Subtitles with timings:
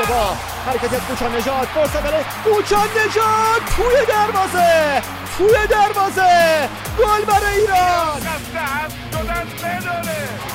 [0.00, 0.36] اشتباه
[0.66, 5.02] حرکت کوچا نجات فرصت برای کوچا نجات توی دروازه.
[5.38, 6.68] توی دروازه.
[6.98, 8.20] گل برای ایران.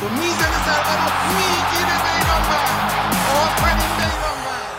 [0.02, 2.92] می‌زنه ضربه رو می‌گیره بیرانوند
[3.42, 4.70] آفرین بیرانوند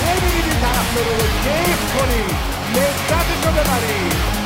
[0.00, 2.36] ببینید طرفدار رو کیف کنید
[2.74, 4.37] لذتش رو ببرید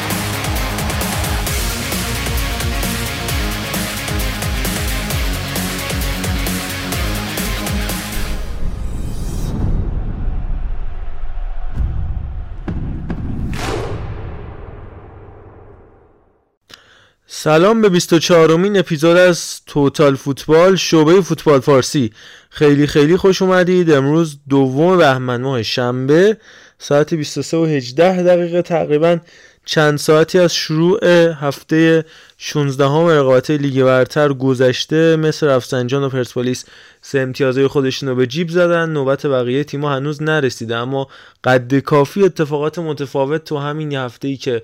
[17.44, 22.12] سلام به 24 امین اپیزود از توتال فوتبال شعبه فوتبال فارسی.
[22.50, 23.90] خیلی خیلی خوش اومدید.
[23.90, 26.36] امروز دوم بهمن ماه شنبه
[26.78, 29.18] ساعت 23 و 18 دقیقه تقریبا
[29.64, 32.04] چند ساعتی از شروع هفته
[32.38, 35.16] 16 هم رقابت لیگ برتر گذشته.
[35.16, 36.64] مثل رفسنجان و پرسپولیس
[37.00, 38.90] سه امتیازهای خودشون رو به جیب زدن.
[38.90, 41.08] نوبت بقیه تیما هنوز نرسیده اما
[41.44, 44.62] قد کافی اتفاقات متفاوت تو همین هفته ای که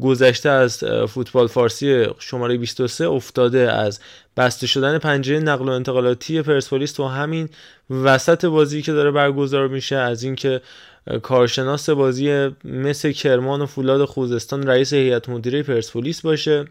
[0.00, 4.00] گذشته از فوتبال فارسی شماره 23 افتاده از
[4.36, 7.48] بسته شدن پنجره نقل و انتقالاتی پرسپولیس تو همین
[7.90, 10.60] وسط بازی که داره برگزار میشه از اینکه
[11.22, 16.64] کارشناس بازی مثل کرمان و فولاد خوزستان رئیس هیئت مدیره پرسپولیس باشه.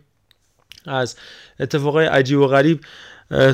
[0.86, 1.16] از
[1.60, 2.80] اتفاقای عجیب و غریب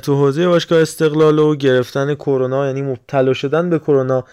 [0.03, 4.25] تو حوزه باشگاه استقلال و گرفتن کرونا یعنی مبتلا شدن به کرونا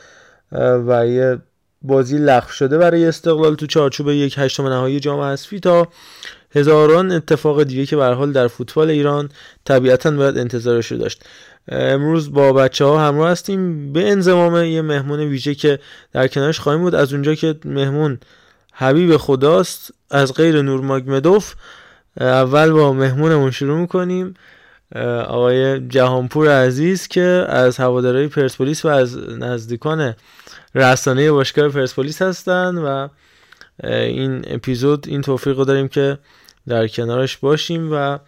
[0.86, 1.38] و یه
[1.82, 5.88] بازی لغو شده برای استقلال تو چارچوب یک هشتم نهایی جام حذفی تا
[6.54, 9.28] هزاران اتفاق دیگه که به حال در فوتبال ایران
[9.64, 11.24] طبیعتا باید انتظارش رو داشت.
[11.68, 15.78] امروز با بچه ها همراه هستیم به انضمام یه مهمون ویژه که
[16.12, 16.94] در کنارش خواهیم بود.
[16.94, 18.18] از اونجا که مهمون
[18.72, 21.54] حبیب خداست از غیر نور ماگمدوف
[22.20, 24.34] اول با مهمونمون شروع می‌کنیم.
[25.26, 30.14] آقای جهانپور عزیز که از هوادارهای پرسپولیس و از نزدیکان
[30.74, 33.08] رسانه باشگاه پرسپولیس هستن و
[33.84, 36.18] این اپیزود این توفیق رو داریم که
[36.68, 38.18] در کنارش باشیم و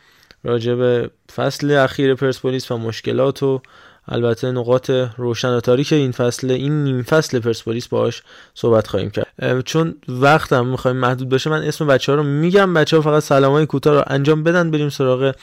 [0.44, 3.62] راجع به فصل اخیر پرسپولیس و مشکلات و
[4.08, 8.22] البته نقاط روشن و تاریک این فصل این نیم فصل پرسپولیس باهاش
[8.54, 9.60] صحبت خواهیم کرد.
[9.64, 12.74] چون وقتم می‌خوایم محدود باشه من اسم بچه ها رو میگم.
[12.74, 15.34] بچه ها فقط سلامای کوتاه رو انجام بدن بریم سراغ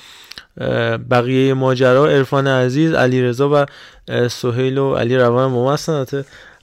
[1.10, 3.66] بقیه ماجرا عرفان عزیز علی رضا و
[4.28, 6.06] سهیل و علی روان ما هستن.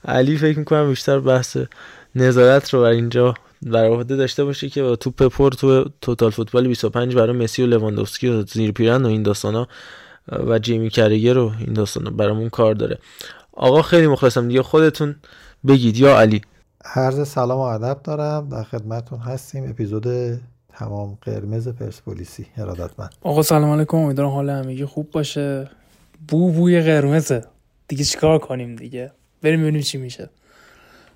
[0.05, 1.57] علی فکر می‌کنم بیشتر بحث
[2.15, 6.67] نظارت رو بر اینجا بر عهده داشته باشه که با توپ پر تو توتال فوتبال
[6.67, 9.67] 25 برای مسی و لواندوفسکی و زیر پیرن و این داستانا
[10.47, 12.97] و جیمی کرگر رو این داستانا برامون کار داره.
[13.53, 15.15] آقا خیلی مخلصم دیگه خودتون
[15.67, 15.97] بگید.
[15.97, 16.41] یا علی.
[16.95, 18.49] عرض سلام و ادب دارم.
[18.49, 19.69] در خدمتتون هستیم.
[19.69, 20.07] اپیزود
[20.75, 22.45] تمام قرمز پرسپولیسی.
[22.57, 23.15] ارادتمند.
[23.21, 23.97] آقا سلام علیکم.
[23.97, 25.69] امیدوارم حال همگی خوب باشه.
[26.27, 27.45] بو بوی قرمزه.
[27.87, 30.29] دیگه چیکار کنیم دیگه؟ بریم ببینیم چی میشه.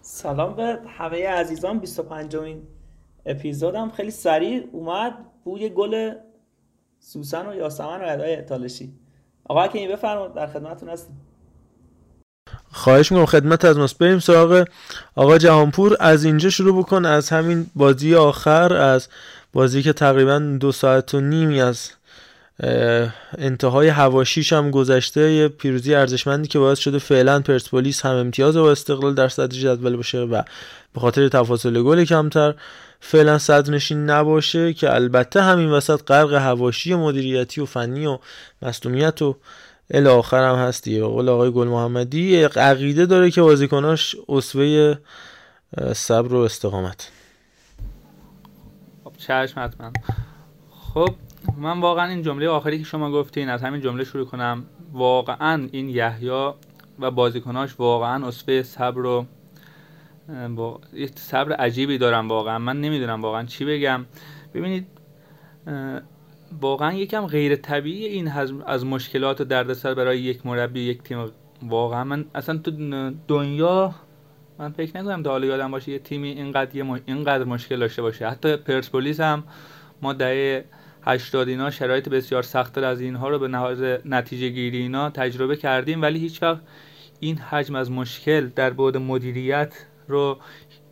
[0.02, 1.80] سلام به همه عزیزان.
[1.80, 2.62] 25 امین
[3.26, 5.14] اپیزودم خیلی سریع اومد.
[5.44, 6.14] بوی گل
[7.00, 8.94] سوسن و یاسمن و ادای تالشی.
[9.50, 11.22] آقا که این بفرمایید؟ در خدمتتون هستیم.
[12.72, 13.26] خواهش می‌کنم.
[13.26, 13.98] خدمت از ماست.
[13.98, 14.68] بریم سراغ
[15.16, 15.98] آقا جهانپور.
[16.00, 17.06] از اینجا شروع بکن.
[17.06, 19.08] از همین بازی آخر از
[19.54, 21.92] بازی که تقریبا دو ساعت و نیمی از
[23.38, 28.72] انتهای هواشیش هم گذشته یه پیروزی ارزشمندی که باعث شده فعلا پرسپولیس هم امتیاز با
[28.72, 30.42] استقلال در صدر جدول باشه و
[30.94, 32.56] به خاطر تفاصل گل کمتر
[33.00, 38.20] فعلا صدر نشین نباشه که البته همین وسط غرق هواشی مدیریتی و فنی و
[38.62, 39.36] مصونیت و
[39.92, 44.96] ال آخر هم هستی به قول آقای گل محمدی عقیده داره که بازیکناش اسوه
[45.94, 47.12] صبر و استقامت.
[49.20, 49.92] چشم حتما.
[50.72, 51.10] خب
[51.58, 54.66] من واقعا این جمله آخری که شما گفتین از همین جمله شروع کنم.
[54.94, 56.56] واقعا این یحیا
[57.00, 59.26] و بازیکناش واقعا اسوه صبر و
[60.56, 60.80] با
[61.16, 62.60] صبر عجیبی دارم واقعا.
[62.60, 64.06] من نمی‌دونم واقعا چی بگم.
[64.54, 64.88] ببینید
[66.62, 68.32] واقعا یکم غیر طبیعی این
[68.66, 71.26] از مشکلات و دردسر برای یک مربی یک تیم.
[71.64, 72.72] واقعا من اصلا تو
[73.28, 73.96] دنیا
[74.60, 78.30] من فکر نکنم تا یادم باشه یه تیمی اینقدر یه اینقدر مشکل داشته باشه.
[78.30, 79.44] حتی پرسپولیس هم
[80.02, 80.66] ما دهه
[81.02, 86.02] 80 اینا شرایط بسیار سختتر از اینها رو به لحاظ نتیجه گیری اینا تجربه کردیم.
[86.02, 86.62] ولی هیچ وقت
[87.20, 89.74] این حجم از مشکل در بعد مدیریت
[90.08, 90.40] رو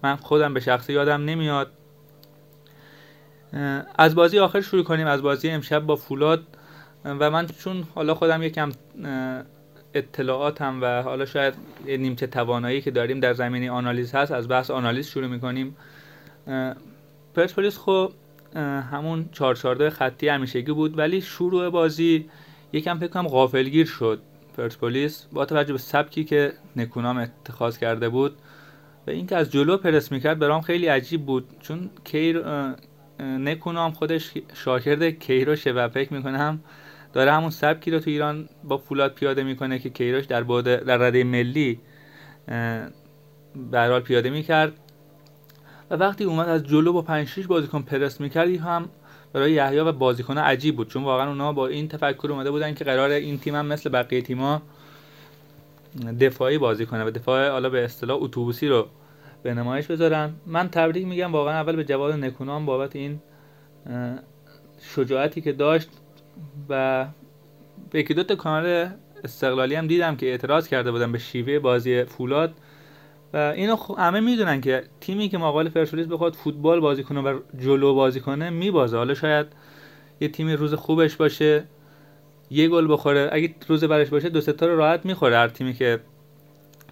[0.04, 1.72] من خودم به شخصی یادم نمیاد.
[3.96, 5.08] از بازی آخر شروع کنیم.
[5.08, 6.44] از بازی امشب با فولاد.
[7.06, 8.72] و من چون حالا خودم یکم
[9.98, 11.54] اطلاعاتم و حالا شاید
[11.88, 15.76] نیمچه توانایی که داریم در زمینه آنالیز هست از بحث آنالیز شروع می‌کنیم.
[17.36, 18.12] پرسپولیس خب
[18.92, 22.30] همون 442 خطی همیشگی بود ولی شروع بازی
[22.74, 24.22] یکم فکر کنم غافلگیر شد.
[24.58, 28.38] پرسپولیس با توجه به سبکی که نکونام اتخاذ کرده بود
[29.08, 31.46] و اینکه از جلو پرس می‌کرد برام خیلی عجیب بود.
[31.60, 32.44] چون کیر
[33.20, 36.60] نکونام خودش شاگرد کیروشه و فکر می‌کنم
[37.18, 40.98] داره همون سبکی رو تو ایران با فولاد پیاده می‌کنه که کیروش در بعد در
[40.98, 41.80] رده ملی
[43.72, 44.74] به حال پیاده می‌کرد.
[45.90, 48.90] و وقتی اومد از جلو با 5 6 بازیکن پرس می‌کرد این هم
[49.34, 52.84] برای یحیی و بازیکن عجیب بود چون واقعا اونا با این تفکر اومده بودن که
[52.84, 54.62] قرار این تیم هم مثل بقیه تیما
[56.20, 58.88] دفاعی بازی کنه و دفاع حالا به اصطلاح اتوبوسی رو
[59.44, 60.34] به نمایش بذارن.
[60.46, 63.20] من تبریک میگم واقعا اول به جواد نکونام بابت این
[64.96, 65.90] شجاعتی که داشت.
[66.70, 67.06] و
[67.92, 68.90] به یکی دو تا کانال
[69.24, 72.54] استقلالی هم دیدم که اعتراض کرده بودن به شیوه بازی فولاد.
[73.34, 77.40] و اینو خ- همه می‌دونن که تیمی که مقابل پرسپولیس بخواد فوتبال بازی کنه و
[77.60, 78.98] جلو بازی کنه میبازه.
[78.98, 79.48] حالا شاید
[80.20, 81.64] یه تیمی روز خوبش باشه
[82.52, 83.30] یه گل بخوره.
[83.32, 86.00] اگه روز برش باشه دو سه تا رو راحت می‌خوره هر تیمی که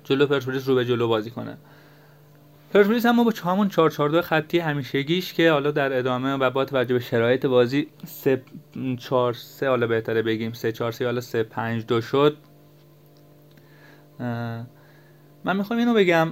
[0.04, 1.58] جلو پرسپولیس رو به جلو بازی کنه.
[2.76, 6.66] پرسپولیس هم با همون 4 4 2 خطی همیشگیش که حالا در ادامه و با
[6.66, 8.42] توجه به شرایط بازی 3
[9.00, 12.38] 4 3 حالا بهتره بگیم 3 4 3 حالا 3 5 2 شد.
[15.44, 16.28] من می‌خوام اینو بگم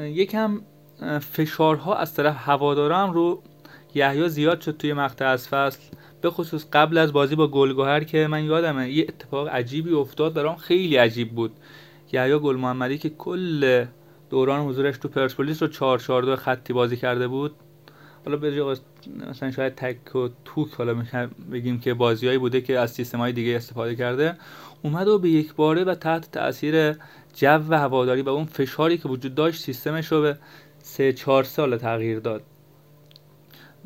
[0.00, 0.60] یکم
[1.20, 3.42] فشارها از طرف هواداران رو
[3.94, 5.80] یحیی زیاد شد توی مقطع از فصل
[6.20, 10.56] به خصوص قبل از بازی با گلگهر که من یادمه یه اتفاق عجیبی افتاد برام
[10.56, 11.52] خیلی عجیب بود.
[12.12, 13.84] یحیی گل محمدی که کل
[14.30, 17.54] دوران حضورش تو پرسپولیس رو 4 4 2 خطی بازی کرده بود.
[18.24, 18.76] حالا به جای
[19.30, 21.04] مثلا شاید تک و توک حالا
[21.52, 24.36] بگیم که بازیایی بوده که از سیستم های دیگه استفاده کرده
[24.82, 26.92] اومد و به یک باره و تحت تاثیر
[27.34, 30.38] جو و هواداری و اون فشاری که وجود داشت سیستمش رو به
[30.82, 32.42] 3 4 سال تغییر داد.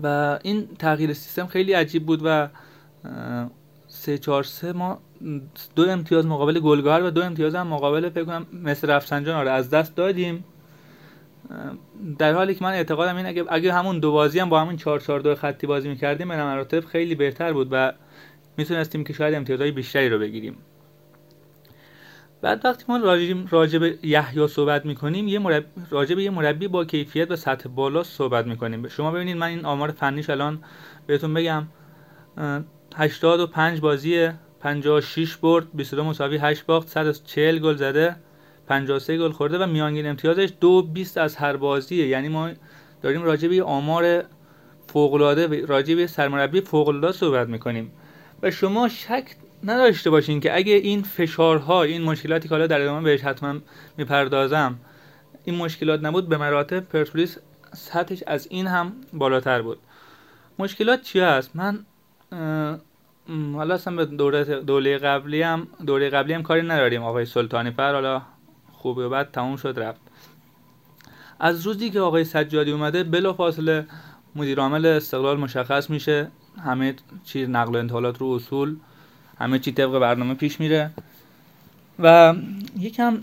[0.02, 2.48] و این تغییر سیستم خیلی عجیب بود و
[3.88, 4.98] سه چهار سه ما
[5.76, 9.70] دو امتیاز مقابل گلگهر و دو امتیاز هم مقابل فکر کنم مثل رفسنجان آره از
[9.70, 10.44] دست دادیم.
[12.18, 15.00] در حالی که من اعتقادم این اگه اگه همون دو بازی هم با همون 4
[15.00, 17.92] 4 2 خطی بازی می‌کردیم به مراتب خیلی بهتر بود و
[18.56, 20.56] می‌تونستیم که شاید امتیازهای بیشتری رو بگیریم.
[22.42, 22.96] بعد وقتی ما
[23.50, 28.02] راجع به یحیی صحبت می‌کنیم یه مربی راجع یه مربی با کیفیت و سطح بالا
[28.02, 28.88] صحبت می‌کنیم.
[28.88, 30.58] شما ببینید من این آمار فنیش الان
[31.06, 31.64] بهتون بگم
[32.38, 32.60] اه،
[32.96, 34.30] 85 بازی
[34.64, 38.16] 56 برد 22 مساوی 8 باخت 140 گل زده
[38.66, 42.06] 53 گل خورده و میانگین امتیازش 2.20 از هر بازیه.
[42.06, 42.50] یعنی ما
[43.02, 44.24] داریم راجع به آمار
[44.86, 47.92] فوق‌العاده راجع به سرمربی فوق‌العاده صحبت می‌کنیم.
[48.42, 49.24] و شما شک
[49.64, 53.54] نداشته باشین که اگه این فشارها این مشکلاتی که حالا در ادامه بهش حتما
[53.96, 54.78] می‌پردازم
[55.44, 57.38] این مشکلات نبود به مراتب پرسپولیس
[57.72, 59.78] سطحش از این هم بالاتر بود.
[60.58, 61.84] مشکلات چی هست؟ من
[63.28, 67.02] حالا اصلا به دوره دوره قبلی هم دوره قبلی هم کاری نداریم.
[67.02, 68.22] آقای سلطانی پر حالا
[68.72, 70.00] خوبی و بعد تموم شد رفت.
[71.40, 73.86] از روزی که آقای سجادی اومده بلا فاصله
[74.36, 76.28] مدیر عامل استقلال مشخص میشه.
[76.64, 76.94] همه
[77.24, 78.76] چی نقل و انتقالات رو اصول
[79.38, 80.90] همه چی طبق برنامه پیش میره.
[81.98, 82.34] و
[82.78, 83.18] یکم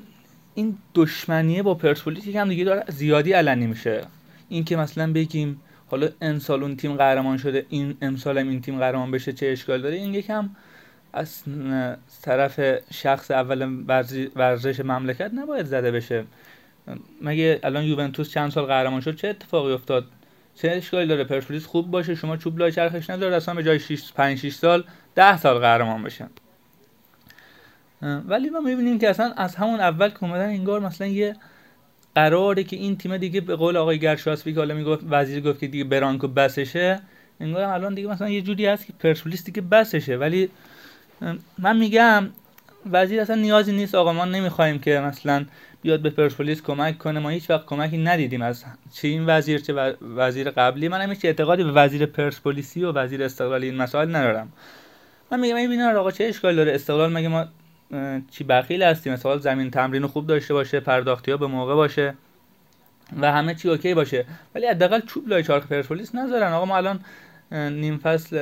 [0.56, 4.08] این دشمنیه با پرسپولیس یکم دیگه داره زیادی علنی میشه.
[4.50, 8.80] این که مثلا بگیم حالا امسال اون تیم قهرمان شده این امسال هم این تیم
[8.80, 10.50] قهرمان بشه چه اشکال داره؟ این یکم
[11.14, 11.44] از
[12.22, 12.60] طرف
[12.94, 13.84] شخص اول
[14.36, 16.24] ورزش مملکت نباید زده بشه.
[17.22, 20.06] مگه الان یوونتوس چند سال قهرمان شد؟ چه اتفاقی افتاد؟
[20.56, 24.14] چه اشکالی داره؟ پرسپولیس خوب باشه شما چوب لای چرخش نداره اصلا به جای 6
[24.14, 24.84] 5 6 سال
[25.16, 26.30] 10 سال قهرمان بشن.
[28.02, 31.36] ولی ما می‌بینیم که اصلا از همون اول که اومدن انگار مثلا یه
[32.16, 35.68] قراره که این تیم دیگه به قول آقای گرشاسبی که حالا می‌گفت وزیر گفت که
[35.68, 37.00] دیگه برانکو بسشه
[37.40, 40.18] انگار الان دیگه مثلا یه جوری هست که پرسپولیس دیگه بسشه.
[40.18, 40.50] ولی
[41.60, 42.30] من میگم
[42.92, 43.96] وزیر اصلا نیازی نیست.
[43.96, 45.46] آقا ما نمی‌خوایم که مثلا
[45.82, 47.20] بیاد به پرسپولیس کمک کنه.
[47.20, 50.88] ما هیچ وقت کمکی ندیدیم از چه این وزیر چه وزیر قبلی.
[50.88, 54.52] من هیچ اعتقادی به وزیر پرسپولیسی و وزیر استقلالی این مسائل ندارم.
[55.32, 57.46] من میگم این آقا چه اشکال داره استقلال؟ مگه ما
[58.32, 59.14] چی بخیل هستیم.
[59.14, 62.14] استقلال زمین تمرین خوب داشته باشه پرداختی ها به موقع باشه
[63.22, 64.26] و همه چی اوکی باشه.
[64.56, 66.52] ولی حداقل چوب لای چارخ پرسپولیس نذارن.
[66.52, 67.00] آقا ما الان
[67.52, 68.38] نیم فصل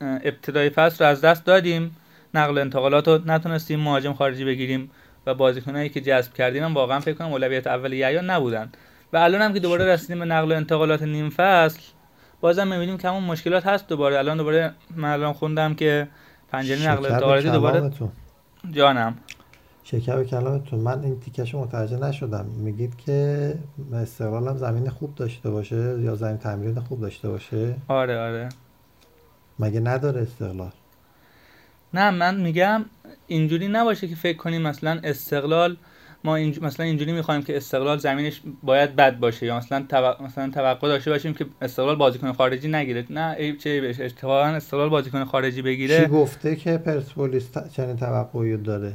[0.00, 1.96] ابتدای فصل رو از دست دادیم.
[2.34, 4.90] نقل و انتقالات رو نتونستیم مهاجم خارجی بگیریم
[5.26, 8.72] و بازیکنایی که جذب کردیم هم واقعا فکر کنم اولویت اول یحیی نبودن.
[9.12, 11.80] و الان هم که دوباره رسیدیم به نقل و انتقالات نیم فصل
[12.40, 14.18] بازم می‌بینیم که همون مشکلات هست دوباره.
[14.18, 16.08] الان دوباره من الان خوندم که
[16.52, 17.90] پنجره نقل انتقالاتی دوباره.
[18.70, 19.14] جانم.
[19.84, 20.80] شکر به کلامتون.
[20.80, 22.44] من این تیکش متوجه نشدم.
[22.44, 23.54] میگید که
[23.94, 28.48] استقلال هم زمین خوب داشته باشه یا زمین تمرین خوب داشته باشه؟ آره آره.
[29.58, 30.70] مگه نداره استقلال؟
[31.94, 32.84] نه من میگم
[33.26, 35.76] اینجوری نباشه که فکر کنیم مثلا استقلال
[36.24, 36.62] ما اینج...
[36.62, 40.24] مثلا اینجوری می‌خوایم که استقلال زمینش باید بد باشه یا مثلا تو...
[40.24, 43.04] مثلا توقع داشته باشیم که استقلال بازیکن خارجی نگیره.
[43.10, 46.06] نه عیب چه عیبش اتفاقا استقلال بازیکن خارجی بگیره.
[46.06, 48.92] گفته که پرسپولیس ت- چنین توقعی داره؟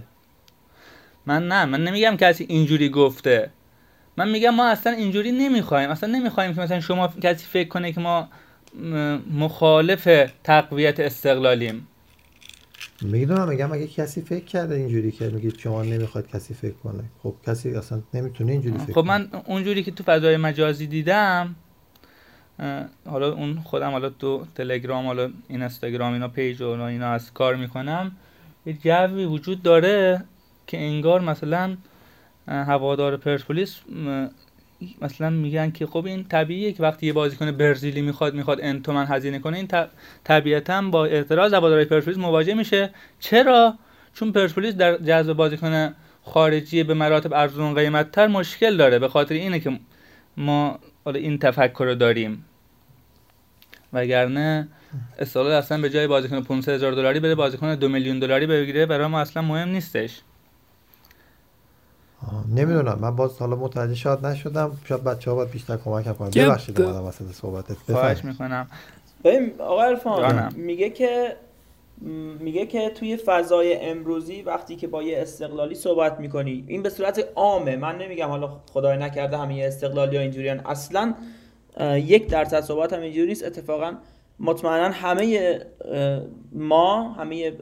[1.25, 3.49] من نه من نمیگم کسی اینجوری گفته.
[4.17, 5.89] من میگم ما اصلا اینجوری نمی‌خوایم.
[5.89, 8.29] اصلا نمی‌خوایم که مثلا شما کسی فکر کنه که ما
[9.33, 11.87] مخالف تقویت استقلالیم.
[13.01, 17.03] می‌دونم میگم اگه کسی فکر کرده اینجوری که میگید شما نمی‌خواد کسی فکر کنه.
[17.23, 21.55] خب کسی اصلا نمی‌تونه اینجوری فکر خب من اونجوری که تو فضای مجازی دیدم
[23.05, 27.55] حالا اون خودم حالا تو تلگرام حالا این اینستاگرام اینا پیج و اینا از کار
[27.55, 28.11] می‌کنم
[28.65, 30.23] یه جوی وجود داره
[30.67, 31.77] که انگار مثلا
[32.47, 33.79] هوادار پرسپولیس
[35.01, 39.05] مثلا میگن که خب این طبیعیه که وقتی یه بازیکن برزیلی می‌خواد می‌خواد ان تومن
[39.05, 39.67] هزینه کنه این
[40.23, 42.89] طبیعتا با اعتراض هواداری پرسپولیس مواجه میشه.
[43.19, 43.75] چرا؟
[44.13, 45.93] چون پرسپولیس در جذب بازیکن
[46.23, 49.79] خارجی به مراتب ارزون قیمت تر مشکل داره به خاطر اینه که
[50.37, 52.45] ما حالا این تفکر رو داریم.
[53.93, 54.67] وگرنه
[55.19, 59.07] استقلال اصلا به جای بازیکن 500 هزار دلاری بده بازیکن دو میلیون دلاری بگیره برای
[59.07, 60.21] ما اصلا مهم نیستش.
[62.55, 62.97] نمی‌دونم.
[63.01, 64.77] من باز حالا متوجه شاید نشدم.
[64.85, 67.75] شاید بچه ها باید بیشتر کمک کنم یه ببخشید اومدم وسط صحبتت.
[67.91, 68.25] خواهش.
[68.25, 68.67] می‌کنم.
[69.23, 70.53] ببین آقا عرفان جانم.
[70.55, 71.35] میگه که
[72.39, 77.25] میگه که توی فضای امروزی وقتی که با یه استقلالی صحبت می‌کنی این به صورت
[77.35, 77.75] عامه.
[77.75, 80.59] من نمیگم حالا خدای نکرده همه استقلالی ها اینجوریان.
[80.59, 81.13] اصلا
[81.95, 83.43] یک درصد صحبت هم اینجوری نیست.
[83.43, 83.93] اتفاقا
[84.39, 85.59] مطمئنا همه
[86.51, 87.53] ما همه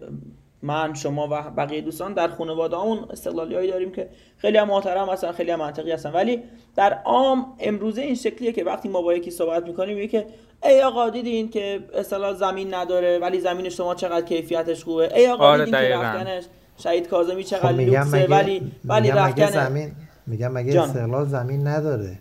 [0.62, 5.10] من شما و بقیه دوستان در خانواده همون استقلالی هایی داریم که خیلی هم محترم
[5.10, 6.44] هستن خیلی هم منطقی هستن ولی
[6.76, 10.28] در عام امروزه این شکلیه که وقتی ما با یکی صحبت می‌کنیم میگه که
[10.64, 15.46] ای آقا دیدین که اصطلاح زمین نداره ولی زمین شما چقدر کیفیتش خوبه ای آقا
[15.46, 15.96] آره، دیدین که.
[15.96, 16.44] رفتنش
[16.78, 19.92] شهید کاظمی خب چقدر میگم لوکسه مگه ولی ولی میگم مگه زمین
[20.28, 20.90] میگم مگه جان.
[20.90, 22.20] استقلال زمین نداره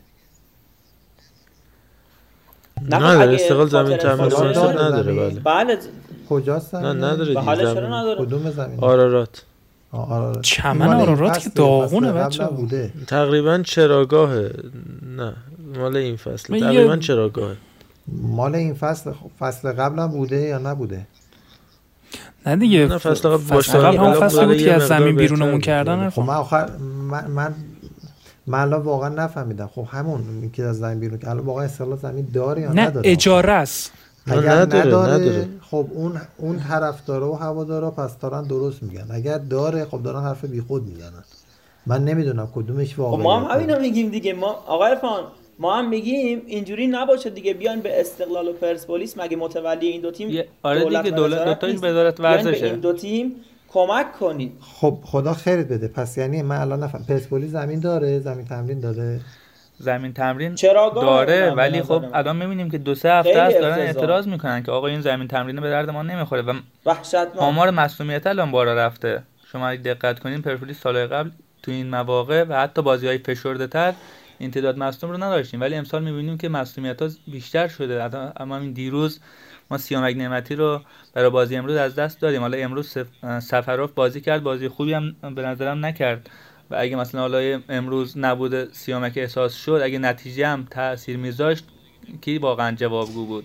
[2.83, 4.33] نه، خب نداره اگه استقلال زمین تامین
[4.79, 5.15] نداره.
[5.15, 5.79] بله بله
[6.29, 9.43] کجاست نه؟ نداره به دیگه حال چرا نداره؟ کدوم زمین؟ آرارات.
[9.93, 10.41] آرارات.
[10.43, 12.45] چمن این مال این آرارات که داغونه فصل.
[12.45, 12.93] قبلم بوده.
[13.07, 14.51] تقریبا چراگاهه
[15.17, 15.35] نه
[15.79, 16.55] مال این فصل.
[16.55, 17.57] یه- تقریبا چراگاهه
[18.09, 21.07] مال این فصل فصل قبلم بوده یا نبوده؟
[22.47, 25.61] نه دیگه نه، فصل قبل فصل قبل هم بوده، بود که از زمین بیرونمون.
[25.61, 26.11] کردن.
[26.11, 26.71] خب من آخر
[27.11, 27.55] من من
[28.47, 29.67] من الان واقعا نفهمیدم.
[29.75, 33.11] خب همون که از زمین بیرون که الان واقعا استقلال زمین داره یا نه نداره؟
[33.11, 33.93] اجاره است.
[33.95, 35.49] نه، اگر نداره، نداره, نداره.
[35.71, 39.07] خب اون اون طرفدارا و هوادارا پس دارن درست میگن.
[39.11, 41.25] اگر داره خب دارن حرف بیخود می‌زنن.
[41.87, 44.33] من نمی‌دونم کدومش خب واقعیه ما هم همینو میگیم دیگه.
[44.33, 45.25] ما آقا عرفان
[45.59, 47.55] ما هم میگیم اینجوری نباشه دیگه.
[47.55, 49.19] بیاین به استقلال و پرسپولیس.
[49.19, 52.67] مگه متولی این دو تیم آره دیگه، و دولت- وزارت بیاین به ورزشه.
[52.67, 53.33] این دو تیم
[53.69, 54.53] کمک کنید.
[54.61, 55.89] خب خدا خیرت بده.
[55.89, 57.05] پس یعنی من الان نفهم.
[57.09, 59.21] پرسپولیس زمین داره؟ زمین تمرین داره
[59.79, 60.55] زمین تمرین
[60.95, 62.05] داره ولی خب.
[62.15, 63.79] الان می‌بینیم که دو سه هفته است دارن.
[63.79, 66.53] اعتراض می‌کنن که آقا این زمین تمرین به درد ما نمی‌خوره و
[66.87, 67.37] وحشتناک.
[67.37, 69.23] آمار مسئولیت الان بالا رفته.
[69.53, 71.31] شما اگه دقت کنین پرسپولیس سالهای قبل
[71.63, 73.93] تو این مواقع و حتی بازی های فشرده تر
[74.39, 75.61] این تعداد مصدوم رو نداشتیم.
[75.61, 78.03] ولی امسال می‌بینیم که مسئولیت ها بیشتر شده.
[78.37, 79.21] اما همین دیروز
[79.71, 80.81] ما سیامک نعمتی رو
[81.15, 82.41] برای بازی امروز از دست دادیم.
[82.41, 84.43] حالا امروز سف- سفروف بازی کرد.
[84.43, 86.31] بازی خوبی هم به نظرم نکرد.
[86.71, 91.65] و اگه مثلا حالا امروز نبوده سیامک احساس شد اگه نتیجه هم تاثیر میذاشت
[92.21, 93.45] کی واقعا جوابگو بود؟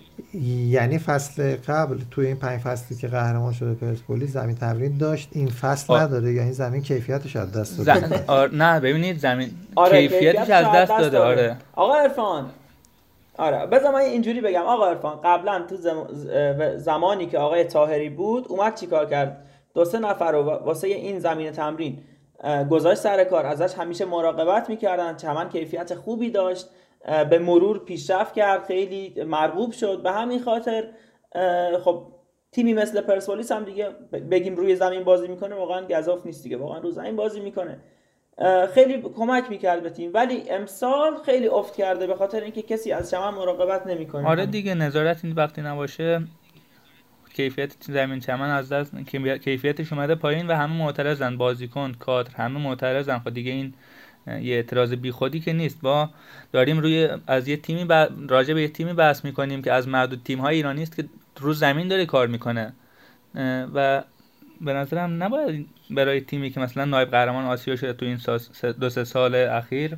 [0.68, 5.48] یعنی فصل قبل توی این پنج فصلی که قهرمان شده پرسپولیس زمین تمرین داشت این
[5.48, 6.02] فصل آه.
[6.02, 6.32] نداره.
[6.32, 8.06] یا این زمین کیفیتش از دست داده.
[8.06, 8.12] ز...
[8.26, 8.54] آر...
[8.54, 11.56] نه ببینید زمین آره کیفیتش از دست داده آره.
[11.72, 12.50] آقا عرفان
[13.38, 14.62] آره بذار من اینجوری بگم.
[14.62, 16.06] آقا عرفان قبلا تو زم...
[16.76, 21.50] زمانی که آقای تاهری بود اومد چیکار کرد؟ دو سه نفر رو واسه این زمین
[21.50, 21.98] تمرین
[22.70, 23.46] گذاشت سر کار.
[23.46, 25.16] ازش همیشه مراقبت می‌کردن.
[25.16, 26.66] چمن کیفیت خوبی داشت.
[27.30, 28.64] به مرور پیشرفت کرد.
[28.64, 30.02] خیلی مرغوب شد.
[30.02, 30.88] به همین خاطر
[31.84, 32.06] خب
[32.52, 33.88] تیمی مثل پرسپولیس هم دیگه
[34.30, 36.56] بگیم روی زمین بازی می‌کنه واقعا گزاف نیست دیگه.
[36.56, 37.78] واقعا روی زمین بازی می‌کنه.
[38.74, 40.10] خیلی کمک می‌کرد به تیم.
[40.14, 44.28] ولی امسال خیلی افت کرده به خاطر اینکه کسی از چمن مراقبت نمی‌کنه.
[44.28, 46.20] آره دیگه نظارت این وقتی نباشه
[47.34, 51.36] کیفیت زمین چمن از دست کیفی- کیفیتش اومده پایین و همه معترضن.
[51.36, 53.18] بازیکن کادر همه معترضن.
[53.18, 53.74] خب دیگه این
[54.26, 55.80] یه اعتراض بیخودی که نیست.
[55.80, 56.10] با
[56.52, 58.08] داریم روی از یه تیمی ب...
[58.28, 61.04] راجع به یه تیمی بحث می‌کنیم که از معدود تیم های ایرانی است که
[61.40, 62.72] رو زمین داره کار می‌کنه.
[63.74, 64.02] و
[64.60, 68.18] به نظرم نباید برای تیمی که مثلا نایب قهرمان آسیا شده تو این
[68.80, 69.96] دو سه سال اخیر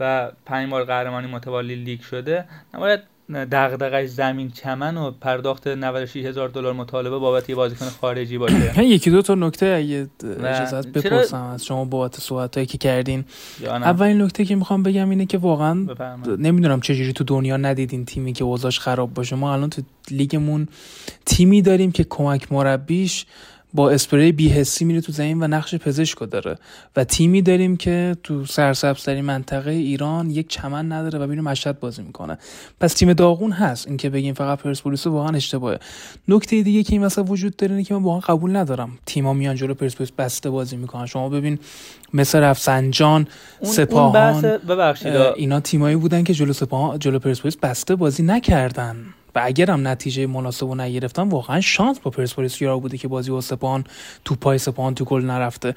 [0.00, 3.00] و پنج بار قهرمانی متوالی لیگ شده نباید
[3.34, 8.84] دغدغش زمین چمن و پرداخت 96 هزار دلار مطالبه بابت یه بازیکن خارجی باشه.
[8.94, 10.08] یکی دو تا نکته اگه
[10.44, 13.24] اجازه بپرسم از شما بابت صحبتایی که کردین.
[13.66, 15.86] اولین نکته که می‌خوام بگم اینه که واقعا
[16.38, 19.36] نمی‌دونم چجوری تو دنیا ندیدین تیمی که اوضاعش خراب باشه.
[19.36, 20.68] ما الان تو لیگمون
[21.26, 23.26] تیمی داریم که کمک مربیش
[23.74, 26.58] با اسپری بیهسی میره تو زمین و نقش پزشکو داره.
[26.96, 32.02] و تیمی داریم که تو سرسبزترین منطقه ایران یک چمن نداره و میره مشهد بازی
[32.02, 32.38] می‌کنه.
[32.80, 33.86] پس تیم داغون هست.
[33.88, 35.78] اینکه بگیم فقط پرسپولیس واقعا اشتباهه.
[36.28, 38.98] نکته دیگه که این مثلا وجود داره اینه که من واقعا قبول ندارم.
[39.06, 41.06] تیما میان جلو پرسپولیس بسته بازی می‌کنن.
[41.06, 41.58] شما ببین
[42.14, 43.26] مثل رفسنجان
[43.62, 44.58] سپاهان
[45.36, 48.96] اینا تیمایی بودن که جلو سپاهان جلو پرسپولیس بسته بازی نکردن.
[49.34, 53.30] و اگر هم نتیجه مناسب رو نگرفتن واقعا شانس با پرسپولیس یارا بوده که بازی
[53.30, 53.84] با سپاهان
[54.24, 55.74] تو پای سپاهان تو گل نرفته.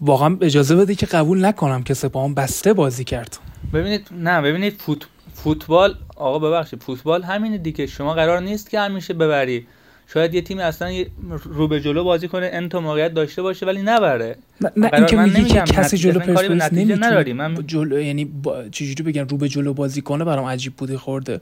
[0.00, 3.38] واقعا اجازه بده که قبول نکنم که سپاهان بسته بازی کرد.
[3.74, 5.06] ببینید نه ببینید فوت...
[5.34, 9.66] فوتبال آقا ببخشید فوتبال همینه دیگه شما قرار نیست که همیشه ببری.
[10.12, 11.04] شاید یه تیم اصلا
[11.44, 14.36] رو به جلو بازی کنه انت موقعیت داشته باشه ولی نبره.
[14.60, 18.68] نه, نه این که میگه که کسی جلو پرسپولیس نمی‌تونه من جلو یعنی با...
[18.68, 21.40] چجوری بگم رو به جلو بازی کنه برام عجیب بودی خورده.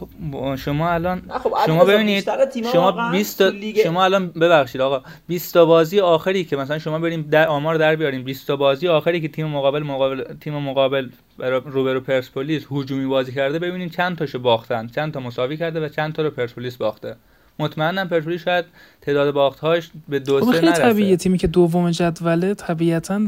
[0.00, 2.30] خب شما الان خب شما ببینید
[2.72, 3.42] شما 20
[3.82, 7.96] شما الان ببخشید آقا 20 تا بازی آخری که مثلا شما بریم در آمار در
[7.96, 11.08] بیاریم 20 تا بازی آخری که تیم مقابل مقابل تیم مقابل
[11.64, 16.12] روبرو پرسپولیس هجومی بازی کرده ببینیم چند تاشو باختن چند تا مساوی کرده و چند
[16.12, 17.16] تا رو پرسپولیس باخته.
[17.58, 18.64] مطمئنم پرسپولیس شاید
[19.00, 20.82] تعداد باختهاش به دو خب سه نرسه.
[20.82, 23.20] طبیعیه تیمی که دوم جدوله طبیعتا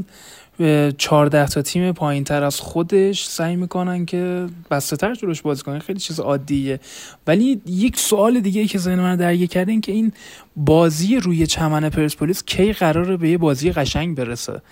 [0.99, 5.79] 14 تا تیم پایین تر از خودش سعی می‌کنن که بسته تر جلوش بازی کنن.
[5.79, 6.81] خیلی چیز عادیه.
[7.27, 10.13] ولی یک سوال دیگه ای که ذهن من درگیر کرده این که این
[10.57, 14.63] بازی روی چمن پرسپولیس کی قراره به یه بازی قشنگ برسه؟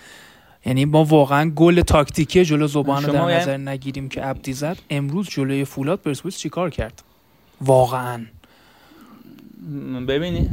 [0.65, 4.77] یعنی ما واقعا گل تاکتیکی جلو زبان در یعنی نظر نگیریم که عبدی زد.
[4.89, 7.03] امروز جلوی فولاد پرسپولیس چیکار کرد؟
[7.61, 8.25] واقعا.
[10.07, 10.49] ببینید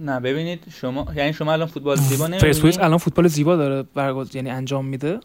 [0.00, 4.36] نه ببینید شما یعنی شما الان فوتبال زیبا نمی‌بینید؟ پرسپولیس الان فوتبال زیبا داره برگزار
[4.36, 5.20] یعنی انجام میده؟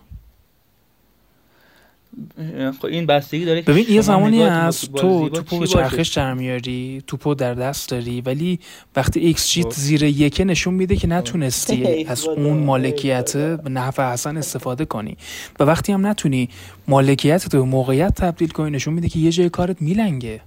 [2.79, 7.36] خب این بستگی داره ببین یه زمانی هست تو توپو به چرخش در میاری توپو
[7.36, 8.60] در دست داری ولی
[8.95, 9.71] وقتی ایکس جیت خب.
[9.71, 15.17] زیر یکه نشون میده که نتونستی از اون مالکیت به نحو احسن استفاده کنی.
[15.60, 16.49] و وقتی هم نتونی
[16.88, 20.41] مالکیت تو موقعیت تبدیل کنی نشون میده که یه جای کارت میلنگه.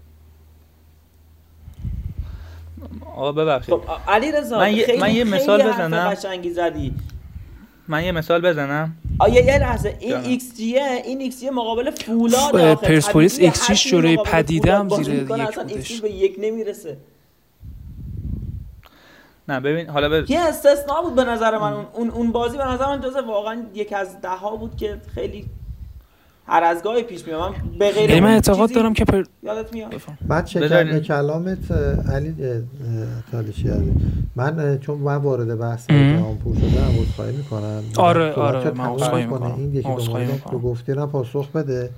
[3.16, 3.74] آقا ببخشید.
[3.74, 6.08] خب علی رضا من, یه, من یه مثال بزنم.
[6.08, 6.94] قشنگی زدی.
[7.88, 8.96] من یه مثال بزنم.
[9.18, 9.96] آیا یه لحظه.
[10.00, 15.14] این x جی این ایکس جی مقابل فولاد پرسپولیس ایکس جی شوره پدیده هم زیر
[15.14, 16.00] یک بودش.
[16.00, 16.96] به یک نمی‌رسه.
[19.48, 21.72] نه ببین حالا ببین یه استثنا بود به نظر من.
[21.92, 25.46] اون اون بازی به نظر من جزء واقعا یک از ده ها بود که خیلی
[26.46, 29.24] هر از گاهی پیش میاد من به غیر یعنی من اعتقاد دارم که پر...
[29.42, 29.94] یادت میاد.
[30.28, 31.70] بعد چه کلامت
[32.12, 32.34] علی
[33.32, 33.70] تالشی
[34.36, 37.82] من چون من وارد بحث جهان پور شدم عذرخواهی می‌کنم.
[37.96, 39.54] آره آره من عذرخواهی می‌کنم.
[39.56, 41.90] این یکی دو مورد تو گفتی نه پاسخ بده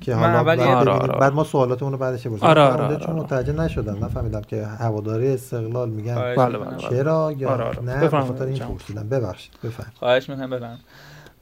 [0.00, 2.48] که حالا بعد, آره آره بعد ما سوالاتمون رو بعدش بپرسیم.
[2.48, 7.50] آره آره آره چون متوجه نشدم نفهمیدم که هواداری استقلال میگن بله بله چرا یا
[7.50, 7.82] آره آره.
[7.82, 9.98] نه بخاطر این پرسیدم ببخشید بفرمایید.
[9.98, 10.80] خواهش می‌کنم بفرمایید.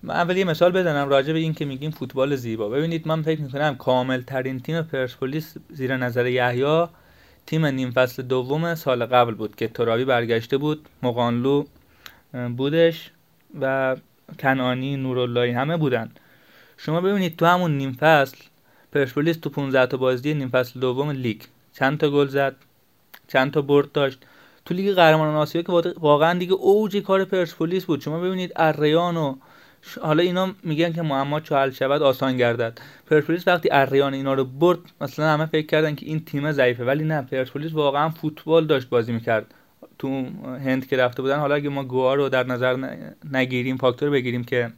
[0.03, 2.69] من اول یه مثال بزنم راجع به این که میگیم فوتبال زیبا.
[2.69, 6.87] ببینید من فکر می‌کنم کامل ترین تیم پرسپولیس زیر نظر یحیی
[7.47, 11.65] تیم نیم فصل دوم سال قبل بود که ترابی برگشته بود مقانلو
[12.57, 13.11] بودش
[13.61, 13.97] و
[14.39, 16.11] کنانی نوراللهی همه بودن.
[16.77, 18.37] شما ببینید تو همون نیم فصل
[18.93, 22.57] پرسپولیس تو 15 تا بازی نیم فصل دوم لیگ چند تا گل زد
[23.29, 24.19] چند تا برد داشت.
[24.65, 28.01] تو لیگ قهرمانان آسیا که واقعا دیگه اوج کار پرسپولیس بود.
[28.01, 29.35] شما ببینید اریان و
[30.01, 32.79] حالا اینا میگن که معما چو حل شود آسان گردد.
[33.07, 37.05] پرسپولیس وقتی اریان اینا رو برد مثلا همه فکر کردن که این تیم ضعیفه ولی
[37.05, 39.55] نه پرسپولیس واقعا فوتبال داشت بازی می‌کرد.
[39.99, 40.09] تو
[40.65, 42.97] هند که رفته بودن حالا اگه ما گوها رو در نظر
[43.33, 44.73] نگیریم فاکتور بگیریم که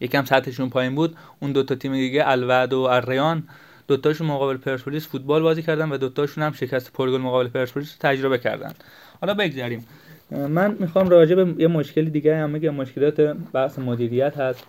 [0.00, 3.48] یکم سطحشون پایین بود اون دوتا تیم دیگه الود و اریان
[3.88, 8.72] دوتاشون مقابل پرسپولیس فوتبال بازی کردن و دوتاشون هم شکست پرگل مقابل پرسپولیس تجربه کردن.
[9.20, 9.86] حالا بگذاریم
[10.32, 12.74] من می‌خوام راجع به یه مشکلی دیگه هم بگم.
[12.74, 13.20] مشکلات
[13.52, 14.66] بحث مدیریت هست.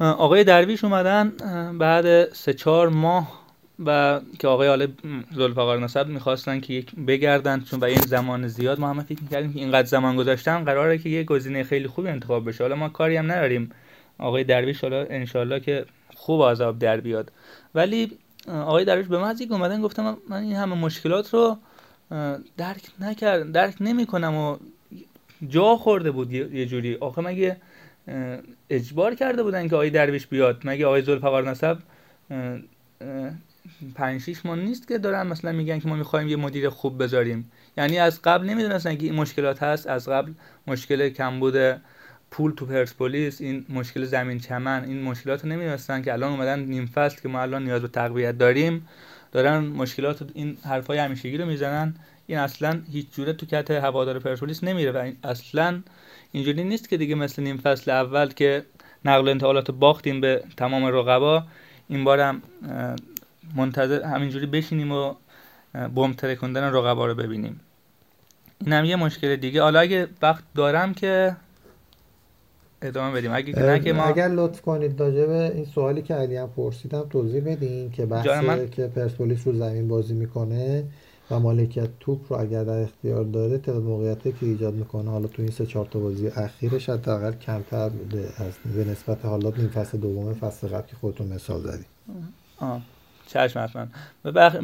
[0.00, 1.32] آقای درویش اومدن
[1.78, 3.46] بعد سه چهار ماه
[3.84, 4.86] و که آقای آل
[5.34, 9.52] ذوالفقار نصب می‌خواستن که یک بگردن چون برای این زمان زیاد ما همه فکر می‌کردیم
[9.52, 12.64] که اینقدر زمان گذاشتن قراره که یه گزینه خیلی خوبی انتخاب بشه.
[12.64, 13.70] حالا ما کاری هم نداریم.
[14.18, 17.32] آقای درویش حالا انشالله که خوب عذاب در بیاد.
[17.74, 18.12] ولی
[18.48, 21.56] آقای درویش به محضی که اومدن گفتم من این همه مشکلات رو
[22.56, 24.56] درک نکرد درک نمی‌کنم و
[25.48, 26.94] جا خورده بود یه جوری.
[26.94, 27.56] آخه مگه
[28.70, 31.78] اجبار کرده بودن که آقای درویش بیاد؟ مگه آقای ذوالفقار نسب
[33.94, 37.50] پنج شیش ماه نیست که دارن مثلا میگن که ما می‌خوایم یه مدیر خوب بذاریم؟
[37.78, 39.86] یعنی از قبل نمی‌دونستن که این مشکلات هست.
[39.86, 40.32] از قبل
[40.66, 41.80] مشکل کمبود
[42.30, 46.86] پول تو پرسپولیس این مشکل زمین چمن این مشکلات رو نمی‌دونستن که الان اومدن نیم
[46.86, 48.88] فصل که ما الان نیاز به تقویت داریم.
[49.36, 51.94] دارن مشکلات این حرفای همیشگی رو می‌زنن.
[52.26, 55.82] این اصلا هیچ جوره تو کت هوادار پرسپولیس نمیره و اصلا
[56.32, 58.64] اینجوری نیست که دیگه مثل نیم فصل اول که
[59.04, 61.44] نقل انتقالات باختیم به تمام رقبا.
[61.88, 62.42] این بارم
[63.56, 65.14] منتظر همینجوری بشینیم و
[65.94, 67.60] بمب ترکوندن رقبا رو ببینیم.
[68.60, 69.62] اینم یه مشکل دیگه.
[69.62, 71.36] حالا اگه وقت دارم که
[72.82, 73.30] ادامه بدیم.
[73.34, 77.06] اگه نه که ما اگر لطف کنید راجع به این سوالی که علی هم پرسیدم
[77.10, 78.70] توضیح بدین که بحث من...
[78.70, 80.84] که پرسپولیس رو زمین بازی می‌کنه
[81.30, 85.42] و مالکیت توپ رو اگر در اختیار داره تعداد موقعیتی که ایجاد می‌کنه حالا تو
[85.42, 89.98] این سه چهار تا بازی اخیرش حداقل کمتر بوده از به نسبت حالا این فصل
[89.98, 91.86] دوم فصل قبل که خودتون مثال زدید
[93.26, 93.86] چشم حتما.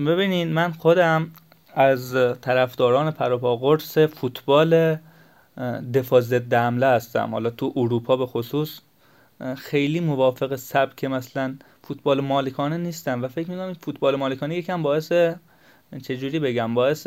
[0.07, 1.31] ببینین من خودم
[1.75, 4.97] از طرفداران پروپا قرص فوتبال
[5.95, 7.31] دفاع ضد حمله هستم.
[7.31, 8.81] حالا تو اروپا به خصوص
[9.57, 15.13] خیلی موافق سبک مثلا فوتبال مالکانه نیستم و فکر می‌کنم فوتبال مالکانه یکم باعث
[16.03, 17.07] چجوری بگم باعث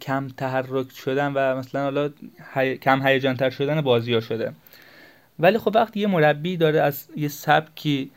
[0.00, 2.10] کم تحرک شدن و مثلا حالا
[2.74, 4.52] کم هیجان تر شدن بازی ها شده.
[5.38, 8.10] ولی خب وقتی یه مربی داره از یه سبکی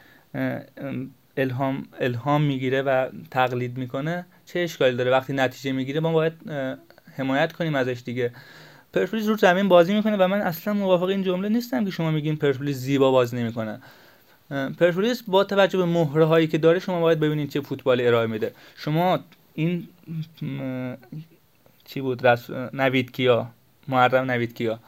[1.38, 6.34] الهام الهام می‌گیره و تقلید می‌کنه چه اشکالی داره؟ وقتی نتیجه می‌گیره ما باید
[7.18, 8.32] حمایت کنیم ازش دیگه.
[8.94, 12.36] پرسپولیس رو زمین بازی می‌کنه و من اصلا موافق این جمله نیستم که شما میگین
[12.36, 13.82] پرسپولیس زیبا بازی نمی‌کنه.
[14.50, 18.54] پرسپولیس با توجه به مهره هایی که داره شما باید ببینید چه فوتبال ارائه میده.
[18.76, 19.20] شما
[19.54, 19.88] این
[21.86, 22.50] چی بود؟ رس...
[22.74, 23.48] نوید کیا
[23.88, 24.80] محرم نوید کیا.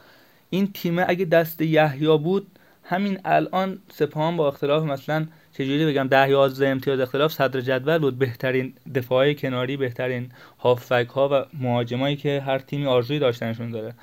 [0.50, 2.48] این تیم اگه دست یحیی بود
[2.84, 8.20] همین الان سپاهان با اختلاف مثلا چجوری بگم ده یازده امتیاز اختلاف صدر جدول بود.
[8.20, 13.94] بهترین دفاعی کناری بهترین هافک ها و مهاجمایی که هر تیمی آرزوی داشتنشون داره.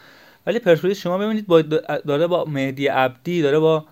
[0.46, 3.84] ولی پرسپولیس شما ببینید با داره با مهدی عبدی داره با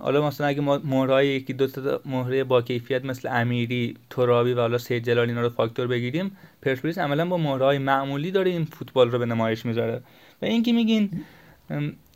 [0.00, 4.60] حالا مثلا اگه ما مهرهای یکی دو تا مهره با کیفیت مثل امیری ترابی و
[4.60, 9.10] حالا سید جلالی اینا رو فاکتور بگیریم پرسپولیس عملا با مهرهای معمولی داره این فوتبال
[9.10, 10.02] رو به نمایش می‌ذاره.
[10.42, 11.10] و اینکه میگین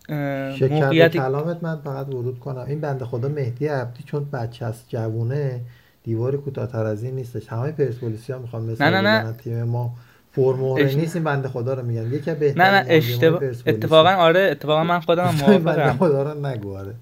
[0.09, 2.65] موقعیت کلامت من فقط ورود کنم.
[2.69, 5.61] این بنده خدا مهدی عبدی چون بچه است جوونه
[6.05, 7.49] دیواری کوتاه‌تر از این نیستش.
[7.49, 9.33] همه پرسپولیسیا می‌خوان مثل نه نه نه.
[9.33, 9.91] تیم ما
[10.33, 10.85] فرموره.
[10.85, 10.95] اش...
[10.95, 12.13] نیست این بنده خدا رو میگن.
[12.13, 15.59] یکی بهترین نه نه اشتباه اتفاقا آره اتفاقا من خودم موافقم.
[15.59, 16.95] بنده خدا رو نگو آره.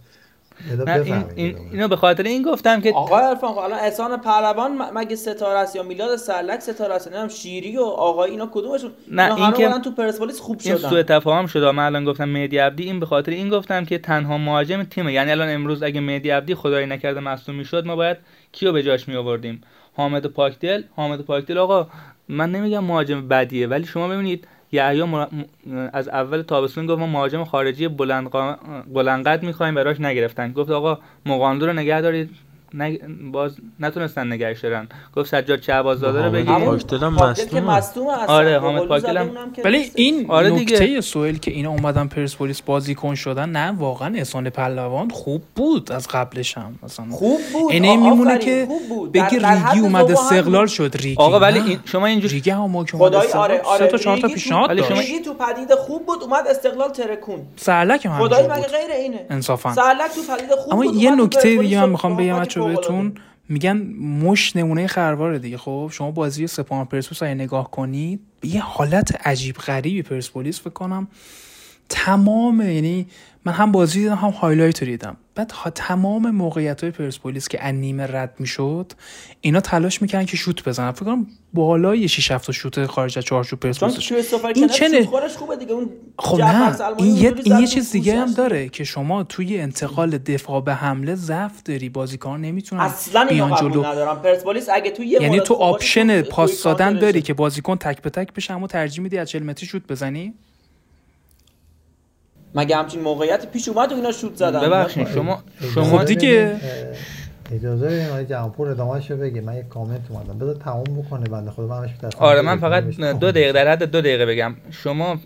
[0.86, 5.16] این, این اینو به خاطر این گفتم که آقای عرفان خب الان احسان پهلوان مگه
[5.16, 9.52] ستاره است یا میلاد سرلک ستاره است؟ نمی‌دونم شیری و آقای اینا کدومشون؟ نه این
[9.52, 10.70] که تو پرسپولیس خوب شدن.
[10.70, 12.84] این سوء تفاهم شده من الان گفتم مهدی عبدی.
[12.84, 15.12] این به خاطر این گفتم که تنها مهاجم تیمه.
[15.12, 18.16] یعنی الان امروز اگه مهدی عبدی خدای نکرده مصدوم می‌شد ما باید
[18.52, 19.60] کیو به جاش می آوردیم
[19.96, 21.88] حامد پاکدل؟ حامد پاکدل آقا
[22.28, 25.04] من نمیگم مهاجم بدیه ولی شما ببینید یحیی
[25.92, 28.30] از اول تابستون گفت ما مهاجم خارجی بلند
[28.94, 30.52] بلندقد می‌خوایم براش نگرفتن.
[30.52, 32.30] گفت آقا مقاندو رو نگه دارید.
[32.74, 33.00] نگ...
[33.32, 39.30] باز نتونستن نگهش دارن گفت سجاد شعبازاده رو بگیرید پاکتل مصدوم آره حامد پاکتل هم
[39.64, 45.10] ولی این آره نکته سوئیل که اینا اومدن پرسپولیس بازیکن شدن نه واقعا احسان پهلوان
[45.10, 46.78] خوب بود از قبلش هم.
[46.82, 47.72] مثلا خوب بود.
[47.72, 48.68] اینه میمونه که
[49.14, 53.32] بگی ریگی اومد استقلال شد ریگی آقا ولی این شما اینجوری ریگی هم که خدای
[53.32, 56.90] آره آره سه تا چهار تا پیشنهاد داشت ریگی تو پدید خوب بود اومد استقلال
[56.90, 59.26] ترکون سرلک هم خدای مگه غیر اینه.
[59.30, 59.74] انصافا.
[59.74, 63.14] سرلک تو پدید خوب اما یه نکته دیگه من می‌خوام بگم بهتون
[63.48, 65.58] میگن مش نمونه خرواره دیگه.
[65.58, 71.08] خب شما بازی سپاهان پرسپولیس اگه نگاه کنید یه حالت عجیب غریبی پرسپولیس فکر کنم
[71.88, 73.06] تمام یعنی
[73.44, 75.16] من هم بازی دیدم هم هایلایت رو دیدم.
[75.34, 78.92] بعد تمام موقعیت های پرسپولیس که انیمه رد می‌شد
[79.40, 80.92] اینا تلاش می‌کنن که شوت بزنن.
[80.92, 84.12] فکر کنم بالای 6 7 شوت خارج از چارچوب پرسپولیس.
[84.54, 85.72] این چه خوبه دیگه.
[85.72, 90.18] اون خب نه این یه, این یه چیز دیگه هم داره که شما توی انتقال
[90.18, 91.88] دفاع به حمله ضعف داری.
[91.88, 93.84] بازیکن نمی‌تونن اصلا بیان جلو.
[93.84, 98.10] ندارم پرسپولیس اگه تو یه یعنی تو آپشن پاس دادن داری که بازیکن تک به
[98.10, 100.34] تک بشه اما ترجیح میدی از 40 متری شوت بزنی؟
[102.54, 105.42] مگه همچین موقعیت پیش اومد و اینا شوت زدن؟ ببخشید شما
[105.74, 106.56] شما دیگه.
[107.52, 110.38] اجازه بدین آقای جمپور ادامه‌شو بگی من یک کامنت اومدم.
[110.38, 111.66] بذار تموم بکنه بنده خدا.
[111.66, 114.54] من آره من فقط دو دقیقه در حد دو دقیقه بگم.
[114.70, 115.18] شما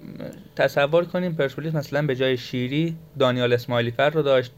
[0.56, 4.52] تصور کنیم پرسپولیس مثلا به جای شیری دانیال اسماعیلی فر رو داشت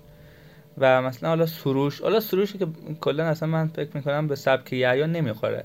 [0.78, 2.00] و مثلا حالا سروش.
[2.00, 2.66] حالا سروشی که
[3.00, 5.64] کلا اصلا من فکر می‌کنم به سبک یحیی نمی‌خوره.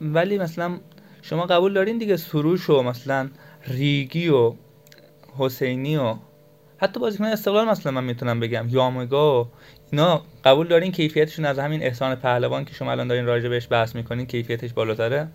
[0.00, 0.78] ولی مثلا
[1.22, 3.28] شما قبول دارین دیگه سروش و مثلا
[3.66, 4.52] ریگی و
[5.38, 6.14] حسینی و
[6.78, 8.66] حتی بازیکن استقلال مثلا من می‌تونم بگم.
[8.68, 9.48] یامگا و
[9.92, 13.94] اینا قبول دارین کیفیتشون از همین احسان پهلوان که شما الان دارین راجع بهش بحث
[13.94, 15.28] می‌کنین کیفیتش بالاتره؟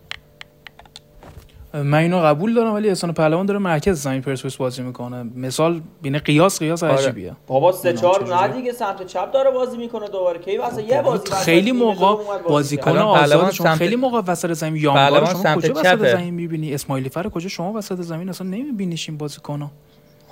[1.74, 5.24] من اینو قبول دارم ولی احسان پهلوان داره مرکز زمین پرسپولیس بازی می‌کنه.
[5.24, 6.94] مثال بینه قیاس قیاس آره.
[6.94, 7.36] عجیبیه.
[7.48, 10.39] بابا سه چهار نه دیگه سمت چپ داره بازی می‌کنه دوباره.
[10.39, 15.56] کی واسه یه بازی خیلی موقع بازیکن آزاد شما خیلی موقع وسط زمین یامگار شما
[15.56, 19.68] کجا وسط زمین می‌بینی؟ اسماعیلی فر کجا؟ شما وسط زمین اصلا نمیبینیش این بازیکنو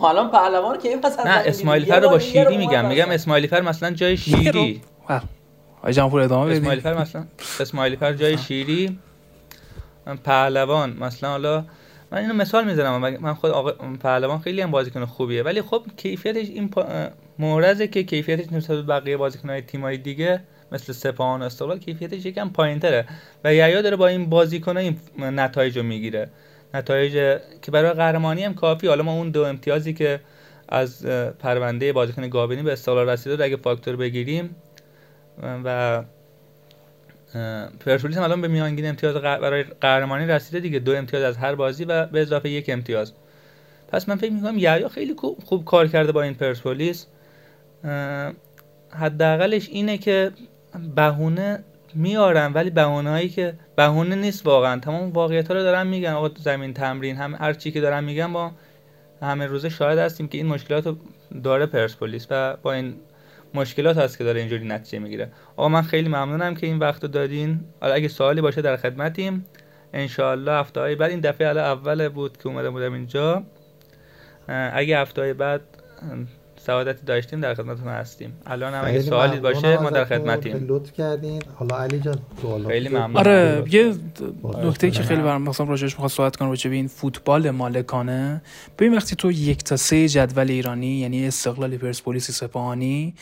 [0.01, 3.91] حالا پهلوان کی وسط نه اسماعیلی فر رو با شیری میگم میگم اسماعیلی فر مثلا
[3.91, 4.81] جای شیری.
[5.79, 7.25] آقای جمهور ادامه بدید اسماعیلی فر مثلا
[7.59, 8.99] اسماعیلی فر جای شیری.
[10.23, 11.65] پهلوان مثلا حالا
[12.11, 13.71] من اینو مثال می‌زنم من خود آقا
[14.03, 16.85] پهلوان خیلی هم بازیکن خوبیه ولی خب کیفیتش این پا...
[17.39, 22.49] مورزه که کیفیتش نسبت به بقیه بازیکن‌های تیم‌های دیگه مثل سپاهان و استقلال کیفیتش یکم
[22.49, 23.05] پایینتره
[23.43, 26.29] و یحیی داره با این بازیکن‌ها این نتایج رو می‌گیره.
[26.73, 27.13] نتایج
[27.61, 28.87] که برای قهرمانی هم کافی.
[28.87, 30.19] حالا ما اون دو امتیازی که
[30.69, 31.05] از
[31.39, 34.55] پرونده بازیکن گابینی به استقلال رسیده اگه فاکتور بگیریم
[35.65, 36.03] و
[37.79, 40.79] پرسپولیس الان به میانگین امتیاز برای قهرمانی رسیده دیگه.
[40.79, 43.13] دو امتیاز از هر بازی و به اضافه یک امتیاز.
[43.87, 47.05] پس من فکر می‌کنم یحیی خیلی خوب کار کرده با این پرسپولیس.
[48.89, 50.31] حداقلش اینه که
[50.95, 51.63] بهونه
[51.95, 54.79] میارن ولی بهونه هایی که بهونه نیست واقعا.
[54.79, 56.11] تمام واقعیت ها رو دارن میگن.
[56.11, 58.51] آقا زمین تمرین هم هر چی که دارن میگن با
[59.21, 60.97] همه روزه شاهد هستیم که این مشکلات رو
[61.43, 62.95] داره پرسپولیس و با این
[63.53, 65.31] مشکلات هست که داره اینجوری نتیجه می‌گیره.
[65.55, 67.59] آقا من خیلی ممنونم که این وقت رو دادین.
[67.81, 69.45] حالا اگه سوالی باشه در خدمتیم.
[69.93, 73.43] انشالله هفته بعد این دفعه اول بود که اومده بودم اینجا.
[74.47, 75.61] اگه هفته بعد
[76.65, 78.33] سعادتی داشتیم در خدمتتون هستیم.
[78.45, 80.65] الان هم اگه سوالی باشه ما در خدمتیم.
[80.67, 81.41] لطف کردین.
[81.55, 82.19] حالا علی جان
[82.67, 83.17] خیلی ممنون.
[83.17, 83.95] آره یه
[84.63, 88.41] نکته که خیلی برام مثلا راجعش می‌خواد صحبت کنم راجع به این فوتبال مالکانه.
[88.79, 93.15] ببین وقتی تو یک تا سه جدول ایرانی یعنی استقلال پرسپولیس سپاهانی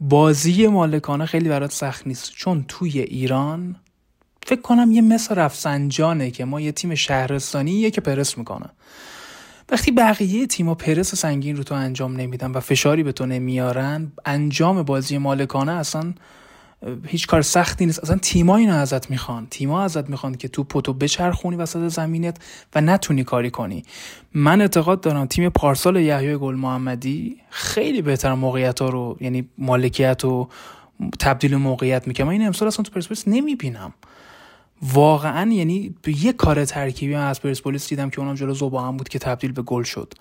[0.00, 2.32] بازی مالکانه خیلی برات سخت نیست.
[2.32, 3.76] چون توی ایران
[4.46, 8.66] فکر کنم یه مثل رفسنجانه که ما یه تیم شهرستانیه که پرس می‌کنه.
[9.70, 14.82] وقتی بقیه تیما پرس سنگین رو تو انجام نمیدن و فشاری به تو نمیارن انجام
[14.82, 16.14] بازی مالکانه اصلا
[17.06, 17.98] هیچ کار سختی نیست.
[17.98, 19.46] اصلا تیما اینو ازت می‌خوان.
[19.50, 22.36] تیما ازت می‌خوان که تو پتو بچرخونی وسط زمینت
[22.74, 23.82] و نتونی کاری کنی.
[24.34, 30.24] من اعتقاد دارم تیم پارسال یحیی گل محمدی خیلی بهتر موقعیت ها رو یعنی مالکیت
[30.24, 30.48] و
[31.18, 33.94] تبدیل موقعیت می‌کنم من این امسال اصلا تو پرسپولیس نمی‌بینم.
[34.82, 39.18] واقعا یعنی یه کار ترکیبی از پرسپولیس دیدم که اونم جلو زوبا هم بود که
[39.18, 40.14] تبدیل به گل شد.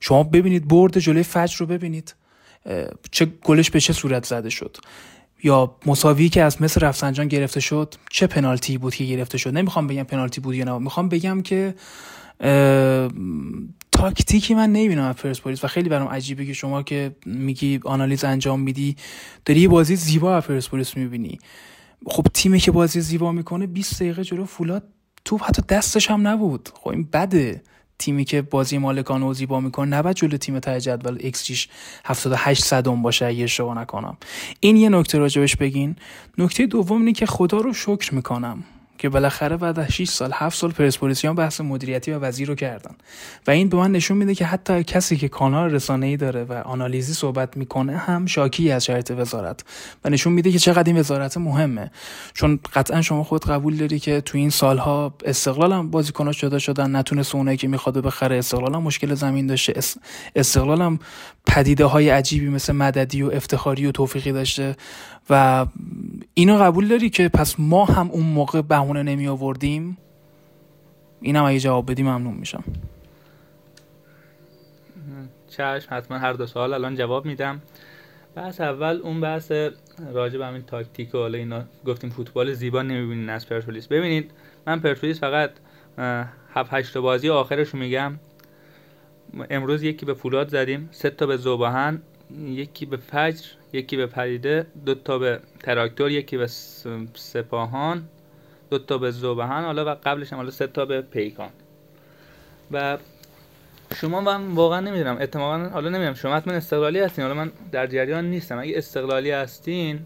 [0.00, 2.14] شما ببینید برد جلوی فجر رو ببینید.
[3.10, 4.76] چه گلش به چه صورت زده شد.
[5.42, 9.56] یا مساوی که از مثل رفسنجان گرفته شد چه پنالتی بود که گرفته شد.
[9.56, 10.78] نمی‌خوام بگم پنالتی بود یا نه.
[10.78, 11.74] می‌خوام بگم که
[13.92, 18.60] تاکتیکی من نمی‌بینم از پرسپولیس و خیلی برام عجیبه که شما که میگی آنالیز انجام
[18.60, 18.96] میدی
[19.44, 21.38] داری یه بازی زیبا از پرسپولیس می‌بینی.
[22.06, 24.82] خب تیمی که بازی زیبا می‌کنه 20 دقیقه جلو فولاد
[25.24, 26.68] توپ حتی دستش هم نبود.
[26.74, 27.62] خب این بده.
[27.98, 31.68] تیمی که بازی مالکانه و زیبا می‌کنه نباید جلو تیم ته جدول ایکس جیش
[32.04, 34.16] 78 صدم باشه اگه اشتباه نکنم.
[34.60, 35.96] این یه نکته راجبش بگین.
[36.38, 38.64] نکته دوم اینه که خدا رو شکر می‌کنم.
[39.00, 42.94] که بالاخره بعد از 6 سال 7 سال پرسپولیسیان بحث مدیریتی و وزیر رو کردن.
[43.46, 47.12] و این به من نشون میده که حتی کسی که کانال رسانه‌ای داره و آنالیزی
[47.12, 49.64] صحبت می‌کنه هم شاکی از شر وزارت.
[50.04, 51.90] و نشون میده که چقدر این وزارت مهمه.
[52.34, 56.96] چون قطعا شما خود قبول داری که تو این سالها استقلال هم بازیکناش جدا شدن
[56.96, 58.36] نتونست اونایی که می‌خواد بخره.
[58.36, 59.80] استقلال هم مشکل زمین داشته.
[60.36, 60.98] استقلال هم
[61.46, 64.76] پدیده های عجیبی مثل مددی و افتخاری و توفیقی داشته.
[65.30, 65.66] و
[66.34, 69.98] اینو قبول داری که پس ما هم اون موقع بهونه نمی آوردیم؟
[71.20, 72.64] اینم اگه جواب بدی ممنون میشم.
[75.48, 77.62] چشم حتما هر دو سوال الان جواب میدم.
[78.34, 79.52] بحث اول اون بحث
[80.12, 83.86] راجع به همین تاکتیک و حالا اینا گفتیم فوتبال زیبا نمی‌بینین از پرسپولیس.
[83.86, 84.30] ببینید
[84.66, 85.50] من پرسپولیس فقط
[86.54, 88.18] هفت هشت بازی آخرش میگم.
[89.50, 92.02] امروز یکی به فولاد زدیم سه تا به زوباهن
[92.44, 93.46] یکی به فجر.
[93.72, 96.46] یکی به پریده دو تا به تراکتور یکی به
[97.14, 98.02] سپاهان
[98.70, 101.50] دو تا به زوبهن حالا و قبلش هم حالا سه تا به پیکان.
[102.72, 102.98] و
[103.94, 108.30] شما من واقعا نمی‌دونم احتمالاً حالا نمی‌دونم شما حتما استقلالی هستین حالا من در جریان
[108.30, 108.58] نیستم.
[108.58, 109.98] اگه استقلالی هستین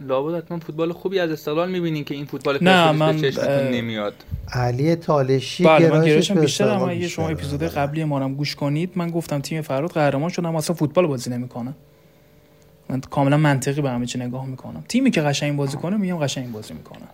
[0.00, 3.16] لابد حتما فوتبال خوبی از استقلال می‌بینین که این فوتبال نه من
[3.72, 4.14] نمیاد.
[4.52, 8.92] علی تالشی بله من گرایشم بیشتر اما اگه شما اپیزود قبلی ما هم گوش کنید
[8.96, 11.74] من گفتم تیم فراد قهرمان شد اما اصلا فوتبال بازی نمی‌کنه.
[12.92, 14.84] من کاملا منطقی به همه چی نگاه می‌کنم.
[14.88, 17.08] تیمی که قشنگ بازی کنه میگم قشنگ بازی می‌کنه.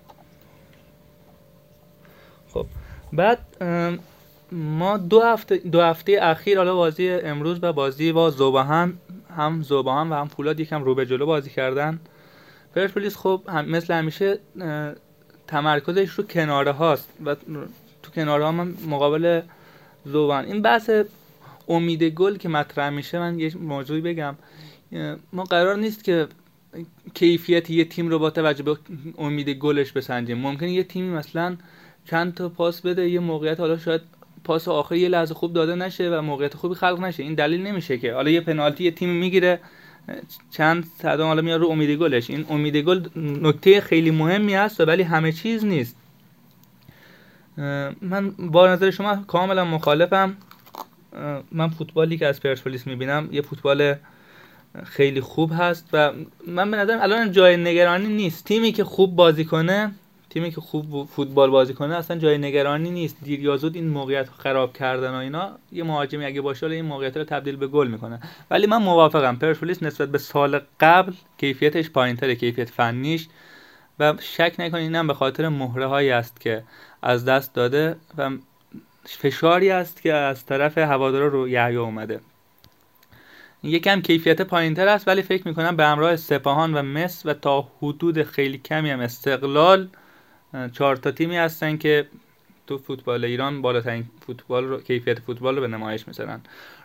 [2.49, 2.67] خب
[3.13, 3.39] بعد
[4.53, 8.99] ما دو هفته دو هفته اخیر حالا بازی امروز و بازی با زوباهم
[9.37, 12.01] هم زوباهم و هم فولاد یکم رو به جلو بازی کردن.
[12.75, 14.39] پرسپولیس خب هم مثل همیشه
[15.47, 17.35] تمرکزش رو کناره هاست و
[18.03, 19.41] تو کناره ها من مقابل
[20.05, 20.91] زوبان این بحث
[21.69, 24.35] امید گل که مطرح میشه من یه موضوعی بگم.
[25.33, 26.27] ما قرار نیست که
[27.15, 28.77] کیفیت یه تیم رو با توجه به
[29.19, 30.39] امید گلش بسنجیم.
[30.39, 31.57] ممکنه یه تیمی مثلا
[32.05, 34.01] چند تا پاس بده یه موقعیت حالا شاید
[34.45, 37.23] پاس آخر یه لحظه خوب داده نشه و موقعیت خوبی خلق نشه.
[37.23, 38.15] این دلیل نمیشه که.
[38.15, 39.61] حالا یه پنالتی یه تیم می‌گیره
[40.51, 42.31] چند صدام حالا میاد رو امید گلش.
[42.31, 45.97] این امید گل نکته خیلی مهمی هست ولی همه چیز نیست.
[48.03, 50.37] من با نظر شما کاملا مخالفم.
[51.53, 53.95] من فوتبالی که از پرسپولیس می‌بینم یه فوتبال
[54.85, 56.13] خیلی خوب هست و
[56.47, 58.45] من به نظرم الان جای نگرانی نیست.
[58.45, 59.93] تیمی که خوب بازی کنه
[60.31, 63.17] تیمی که خوب فوتبال بازی کنه اصلا جای نگرانی نیست.
[63.23, 67.25] دیر یا این موقعیت خراب کردن و اینا یه مهاجمی اگه باشه این موقعیت رو
[67.25, 68.21] تبدیل به گل می‌کنه.
[68.51, 69.37] ولی من موافقم.
[69.37, 73.29] پرسپولیس نسبت به سال قبل کیفیتش پایینتره کیفیت فنیش.
[73.99, 76.63] و شک نکنید اینم به خاطر مهره هایی است که
[77.03, 78.31] از دست داده و
[79.05, 82.21] فشاری است که از طرف هوادارا رو یحیی اومده.
[83.63, 88.23] یکم کیفیت پایینتر است ولی فکر می‌کنم به همراه سپاهان و مس و تا حدود
[88.23, 89.89] خیلی کمی هم استقلال
[90.73, 92.07] چهار تا تیمی هستن که
[92.67, 96.41] تو فوتبال ایران بالاترین فوتبال رو کیفیت فوتبال رو به نمایش می‌ذارن.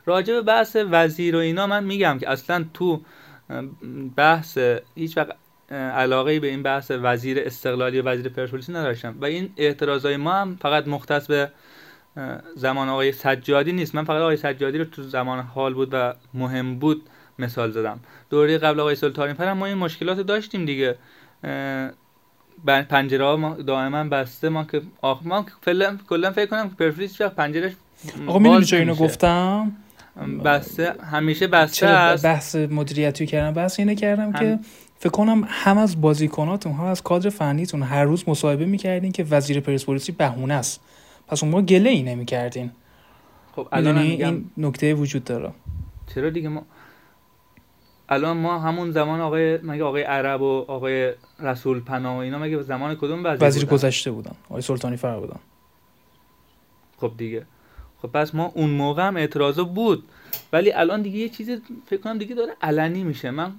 [0.05, 3.01] راجع به بحث وزیر و اینا من میگم که اصلا تو
[4.15, 4.57] بحث
[4.95, 5.35] هیچ وقت
[5.71, 9.15] علاقه به این بحث وزیر استقلالی و وزیر پرسپولیس نداشتم.
[9.21, 11.51] و این اعتراضای ما هم فقط مختص به
[12.55, 13.95] زمان آقای سجادی نیست.
[13.95, 17.01] من فقط آقای سجادی رو تو زمان حال بود و مهم بود
[17.39, 17.99] مثال زدم.
[18.29, 20.95] دوره قبل آقای سلطانی پر ما این مشکلات داشتیم دیگه.
[22.89, 24.49] پنجره ها ما دائما بسته.
[24.49, 25.45] ما که آخ ما
[26.09, 27.73] کلا فکر کنم که پرفریز چرا پنجرهش
[28.27, 29.71] آقا می‌دونی چه اینو گفتم؟
[30.45, 32.25] بسته همیشه بسته است.
[32.25, 34.33] بحث مدیریتی کردم؟ بحث اینه کردم هم...
[34.33, 34.59] که
[34.99, 39.59] فکر کنم هم از بازیکناتون هم از کادر فنیتون هر روز مصاحبه می‌کردین که وزیر
[39.59, 40.81] پرسپولیسی بهونه است.
[41.27, 42.71] پس اون ما گله ای نمی‌کردین.
[43.55, 45.51] خب الان این نکته وجود داره.
[46.15, 46.65] چرا دیگه ما
[48.09, 52.61] الان ما همون زمان آقای مگه آقای عرب و آقای رسول پناه و اینا مگه
[52.61, 54.35] زمان کدوم وزیر وزیر گذشته بودن.
[54.49, 55.39] آقای سلطانی فر بودن.
[56.97, 57.45] خب دیگه.
[58.01, 60.03] خب پس ما اون موقع هم اعتراض بود.
[60.53, 63.31] ولی الان دیگه یه چیزی فکر کنم دیگه داره علنی میشه.
[63.31, 63.51] من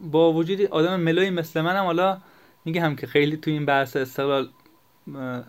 [0.00, 2.18] با وجود آدم ملوی مثل منم حالا
[2.64, 4.48] میگه هم که خیلی تو این بحث استقلال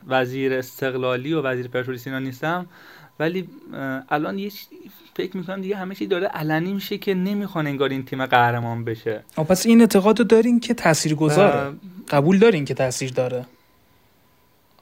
[0.08, 2.66] وزیر استقلالی و وزیر پرسپولیس اینا نیستم
[3.20, 3.50] ولی
[4.10, 4.52] الان یه
[5.16, 9.24] فکر می‌کنم دیگه همه چی داره علنی میشه که نمی‌خوان انگار این تیم قهرمان بشه.
[9.36, 11.74] پس این اعتقاد رو دارین که تاثیر گذاره
[12.10, 13.46] قبول دارین که تاثیر داره؟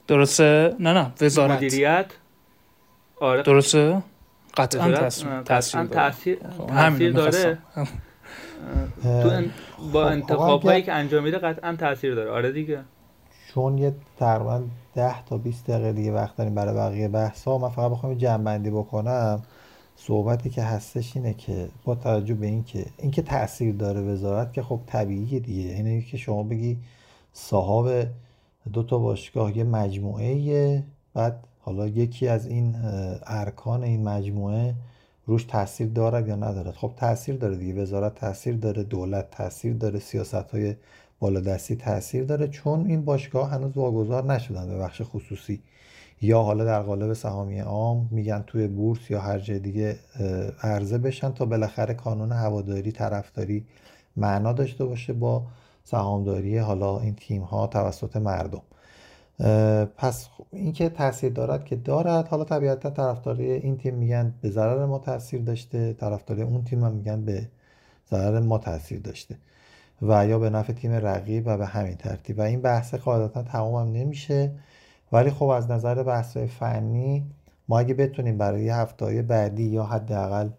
[0.07, 1.51] درسته؟ نه نه وزارت.
[1.51, 2.05] مدیریت؟
[3.19, 3.41] آره.
[3.41, 4.03] درسته؟
[4.57, 7.57] قطعا تاثیر تاثیر تاثیر داره.
[9.03, 9.41] تو
[9.93, 12.31] با خب، انتخابایی که انجام میده قطعا تاثیر داره.
[12.31, 12.79] آره دیگه.
[13.53, 14.63] چون یه تقریبا
[14.95, 18.43] 10 تا 20 دقیقه دیگه وقت داریم برای بقیه بحث ها من فقط بخوام جمع
[18.43, 19.41] بندی بکنم.
[19.95, 24.79] صحبتی که هستش اینه که با توجه به اینکه اینکه تاثیر داره وزارت که خب
[24.87, 25.69] طبیعیه دیگه.
[25.69, 26.77] اینه که شما بگی
[27.33, 28.07] صاحب
[28.73, 30.83] دو تا باشگاه یه مجموعه
[31.13, 32.75] بعد حالا یکی از این
[33.27, 34.75] ارکان این مجموعه
[35.25, 37.81] روش تاثیر دارد یا ندارد؟ خب تاثیر داره دیگه.
[37.81, 40.75] وزارت تاثیر داره دولت تاثیر داره سیاست های
[41.21, 45.61] بالادستی تاثیر داره چون این باشگاه هنوز واگذار نشدن به بخش خصوصی.
[46.21, 49.99] یا حالا در قالب سهامی عام میگن توی بورس یا هر جای دیگه
[50.63, 53.65] عرضه بشن تا بالاخره کانون هواداری طرفداری
[54.17, 55.43] معنا داشته باشه با
[55.83, 58.61] سهامداری حالا این تیم ها توسط مردم.
[59.97, 62.27] پس اینکه تاثیر دارد که دارد.
[62.27, 66.91] حالا طبیعتا طرفداری این تیم میگن به ضرر ما تاثیر داشته طرفداری اون تیم هم
[66.91, 67.47] میگن به
[68.11, 69.35] ضرر ما تاثیر داشته.
[70.01, 72.39] و یا به نفع تیم رقیب و به همین ترتیب.
[72.39, 74.51] و این بحث قاعدتا تمام نمیشه.
[75.11, 77.25] ولی خب از نظر بحث فنی
[77.67, 80.49] ما اگه بتونیم برای هفته بعدی یا حداقل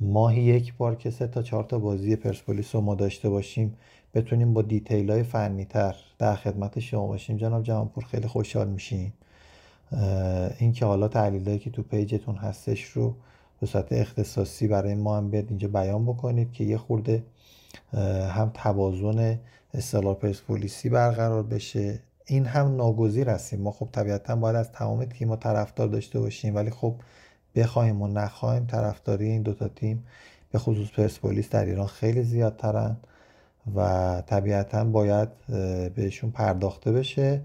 [0.00, 3.76] ماهی یک بار که سه تا چهار تا بازی پرسپولیس رو ما داشته باشیم
[4.14, 7.36] بتونیم با دیتیل های فنی تر در خدمت شما باشیم.
[7.36, 9.12] جناب جوانپور خیلی خوشحال میشیم.
[10.58, 13.14] این که حالا تحلیل که تو پیجتون هستش رو
[13.60, 17.22] به صورت اختصاصی برای ما هم بیاد اینجا بیان بکنید که یه خورده
[18.32, 19.38] هم توازن
[19.74, 22.00] اصطلاح پرسپولیسی برقرار بشه.
[22.26, 23.60] این هم ناگزیر هستیم.
[23.60, 26.94] ما خب طبیعتا باید از تمام تیم طرفدار داشته باشیم ولی خب
[27.56, 30.04] بخوایم و نخواهیم طرفداری این دوتا تیم
[30.52, 32.96] به خصوص پرسپولیس در ایران خیلی زیادترن
[33.76, 35.28] و طبیعتا باید
[35.94, 37.40] بهشون پرداخته بشه.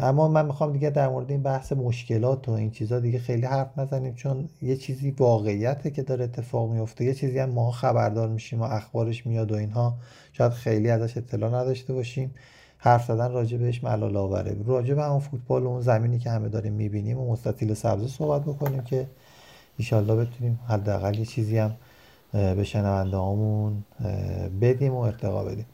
[0.00, 3.78] اما من می‌خوام دیگه در مورد این بحث مشکلات و این چیزا دیگه خیلی حرف
[3.78, 8.60] نزنیم چون یه چیزی واقعیته که داره اتفاق میفته یه چیزی هم ما خبردار میشیم
[8.60, 9.94] و اخبارش میاد و اینها.
[10.32, 12.34] شاید خیلی ازش اطلاع نداشته باشیم.
[12.78, 14.56] حرف زدن راجع بهش ملال آوره.
[14.66, 18.42] راجع به اون فوتبال و اون زمینی که همه داریم می‌بینیم و مستطیل سبز صحبت
[18.42, 19.06] بکنیم که
[19.76, 21.76] ایشالله بتونیم حداقل یه چیزی هم
[22.32, 23.18] به شنونده
[24.60, 25.66] بدیم و ارتقا بدیم.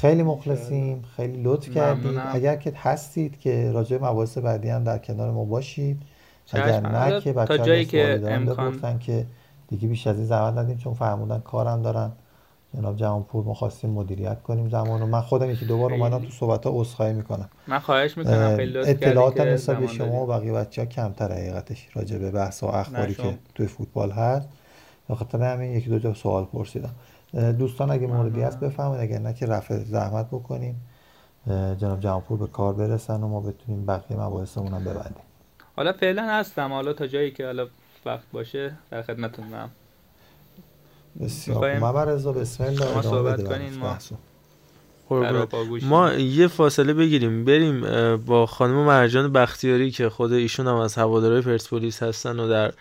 [0.00, 2.20] خیلی مخلصیم خیلی لطف کردید.
[2.32, 6.02] اگر که هستید که راجع مباحث بعدی هم در کنار ما باشید
[6.52, 9.26] اگر نه که بچه جایی که امکان که
[9.68, 12.12] دیگه بیش از این زحمت ندیم چون فرمودن کارم دارن.
[12.76, 15.06] جناب جهانپور ما خواستیم مدیریت کنیم زمانو.
[15.06, 17.48] من خودم یکی دوبار اومدم تو صحبت ها عذرخواهی می‌کنم.
[17.66, 22.62] من خواهش می‌کنم اطلاعات نسبت شما و بقیه بچه ها کمتر حقیقتش راجع به بحث
[22.62, 24.48] و اخباری که توی فوتبال هست.
[25.08, 26.94] بخاطر همین یکی دو جا سوال پرسیدم.
[27.34, 30.80] دوستان اگه موردی هست بفهمید اگر نه که رفع زحمت بکنیم.
[31.78, 35.24] جناب جهانپور به کار برسن و ما بتونیم بقیه مباحثمون هم ببندیم.
[35.76, 36.72] حالا فعلا هستم.
[36.72, 37.66] حالا تا جایی که حالا
[38.06, 39.70] وقت باشه در خدمتتونم
[41.20, 43.98] بسیار ما رضا بسم الله ما صحبت کنین ما
[45.82, 47.44] ما یه فاصله بگیریم.
[47.44, 47.80] بریم
[48.16, 52.72] با خانم مرجان بختیاری که خود ایشون هم از هوادارهای پرسپولیس هستن و در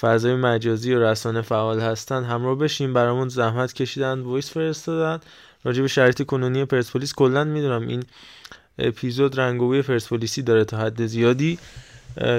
[0.00, 2.24] فضای مجازی و رسانه فعال هستن.
[2.24, 5.20] همراه بشیم برامون زحمت کشیدن وایس فرستادن.
[5.64, 8.02] راجع به شرایط کنونی پرسپولیس کلا می‌دونم این
[8.78, 11.58] اپیزود رنگ پرسپولیسی داره تا حد زیادی.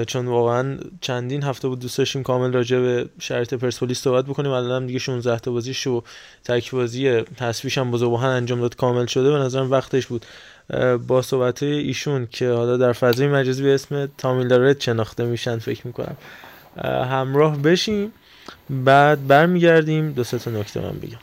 [0.06, 4.50] چون واقعا چندین هفته بود دوست داشتیم کامل راجع به شرایط پرسپولیس صحبت بکنیم.
[4.50, 6.02] الان هم دیگه 16 تا بازیش و
[6.44, 9.30] تک بازی تصفیش هم بزرگوهن انجام داد کامل شده.
[9.30, 10.26] به نظرم وقتش بود.
[11.06, 16.16] با صحبت ایشون که حالا در فضای مجازی به اسم تامیلارت شناخته میشن فکر می‌کنم.
[16.84, 18.12] همراه بشیم.
[18.70, 20.12] بعد برمیگردیم.
[20.12, 21.18] دو تا نکته من بگم.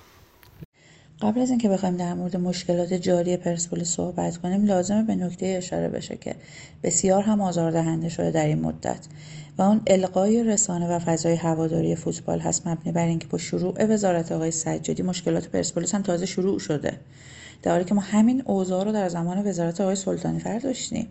[1.22, 5.90] قبل از اینکه بخوایم در مورد مشکلات جاری پرسپولیس صحبت کنیم لازمه به نکته اشاره
[5.90, 6.36] بشه که
[6.84, 9.08] بسیار هم آزاردهنده شده در این مدت
[9.58, 12.68] و اون القای رسانه و فضای هواداری فوتبال هست.
[12.68, 17.00] مبنی بر اینکه با شروع وزارت آقای سجادی مشکلات پرسپولیس هم تازه شروع شده.
[17.62, 21.08] در حالی که ما همین اوضاع رو در زمان وزارت آقای سلطانی فر داشتیم.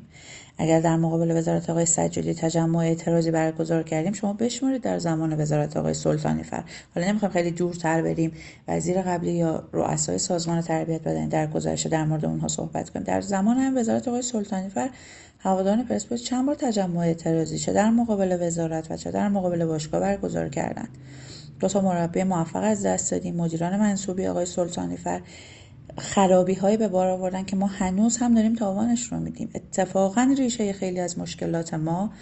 [0.59, 5.77] اگر در مقابل وزارت آقای سجادی تجمع اعتراضی برگزار کردیم شما بشمارید در زمان وزارت
[5.77, 6.65] آقای سلطانی فر.
[6.95, 8.33] حالا نمی‌خوام خیلی دورتر بریم.
[8.69, 13.05] وزیر قبلی یا رؤسای سازمان تربیت بدنی در گذشته در مورد اونها صحبت کنیم.
[13.05, 14.91] در زمان هم وزارت آقای سلطانی فر
[15.39, 20.01] هواداران پرسپولیس چند بار تجمع اعتراضی چه در مقابل وزارت و چه در مقابل باشگاه
[20.01, 20.89] برگزار کردند.
[21.61, 23.35] دو تا مربی موفق از دست دادیم.
[23.37, 25.21] مدیران منصوبی آقای سلطانی فر
[25.99, 29.51] خرابی هایی به بار آوردن که ما هنوز هم داریم تاوانش رو میدیم.
[29.55, 32.13] اتفاقا ریشه خیلی از مشکلات ما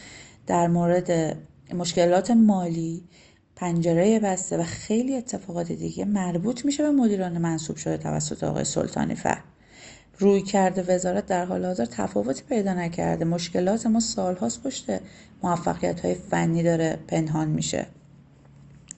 [0.46, 1.36] در مورد
[1.74, 3.04] مشکلات مالی
[3.56, 9.14] پنجره بسته و خیلی اتفاقات دیگه مربوط میشه به مدیران منصوب شده توسط آقای سلطانی
[9.14, 9.38] فر.
[10.18, 13.24] روی کرده وزارت در حال حاضر تفاوتی پیدا نکرده.
[13.24, 14.84] مشکلات ما سالهاست پشت
[15.42, 17.86] موفقیت های فنی داره پنهان میشه.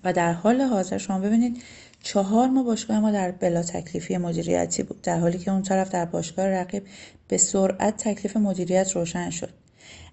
[0.05, 1.63] و در حال حاضر شما ببینید
[2.05, 6.05] چهار ما باشگاه ما در بلا تکلیفی مدیریتی بود در حالی که اون طرف در
[6.05, 6.83] باشگاه رقیب
[7.29, 9.51] به سرعت تکلیف مدیریت روشن شد.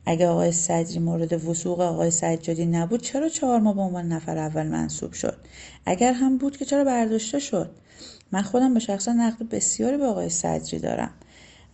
[0.06, 4.68] اگه آقای صدری مورد وسوق آقای سجادی نبود چرا چهار ما به عنوان نفر اول
[4.68, 5.38] منصوب شد؟
[5.86, 7.70] اگر هم بود که چرا برداشته شد؟
[8.32, 11.12] من خودم به شخصا نقد بسیاری به آقای صدری دارم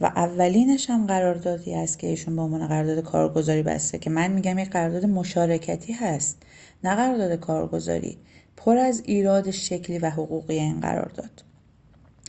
[0.01, 4.59] و اولینش هم قراردادی است که ایشون به عنوان قرارداد کارگزاری بسته که من میگم
[4.59, 6.37] یک قرارداد مشارکتی هست
[6.83, 8.17] نه قرارداد کارگزاری.
[8.57, 11.43] پر از ایراد شکلی و حقوقی این قرار داد.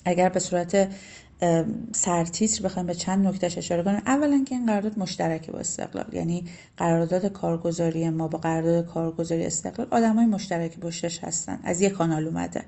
[0.05, 0.89] اگر به صورت
[1.93, 6.45] سرتیتر بخوایم به چند نکتهش اشاره کنیم اولا که این قرارداد مشترکی با استقلال یعنی
[6.76, 12.64] قرارداد کارگزاری ما با قرارداد کارگزاری استقلال آدمای مشترکی پشتش هستن از یک کانال اومده.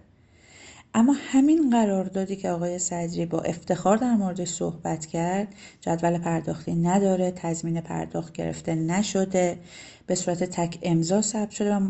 [0.94, 5.48] اما همین قراردادی که آقای صدری با افتخار در موردش صحبت کرد
[5.80, 9.58] جدول پرداختی نداره تضمین پرداخت گرفته نشده
[10.06, 11.80] به صورت تک امضا ثبت شده و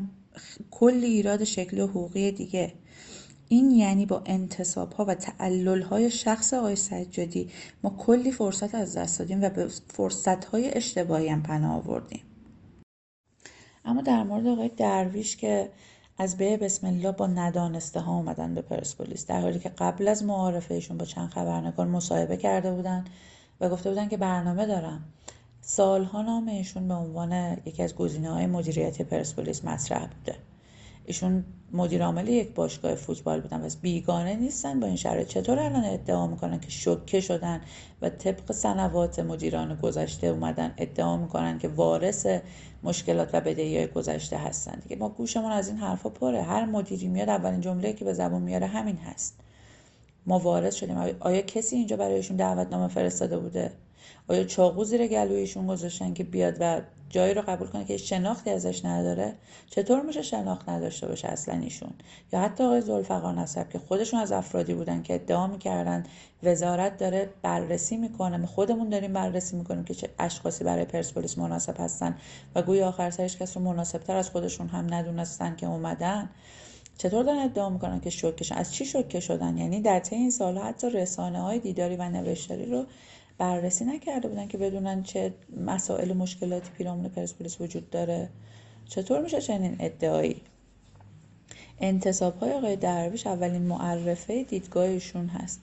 [0.70, 2.72] کلی ایراد شکلی و حقوقی دیگه.
[3.48, 7.50] این یعنی با انتصاب ها و تعلل های شخص آقای سجادی
[7.82, 12.22] ما کلی فرصت از دست دادیم و به فرصت های اشتباهی هم پناه آوردیم.
[13.84, 15.70] اما در مورد آقای درویش که
[16.18, 20.24] از به بسم الله با ندانسته ها اومدن به پرسپولیس در حالی که قبل از
[20.24, 23.04] معارفه ایشون با چند خبرنگار مصاحبه کرده بودن
[23.60, 25.04] و گفته بودن که برنامه دارم.
[25.62, 30.38] سالها نام ایشون به عنوان یکی از گزینه های مدیریتی پرسپولیس مطرح بوده.
[31.04, 33.66] ایشون مدیر عامل یک باشگاه فوتبال بودن.
[33.66, 35.28] و بیگانه نیستن با این شرایط.
[35.28, 37.60] چطور الان ادعا می‌کنن که شوکه شدن
[38.02, 42.26] و طبق سنوات مدیران گذشته اومدن ادعا می‌کنن که وارث
[42.82, 46.42] مشکلات و بدهی گذشته هستن دیگه؟ ما گوشمون از این حرفا پره.
[46.42, 49.40] هر مدیری میاد اولین جمله که به زبون میاره همین هست.
[50.26, 50.96] ما وارث شدیم.
[51.20, 53.72] آیا کسی اینجا برایشون دعوتنامه فرستاده بوده؟
[54.28, 56.80] آیا چاقو زیر گلویشون گذاشتن که بیاد و
[57.10, 59.34] جایی رو قبول کنه که شناختی ازش نداره؟
[59.70, 61.90] چطور میشه شناخت نداشته باشه اصلا ایشون؟
[62.32, 66.04] یا حتی آقای زلفقار نصب که خودشون از افرادی بودن که ادعا می‌کردن
[66.42, 72.16] وزارت داره بررسی می‌کنه خودمون داریم بررسی می‌کنیم که چه اشخاصی برای پرسپولیس مناسب هستن
[72.54, 76.30] و گویا آخر سرش کس رو مناسبتر از خودشون هم ندونستن که اومدن.
[76.98, 80.64] چطور دارن ادعا می‌کنن که شوکه از چی شوکه شدن؟ یعنی در طی این سالها
[80.64, 82.84] حتی رسانه های دیداری و نوشتاری رو
[83.40, 85.32] بررسی نکرده بودن که بدونن چه
[85.66, 88.28] مسائل و مشکلاتی پیرامون پرسپولیس وجود داره.
[88.88, 90.40] چطور میشه چنین ادعایی؟
[91.80, 95.60] انتصاب های آقای درویش اولین معرفه دیدگاهشون هست.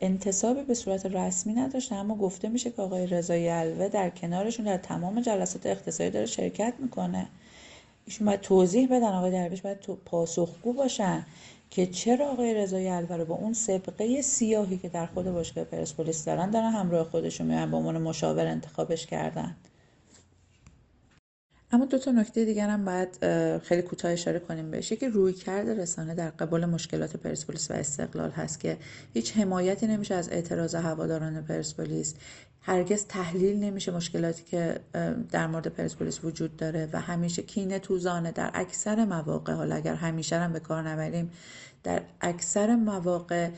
[0.00, 4.76] انتصابی به صورت رسمی نداشته اما گفته میشه که آقای رضای الوه در کنارشون در
[4.76, 7.26] تمام جلسات اقتصادی داره شرکت می‌کنه.
[8.06, 11.26] ایشون باید توضیح بدن آقای درویش باید تو پاسخگو باشن.
[11.70, 16.50] که چرا آقای رضای الوره با اون سبقه سیاهی که در خود باشگاه پرسپولیس دارن
[16.50, 19.56] دارن همراه خودشون میان به عنوان مشاور انتخابش کردن؟
[21.76, 23.18] اما دو تا نکته دیگر هم باید
[23.58, 24.92] خیلی کوتاه اشاره کنیم بهش.
[24.92, 28.76] یکی روی کرده رسانه در قبال مشکلات پرسپولیس و استقلال هست که
[29.14, 32.14] هیچ حمایتی نمیشه از اعتراض هواداران پرسپولیس.
[32.62, 34.80] هرگز تحلیل نمیشه مشکلاتی که
[35.30, 40.36] در مورد پرسپولیس وجود داره و همیشه کینه توزانه در اکثر مواقع حالا اگر همیشه
[40.36, 41.30] هم به کار نبریم
[41.84, 43.48] در اکثر مواقع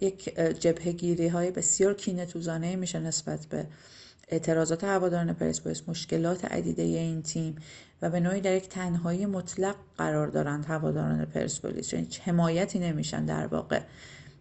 [0.00, 3.66] یک جبهگیری های بسیار کینه توزانه میشه نسبت به
[4.30, 7.56] اعتراضات هواداران پرسپولیس مشکلات عدیده این تیم
[8.02, 11.92] و به نوعی در یک تنهایی مطلق قرار دارند هواداران پرسپولیس.
[11.92, 13.80] یعنی حمایتی نمیشن در واقع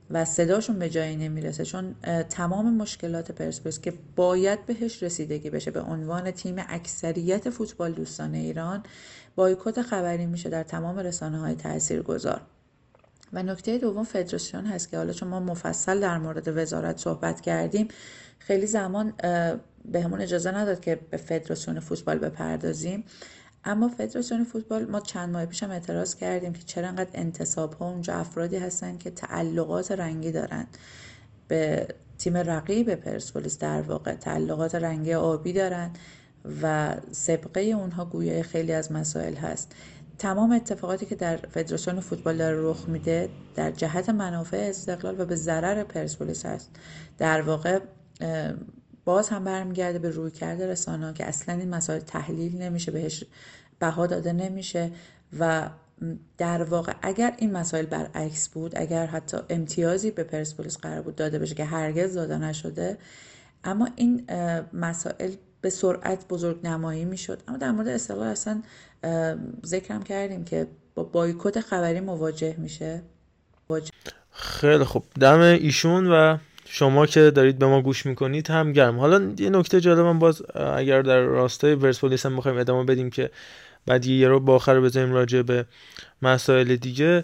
[0.09, 1.95] و صداشون به جایی نمی‌رسه چون
[2.29, 8.83] تمام مشکلات پرسپولیس که باید بهش رسیدگی بشه به عنوان تیم اکثریت فوتبال دوستان ایران
[9.35, 12.41] بایکوت خبری میشه در تمام رسانه های تأثیر گذار
[13.33, 17.87] و نکته دوم فدراسیون هست که حالا چون ما مفصل در مورد وزارت صحبت کردیم
[18.39, 19.13] خیلی زمان
[19.85, 23.03] به همون اجازه نداد که به فدراسیون فوتبال بپردازیم.
[23.63, 27.89] اما فدراسیون فوتبال ما چند ماه پیش هم اعتراض کردیم که چرا انقدر انتصاب ها
[27.89, 30.67] اونجا افرادی هستن که تعلقات رنگی دارن.
[31.47, 35.91] به تیم رقیب پرسپولیس در واقع تعلقات رنگی آبی دارن
[36.61, 39.75] و سبقه اونها گویای خیلی از مسائل هست.
[40.17, 45.35] تمام اتفاقاتی که در فدراسیون فوتبال داره رخ میده در جهت منافع استقلال و به
[45.35, 46.71] ضرر پرسپولیس هست.
[47.17, 47.79] در واقع
[49.09, 53.23] باز هم برمیگرده به روی کرده رسانه که اصلا این مسائل تحلیل نمیشه بهش
[53.79, 54.91] بها داده نمیشه
[55.39, 55.69] و
[56.37, 61.39] در واقع اگر این مسائل برعکس بود اگر حتی امتیازی به پرسپولیس قرار بود داده
[61.39, 62.97] بشه که هرگز داده نشده
[63.63, 64.25] اما این
[64.73, 65.31] مسائل
[65.61, 67.41] به سرعت بزرگ نمایی می‌شد.
[67.47, 68.61] اما در مورد استقلال اصلا
[69.65, 73.01] ذکرم کردیم که با بایکوت خبری مواجه میشه.
[74.31, 75.03] خیلی خوب.
[75.19, 76.37] دم ایشون و
[76.71, 78.99] شما که دارید به ما گوش می‌کنید هم گرم.
[78.99, 83.29] حالا یه نکته جالبم باز اگر در راستای پرسپولیس هم بخوایم ادامه بدیم که
[83.85, 85.65] بعد یه رو با آخر بزنیم راجع به
[86.21, 87.23] مسائل دیگه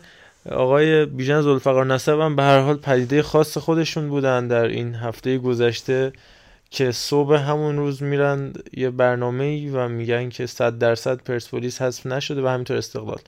[0.51, 5.37] آقای بیژن زلفقار نصب هم به هر حال پدیده خاص خودشون بودن در این هفته
[5.37, 6.13] گذشته
[6.69, 12.41] که صبح همون روز میرن یه برنامه و میگن که صد درصد پرسپولیس حذف نشده
[12.41, 13.19] و همینطور استقلال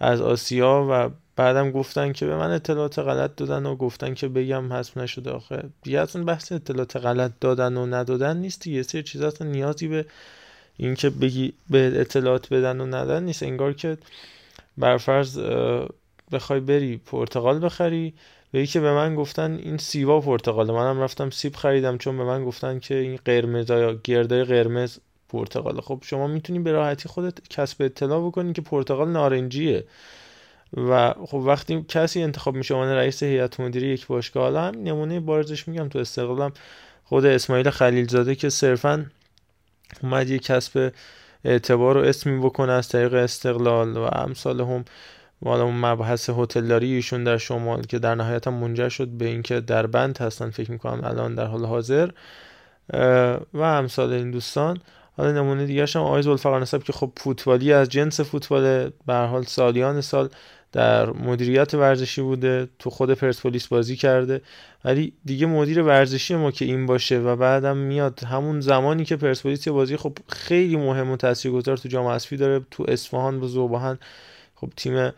[0.00, 4.72] از آسیا و بعدم گفتن که به من اطلاعات غلط دادن و گفتن که بگم
[4.72, 5.30] حذف نشده.
[5.30, 9.88] آخه دیگه اصلا بحث اطلاعات غلط دادن و ندادن نیست یه سری چیزا اصلا نیازی
[9.88, 10.06] به
[10.76, 13.42] اینکه بگی به اطلاعات بدن و ندن نیست.
[13.42, 13.98] انگار که
[14.78, 15.38] برفرض
[16.32, 18.14] بخوای بری پرتغال بخری
[18.52, 22.44] به که به من گفتن این سیوا پرتغال منم رفتم سیب خریدم چون به من
[22.44, 27.82] گفتن که این قرمز یا گردای قرمز پرتغال خب شما می‌تونی به راحتی خودت کسب
[27.82, 29.84] اطلاع بکنی که پرتغال نارنجیه.
[30.76, 35.68] و خب وقتی کسی انتخاب میشه عنوان رئیس هیئت مدیره یک باشگاه هم نمونه بارزش
[35.68, 36.52] میگم تو استقلالم
[37.04, 39.06] خود اسماعیل خلیلزاده که صرفا
[40.02, 40.92] اومد یک کسب
[41.44, 44.84] اعتبار و اسمی بکنه از طریق استقلال و امثال هم
[45.42, 49.60] والا اون مبحث هتلداری ایشون در شمال که در نهایت هم منجر شد به اینکه
[49.60, 52.10] در بند هستن فکر می‌کنم الان در حال حاضر
[53.54, 54.80] و امثال این دوستان.
[55.18, 59.44] حالا نمونه دیگه هم آقای زلفقار نسب که خب فوتبالی از جنس فوتبال به حال
[59.44, 60.28] سالیان سال
[60.72, 64.40] در مدیریت ورزشی بوده تو خود پرسپولیس بازی کرده.
[64.84, 69.68] ولی دیگه مدیر ورزشی ما که این باشه و بعدم میاد همون زمانی که پرسپولیس
[69.68, 73.98] بازی خب خیلی مهم و تاثیرگذار تو جام اسفی داره تو اصفهان و ذوباهن
[74.54, 75.12] خب تیم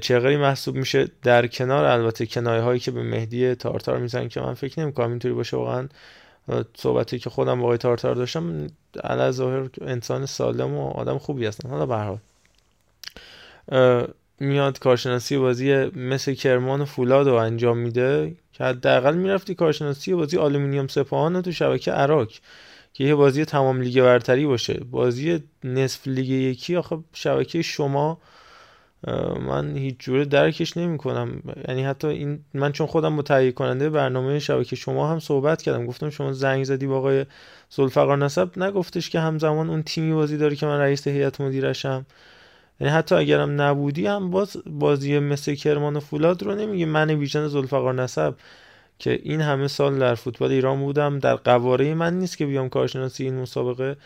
[0.00, 1.08] چغری محسوب میشه.
[1.22, 5.34] در کنار البته کنایه هایی که به مهدی تارتار می‌زنن که من فکر نمی‌کنم اینطوری
[5.34, 5.88] باشه واقعا.
[6.76, 8.66] صحبتی که خودم با تارتار داشتم
[9.04, 11.68] علی‌الظاهر انسان سالم و آدم خوبی هستن.
[11.68, 12.18] حالا به
[14.40, 20.38] میاد کارشناسی بازی مس کرمان و فولاد رو انجام میده که حداقل می‌رفتی کارشناسی بازی
[20.38, 22.28] آلومینیوم سپاهان تو شبکه اراک
[22.92, 24.74] که یه بازی تمام لیگ برتری باشه.
[24.90, 28.18] بازی نصف لیگ یکی آخه شبکه شما
[29.46, 34.38] من هیچ جوره درکش نمی کنم یعنی حتی این من چون خودم با کننده برنامه
[34.38, 35.86] شبکه شما هم صحبت کردم.
[35.86, 37.26] گفتم شما زنگ زدی با آقای
[37.70, 38.50] زلفقار نسب.
[38.56, 42.06] نگفتش که همزمان اون تیمی بازی داره که من رئیس هیئت مدیرشم.
[42.80, 47.48] یعنی حتی اگرم نبودی هم باز بازی مثل کرمان و فولاد رو نمیگه من ویژن
[47.48, 48.34] زلفقار نسب
[48.98, 51.18] که این همه سال در فوتبال ایران بودم.
[51.18, 53.96] در قواره من نیست که بیام کارشناسی این مسابقه.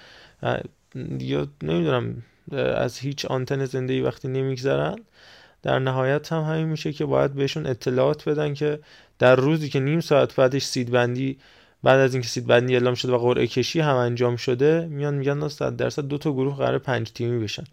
[1.21, 2.23] یا نمی‌دونم.
[2.55, 4.97] از هیچ آنتن زنده ای وقتی نمیگذرن
[5.63, 8.81] در نهایت هم همین میشه که باید بهشون اطلاعات بدن که
[9.19, 11.39] در روزی که نیم ساعت بعدش سیدبندی
[11.83, 15.77] بعد از اینکه سیدبندی اعلام شده و قرعه کشی هم انجام شده میان میگن 100
[15.77, 17.65] درصد دو تا گروه قرار پنج تیمی بشن.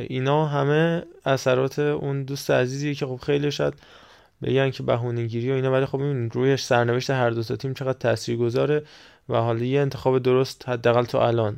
[0.00, 3.74] اینا همه اثرات اون دوست عزیزیه که خب خیلی شاید
[4.42, 7.98] بگن که بهونه‌گیری و اینا ولی خب ببین روی سرنوشت هر دو تا تیم چقدر
[7.98, 8.82] تاثیرگذاره
[9.28, 11.56] و حالا یه انتخاب درست حداقل تو الان.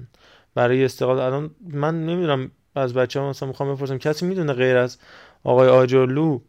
[0.55, 1.19] برای استقلال.
[1.19, 4.99] الان من نمی‌دونم از بچه ها مثلا می‌خوام بپرسم کسی می‌دونه غیر از
[5.45, 6.41] آقای آجرلو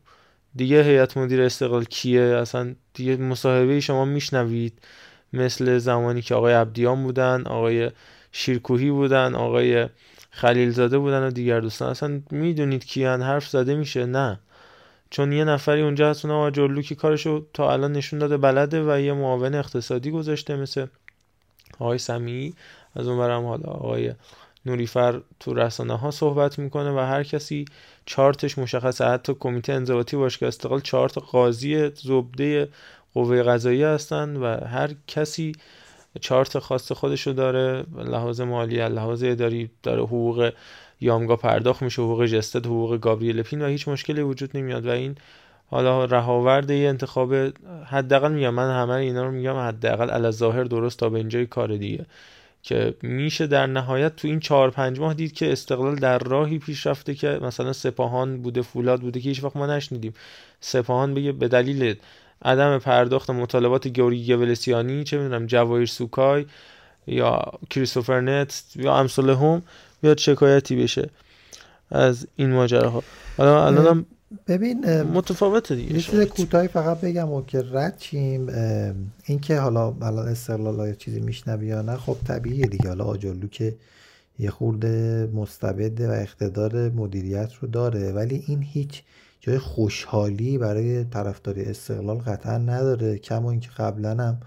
[0.56, 4.74] دیگه هیئت مدیر استقلال کیه؟ اصلا دیگه مصاحبه شما میشنوید.
[5.34, 7.92] مثل زمانی که آقای عبدیان بودن آقای
[8.32, 9.90] شیرکوهی بودن آقای
[10.32, 11.90] خلیلزاده بودن و دیگر دوستان.
[11.90, 14.40] اصلا می‌دونید کیان حرف زده میشه؟ نه.
[15.10, 19.00] چون یه نفری اونجا هست اونم آجرلو که کارشو تا الان نشون داده بلده و
[19.00, 20.86] یه معاون اقتصادی گذاشته مثل
[21.80, 22.54] آقای سمیعی.
[22.96, 24.14] از اون برم حالا آقای
[24.66, 27.66] نوریفر تو رسانه ها صحبت می‌کنه و هر کسی
[28.06, 32.70] چارتش مشخصه حتی کمیته انضباطی باشگاه استقلال چارت قاضی زبده
[33.14, 35.52] قوه قضایی هستن و هر کسی
[36.22, 40.52] چارت خاص خودشو داره لحاظ مالی لحاظ اداری داره حقوق
[41.02, 45.16] یامگا پرداخت میشه حقوق جستد حقوق گابریل پین و هیچ مشکلی وجود نمیاد و این
[45.68, 47.34] حالا رهاورد یه انتخاب
[47.86, 51.78] حداقل میگم من همه اینا رو میگم حداقل علی ظاهر درست تا به اینجای کار
[51.78, 52.06] دیگه.
[52.64, 56.88] که میشه در نهایت تو این چهار پنج ماه دید که استقلال در راهی پیش
[56.88, 60.14] رفته که مثلا سپاهان بوده فولاد بوده که هیچ وقت ما نشنیدیم.
[60.62, 61.96] سپاهان بگه به دلیل
[62.46, 66.46] عدم پرداخت مطالبات گوری گولسیانی چه می‌دونم جوایر سوکای
[67.08, 69.62] یا کریستوفر نت یا امثال هم
[70.02, 71.10] بیاد شکایتی بشه
[71.92, 73.04] از این ماجراها.
[73.38, 74.06] حالا الانم
[74.48, 78.50] ببین متفاوته دیگه یه چیز کوتاهی فقط بگم و که رد چیم
[79.26, 82.88] این که حالا الان استقلال های چیزی میشنوی یا نه خب طبیعیه دیگه.
[82.88, 83.76] حالا آجالو که
[84.40, 89.04] یه خورده مستبده و اقتدار مدیریت رو داره ولی این هیچ
[89.40, 93.18] جای خوشحالی برای طرفداری استقلال قطعا نداره.
[93.18, 94.38] کما اینکه قبلا هم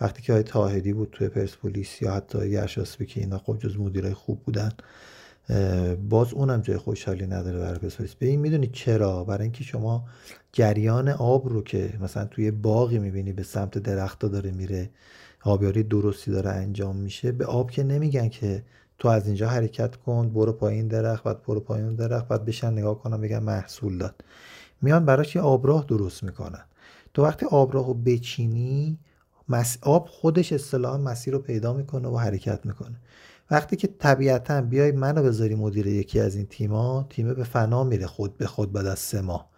[0.00, 4.14] وقتی که های تاهری بود توی پرسپولیس یا حتی یرشاسبی که اینا خب جز مدیرای
[4.14, 4.72] خوب بودن.
[6.08, 10.04] باز اونم جای خوشحالی نداره برای پرسپولیس به این می‌دونی چرا؟ برای اینکه شما
[10.52, 14.90] جریان آب رو که مثلا توی باقی می‌بینی به سمت درختا داره میره
[15.42, 18.62] آبیاری درستی داره انجام میشه به آب که نمیگن که
[18.98, 22.98] تو از اینجا حرکت کن برو پایین درخت بعد برو پایین درخت بعد بشن نگاه
[22.98, 24.14] کنم بگن محصول داد.
[24.82, 26.64] میان براش یه آبراه درست می‌کنن.
[27.14, 28.98] تو وقتی آبراه رو بچینی
[29.82, 32.96] آب خودش اصطلاحا مسیر رو پیدا می‌کنه و حرکت می‌کنه.
[33.50, 38.06] وقتی که طبیعتا بیای منو بذاری مدیر یکی از این تیما تیمه به فنا میره
[38.06, 39.50] خود به خود بعد از سه ماه.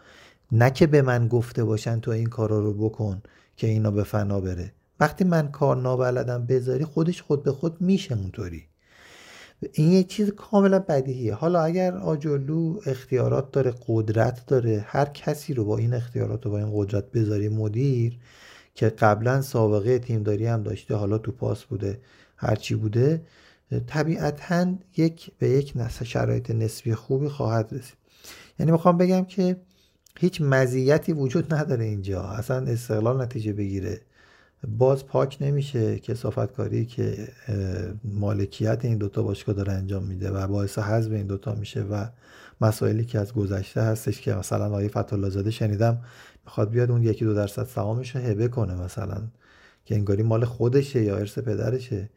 [0.52, 3.22] نه که به من گفته باشن تو این کارا رو بکن
[3.56, 4.72] که اینا به فنا بره.
[5.00, 8.66] وقتی من کار نابلدم بذاری خودش خود به خود میشه اونطوری.
[9.72, 11.34] این یه چیز کاملا بدیهیه.
[11.34, 16.58] حالا اگر آجولو اختیارات داره قدرت داره هر کسی رو با این اختیارات و با
[16.58, 18.18] این قدرت بذاری مدیر
[18.74, 22.00] که قبلا سابقه تیمداری هم داشته حالا تو پاس بوده
[22.36, 23.22] هرچی بوده
[23.80, 27.96] طبیعتا یک به یک شرایط نسبی خوبی خواهد رسید.
[28.58, 29.56] یعنی می‌خوام بگم که
[30.18, 32.22] هیچ مزیتی وجود نداره اینجا.
[32.22, 34.00] اصلا استقلال نتیجه بگیره.
[34.68, 37.28] باز پاک نمیشه کسافت کاری که
[38.04, 42.06] مالکیت این دوتا باشگاه داره انجام میده و باعث حذف این دوتا میشه و
[42.60, 46.04] مسائلی که از گذشته هستش که مثلا آقای فتح زاده شنیدم
[46.44, 49.22] می‌خواد بیاد اون یکی دو درصد سهامش رو هبه کنه مثلا
[49.84, 52.10] که انگاری مال خودشه یا ارث پدرشه.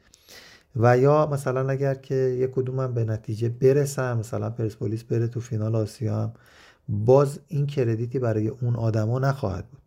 [0.76, 5.76] و یا مثلا اگر که یک کدومم به نتیجه برسم مثلا پرسپولیس بره تو فینال
[5.76, 6.34] آسیا هم
[6.90, 9.82] باز این کردیتی برای اون آدما نخواهد بود.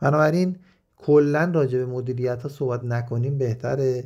[0.00, 0.56] بنابراین
[0.96, 4.04] کلا راجع به مدیریت ها صحبت نکنیم بهتره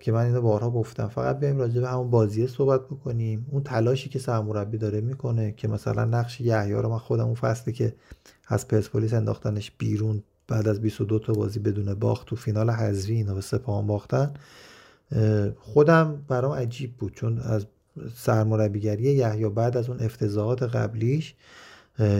[0.00, 1.08] که من اینو بارها گفتم.
[1.08, 3.46] فقط بیایم راجع به همون بازی صحبت بکنیم.
[3.50, 7.72] اون تلاشی که سرمربی داره می‌کنه که مثلا نقش یحیی رو من خودم اون فصلی
[7.72, 7.94] که
[8.48, 13.34] از پرسپولیس انداختنش بیرون بعد از 22 تا بازی بدون باخت تو فینال حذفی اینا
[13.34, 14.34] به سپاهان باختن
[15.58, 17.66] خودم برام عجیب بود چون از
[18.14, 21.34] سرمربیگری یحیی بعد از اون افتضاحات قبلیش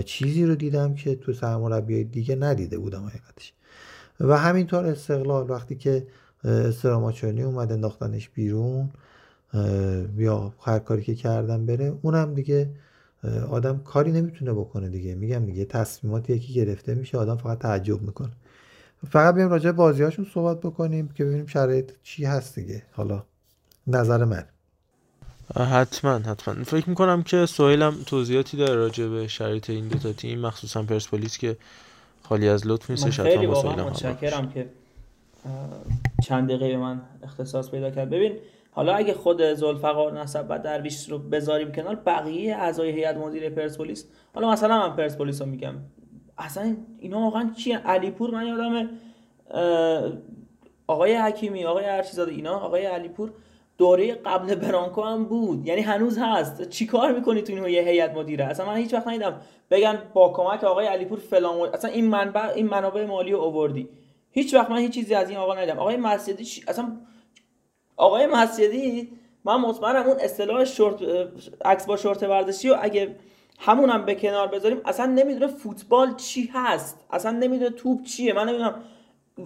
[0.05, 3.53] چیزی رو دیدم که تو سرمربی دیگه ندیده بودم حقیقتش.
[4.21, 6.07] و همینطور استقلال وقتی که
[6.45, 8.91] استراماچونی اومد انداختنش بیرون
[10.17, 12.71] یا هر کاری که کردم بره اونم دیگه
[13.51, 15.15] آدم کاری نمی‌تونه بکنه دیگه.
[15.15, 18.33] میگم دیگه تصمیمات یکی گرفته میشه آدم فقط تعجب می‌کنه.
[19.11, 22.83] فقط بیایم راجع بازیهاشون صحبت بکنیم که ببینیم شرایط چی هست دیگه.
[22.93, 23.23] حالا
[23.87, 24.45] نظر من.
[25.57, 26.65] حتما حتما.
[26.65, 31.39] فکر می‌کنم که سوهیلم توضیحاتی داره راجع به شرایط این دو تا تیم مخصوصا پرسپولیس
[31.39, 31.57] که
[32.23, 34.69] خالی از لطف نیستش خیلی واقعا متشکرم که
[36.25, 38.11] چند دقیقه به من اختصاص پیدا کرد.
[38.11, 38.37] ببین
[38.71, 44.05] حالا اگه خود زلفقار نسب و درویش رو بذاریم کنار بقیه اعضای هیئت مدیره پرسپولیس
[44.35, 45.75] حالا مثلا من پرسپولیس رو میگم.
[46.39, 48.91] اصلا اینا واقعا چیه علیپور من یادم
[50.87, 53.33] آقای حکیمی آقای ارشیزاده اینا آقای علیپور
[53.79, 55.67] دوره قبل برانکو هم بود.
[55.67, 56.69] یعنی هنوز هست.
[56.69, 58.45] چی کار می‌کنی تو این یه هیئت مدیره.
[58.45, 62.67] اصلا من هیچ وقت ندیدم بگن با کمک آقای علیپور فلان اصلا این منبع این
[62.67, 63.89] منابع مالی رو آوردی.
[64.31, 65.79] هیچ وقت من هیچ چیزی از این آقا ندیدم.
[65.79, 66.97] آقای مسجدی اصلا
[67.97, 69.09] آقای مسجدی
[69.45, 70.99] من مطمئنم اون اصطلاح شورت
[71.65, 73.17] عکس با شورت ورزشی و اگه
[73.59, 74.81] همون هم به کنار بذاریم.
[74.85, 77.07] اصلا نمی‌دونه فوتبال چی هست.
[77.11, 78.33] اصلا نمی‌دونه توپ چیه.
[78.33, 78.83] من نمی‌دونم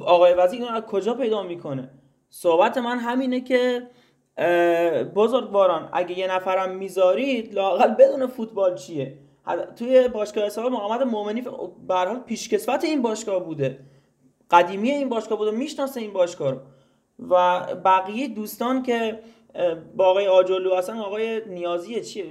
[0.00, 1.90] آقای وزیر اینو از کجا پیدا می‌کنه.
[2.30, 3.86] صحبت من همینه که
[5.14, 9.18] بزرگواران اگه یه نفرم می‌ذارید لاقل بدون فوتبال چیه؟
[9.76, 11.42] توی باشگاه حساب محمد مومنی
[11.88, 13.78] به حال پیشکسوت این باشگاه بوده.
[14.50, 15.50] قدیمی این باشگاه بوده.
[15.50, 16.58] می‌شناسه این باشگاه رو.
[17.30, 19.20] و بقیه دوستان که
[19.96, 22.24] با آقای آجولو اصلا آقای نیازیه چی؟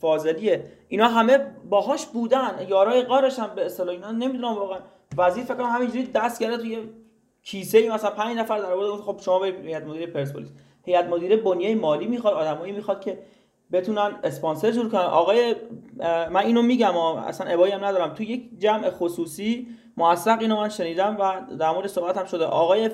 [0.00, 0.64] فاضلیه.
[0.88, 1.38] اینا همه
[1.70, 2.66] باهاش بودن.
[2.68, 4.78] یارای قارش هم به اصطلاح اینا نمی‌دونم واقعا.
[5.16, 6.78] وزیر فکر کنم همینجوری دست گرفت توی
[7.42, 10.48] کیسه ای مثلا 5 نفر در آورد خب شما به هیئت مدیره پرسپولیس.
[10.84, 13.18] هیئت مدیره بنیه مالی می‌خواد آدمایی می‌خواد که
[13.72, 15.00] بتونن اسپانسر جور کنن.
[15.00, 15.54] آقای
[16.30, 18.14] من اینو میگم اصلا ابایی هم ندارم.
[18.14, 19.66] تو یک جمع خصوصی
[19.96, 22.44] موثق اینو من شنیدم و در مورد صحبت هم شده.
[22.44, 22.90] آقای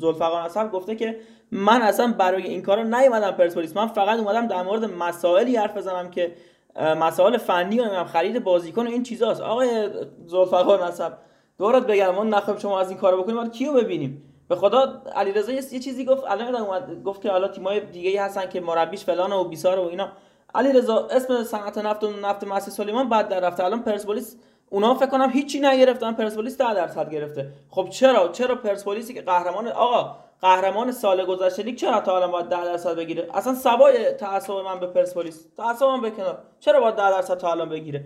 [0.00, 1.16] ذوالفقار نصر گفته که
[1.52, 3.76] من اصلا برای این کارا نیومدم پرسپولیس.
[3.76, 6.34] من فقط اومدم در مورد مسائلی حرف بزنم که
[6.80, 9.40] مسائل فنی و خرید بازیکن و این چیزاست.
[9.40, 9.88] آقای
[10.28, 11.12] ذوالفقار نصر
[11.58, 15.52] دورت بگم ما نخواهیم شما از این کارو بکنیم ما کیو ببینیم؟ به خدا علیرضا
[15.52, 19.32] یه چیزی گفت الان اومد گفت که حالا تیمای دیگه ای هستن که مربیش فلان
[19.32, 20.08] و بیسار و اینا.
[20.54, 23.64] علیرضا اسم صنعت نفت و نفت مسی سلیمان بعد در رفته.
[23.64, 24.36] الان پرسپولیس
[24.70, 26.12] اونا فکر کنم هیچی نگرفتن.
[26.12, 27.52] پرسپولیس 10 درصد گرفته.
[27.70, 32.48] خب چرا؟ چرا پرسپولیسی که قهرمان آقا قهرمان سال گذشته لیگ چرا تا الان باید
[32.48, 35.46] 10 درصد بگیره؟ اصلا سوای تعصب من به پرسپولیس.
[35.56, 36.38] تعصبم به کنار.
[36.60, 38.04] چرا باید 10 درصد تا الان بگیره؟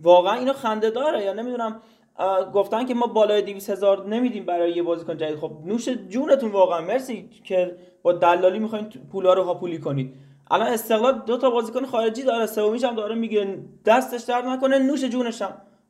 [0.00, 1.80] واقعا اینو خنده داره یا نمی‌دونم.
[2.54, 5.38] گفتن که ما بالای 200 هزار نمیدیم برای یه بازیکن جدید.
[5.38, 6.80] خب نوش جونتون واقعا.
[6.80, 10.14] مرسی که با دلالی می‌خواین پولا رو هاپولی کنید.
[10.50, 12.46] الان استقلال دو تا بازیکن خارجی داره.
[12.46, 15.42] سومیش هم داره میگه دستش درد نکنه نوش جونش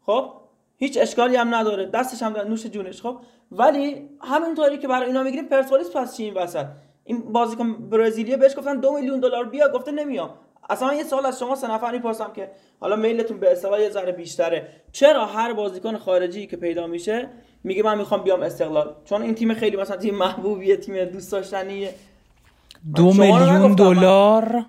[0.06, 0.32] خب
[0.76, 1.86] هیچ اشکالی هم نداره.
[1.86, 3.02] دستش هم در نوش جونش.
[3.02, 3.18] خب
[3.52, 6.66] ولی همینطوری که برای اینا می‌گیریم پرسپولیس پس چی این وسط؟
[7.04, 10.30] این بازیکن برزیلیه بهش گفتن دو میلیون دلار بیا گفته نمیام.
[10.70, 14.12] اصلا یه سوال از شما سه نفر می‌پرسم که حالا میلتون به اصطلاح یه ذره
[14.12, 14.68] بیشتره.
[14.92, 17.28] چرا هر بازیکن خارجی که پیدا میشه
[17.64, 21.94] میگه من می‌خوام بیام استقلال؟ چون این تیم خیلی مثلا تیم محبوبیه تیم دوست داشتنیه.
[22.94, 24.64] دو میلیون دلار؟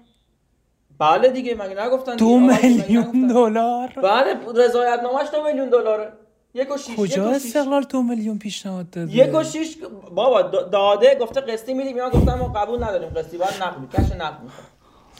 [1.00, 6.14] بله دیگه مگه نگفتن دو میلیون دلار؟ بله رضایت نامش دو میلیون دلاره.
[6.56, 9.78] یک و شیش کجا استقلال دو میلیون پیشنهاد داده؟ یک و شیش
[10.16, 11.98] بابا داده گفته قسطی میدیم.
[11.98, 14.38] یا گفتن ما قبول نداریم قسطی باید نقد کش نقد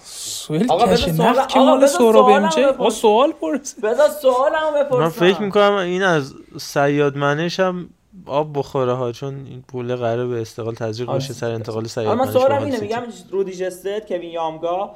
[0.04, 3.80] سوال کش نقد که مال سهراب امجه با سوال پرس.
[3.80, 5.04] بذار سوالمو بپرسم.
[5.04, 7.90] من فکر می‌کنم این از سیاد منش هم
[8.26, 12.28] آب بخوره ها چون این پول قراره به استقلال تزریق بشه سر انتقال سیاد منش
[12.28, 14.96] من سوالم اینه میگم رودی جستد کوین یامگا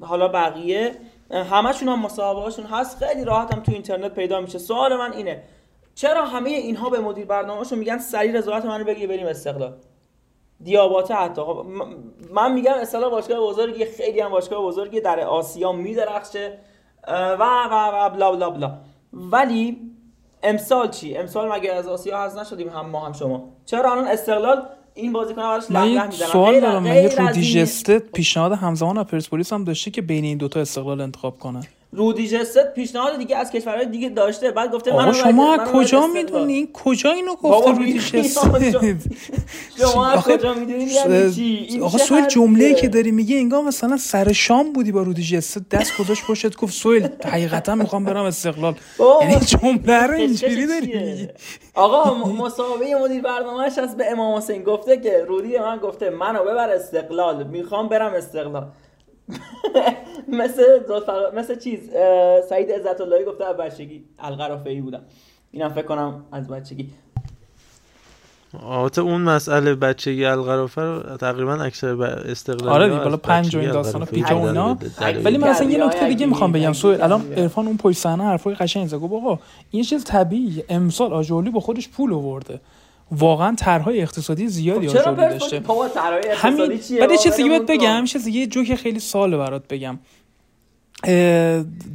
[0.00, 0.94] حالا بقیه.
[1.30, 3.04] همشون هم مصاحبه هاشون هست.
[3.04, 4.58] خیلی راحت هم تو اینترنت پیدا میشه.
[4.58, 5.42] سوال من اینه
[5.94, 9.72] چرا همه اینها به مدیر برنامهشون میگن سری رضایت منو بگی بریم استقلال؟
[10.62, 11.42] دیاباته حتی.
[11.42, 11.66] خب
[12.30, 16.58] من میگم اصلا باشگاه بزرگی خیلی هم باشگاه بزرگی در آسیا میدرخشه.
[17.08, 18.78] و و و بلا بلا بلا.
[19.12, 19.80] ولی
[20.42, 24.68] امسال چی؟ امسال مگه از آسیا هست نشدیم هم ما هم شما؟ چرا الان استقلال
[24.98, 29.90] این بازیکن براش لغ می‌زنن سوال دارم مگه رودی جسته پیشنهاد همزمان پرسپولیس هم داشته
[29.90, 34.50] که بین این دوتا استقلال انتخاب کنن؟ رودی جست پیشنهاد دیگه از کشورهای دیگه داشته.
[34.50, 38.38] بعد گفته من شما کجا می‌دونین کجا اینو گفته رودی جست
[39.78, 44.72] شما کجا می‌دونین یعنی چی؟ آقا سوال جمله که داری میگه انگار مثلا سر شام
[44.72, 48.74] بودی با رودی جست دست گذاشت پشت گفت سوال حقیقتا می‌خوام برم استقلال.
[49.20, 51.28] یعنی جمله رو اینجوری داری
[51.74, 54.62] آقا مسابقه مدیر برنامه‌اش از به امام حسین.
[54.62, 57.46] گفته که رودی من گفته منو ببر استقلال.
[57.46, 58.66] می‌خوام برم استقلال.
[60.28, 60.62] مثل
[61.36, 61.80] مثل چیز
[62.48, 65.00] سعید عزت اللهی گفته از بچگی القرافه ای بودم.
[65.50, 66.90] اینم فکر کنم از بچگی.
[68.66, 73.70] آت اون مسئله بچگی القرافه رو تقریبا اکثر استقلال آره دیگه بالا پنج و این
[73.70, 74.78] داستان پیک اونا.
[75.24, 76.72] ولی من اصلا یه نکته دیگه می‌خوام بگم.
[76.72, 79.38] سو الان عرفان اون پشت صحنه حرفای قشنگ زد گفت آقا
[79.70, 80.64] این چیز طبیعیه.
[80.68, 82.60] امسال آجولی با خودش پول آورده.
[83.10, 85.62] واقعا طرحهای اقتصادی زیادی خب آجولی داشته.
[86.36, 89.98] همین بعد چه چیزی بگم چه یه جوک خیلی سال برات بگم.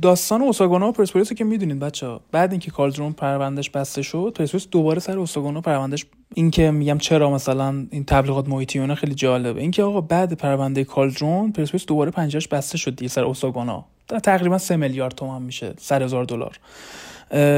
[0.02, 4.68] داستان اوساگونا و پرسپولیس که می‌دونید بچه ها بعد اینکه کالدرون پروندهش بسته شد پرسپولیس
[4.72, 9.62] دوباره سر اوساگونا پروندهش این که میگم چرا مثلا این تبلیغات محیطی اونا خیلی جالبه.
[9.62, 13.86] اینکه آقا بعد پرونده کالدرون پرسپولیس دوباره پنجاش بسته شد دیگه سر اوساگونا
[14.24, 16.60] تقریبا سه میلیارد تومان میشه سر هزار دلار.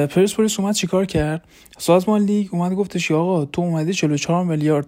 [0.10, 1.44] پرسپولیس اومد چیکار کرد؟
[1.78, 4.88] سازمان لیگ اومد گفتش آقا تو اومدی 44 میلیارد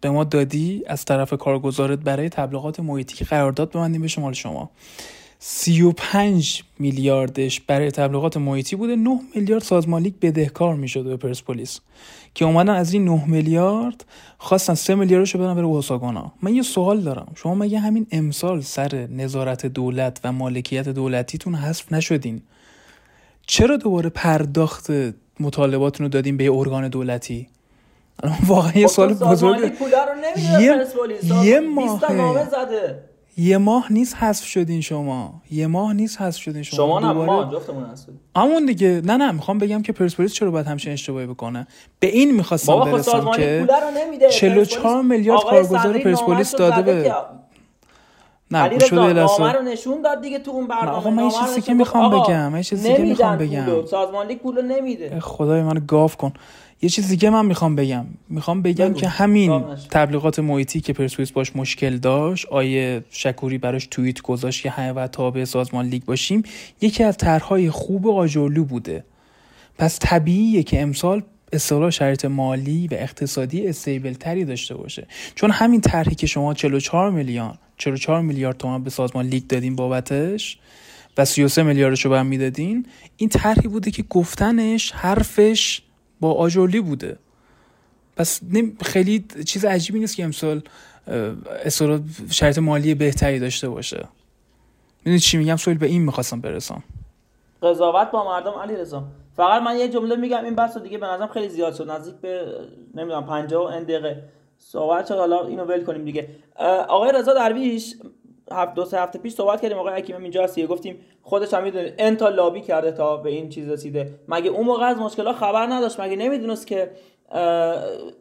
[0.00, 4.70] به ما دادی از طرف کارگزارت برای تبلیغات محیطی که قرارداد ببندیم به شمال شما.
[5.38, 11.80] 35 میلیاردش برای تبلیغات محیطی بوده 9 میلیارد سازمان لیگ بدهکار می‌شد به پرسپولیس
[12.34, 14.04] که اومدن از این 9 میلیارد
[14.38, 16.32] خواستن 3 میلیاردشو بدن بره اوساگونا.
[16.42, 17.32] من یه سوال دارم.
[17.34, 22.42] شما مگه همین امسال سر نظارت دولت و مالکیت دولتیتون حذف نشدین؟
[23.48, 24.90] چرا دوباره پرداخت
[25.40, 27.48] مطالباتون رو دادیم به ارگان دولتی؟
[28.46, 29.72] واقعا یه خب سوال بزرگه
[30.60, 30.84] یه,
[31.44, 32.00] یه ماه
[33.36, 35.42] یه ماه نیست حذف شدین شما.
[35.50, 36.76] یه ماه نیست حذف شدین شما.
[36.76, 39.02] شما نه ما جفتمون حذف همون دیگه.
[39.04, 41.66] نه نه می‌خوام بگم که پرسپولیس چرا باید همچین اشتباهی بکنه؟
[42.00, 43.66] به این می‌خواستم خب برسم که
[44.30, 47.14] 44 میلیارد کارگزار پرسپولیس داده به
[48.50, 51.74] نه بده نامه رو نشون داد دیگه تو اون برنامه آقا من یه چیزی که
[51.74, 53.86] می‌خوام بگم یه چیزی که می‌خوام بگم.
[53.86, 55.20] سازمان لیگ پول نمیده.
[55.20, 56.32] خدای من گاف کن.
[56.82, 58.06] یه چیز دیگه من می‌خوام بگم.
[58.28, 64.20] می‌خوام بگم که همین تبلیغات محیطی که پرسپولیس باش مشکل داشت آیه شکوری براش توییت
[64.20, 66.42] گذاشت که همه و تابع سازمان لیگ باشیم
[66.80, 69.04] یکی از طرحهای خوب آجولو بوده.
[69.78, 71.22] پس طبیعیه که امسال
[71.52, 75.06] اصطلاح شرایط مالی و اقتصادی استیبل تری داشته باشه.
[75.34, 80.58] چون همین طرحی که شما 44 میلیون 44 میلیارد تومان به سازمان لیگ دادین بابتش
[81.18, 82.86] و 33 میلیاردش رو به می‌دادین.
[83.16, 85.82] این طرحی بوده که گفتنش حرفش
[86.20, 87.18] با آجولی بوده.
[88.16, 88.40] پس
[88.82, 90.62] خیلی چیز عجیبی نیست که امسال
[91.64, 92.00] اصطلاح
[92.30, 94.08] شرایط مالی بهتری داشته باشه.
[95.04, 96.82] می‌دونی چی میگم؟ سوال به این می‌خواستم برسم.
[97.62, 99.04] قضاوت با مردم علی رضا
[99.36, 101.90] فقط من یه جمله میگم این بحث دیگه به نظرم خیلی زیاد شد.
[101.90, 102.46] نزدیک به
[102.94, 104.22] نمی‌دونم 50 دقیقه.
[104.58, 106.28] صحبت شد حالا اینو ول کنیم دیگه.
[106.88, 107.94] آقای رضا درویش
[108.52, 111.94] هفت دو سه هفته پیش صحبت کردیم آقای حکیم اینجا هستی گفتیم خودش هم می‌دونه
[111.98, 114.14] انتا لابی کرده تا به این چیز رسیده.
[114.28, 116.90] مگه اون موقع از مشکلات خبر نداشت؟ مگه نمی‌دونست که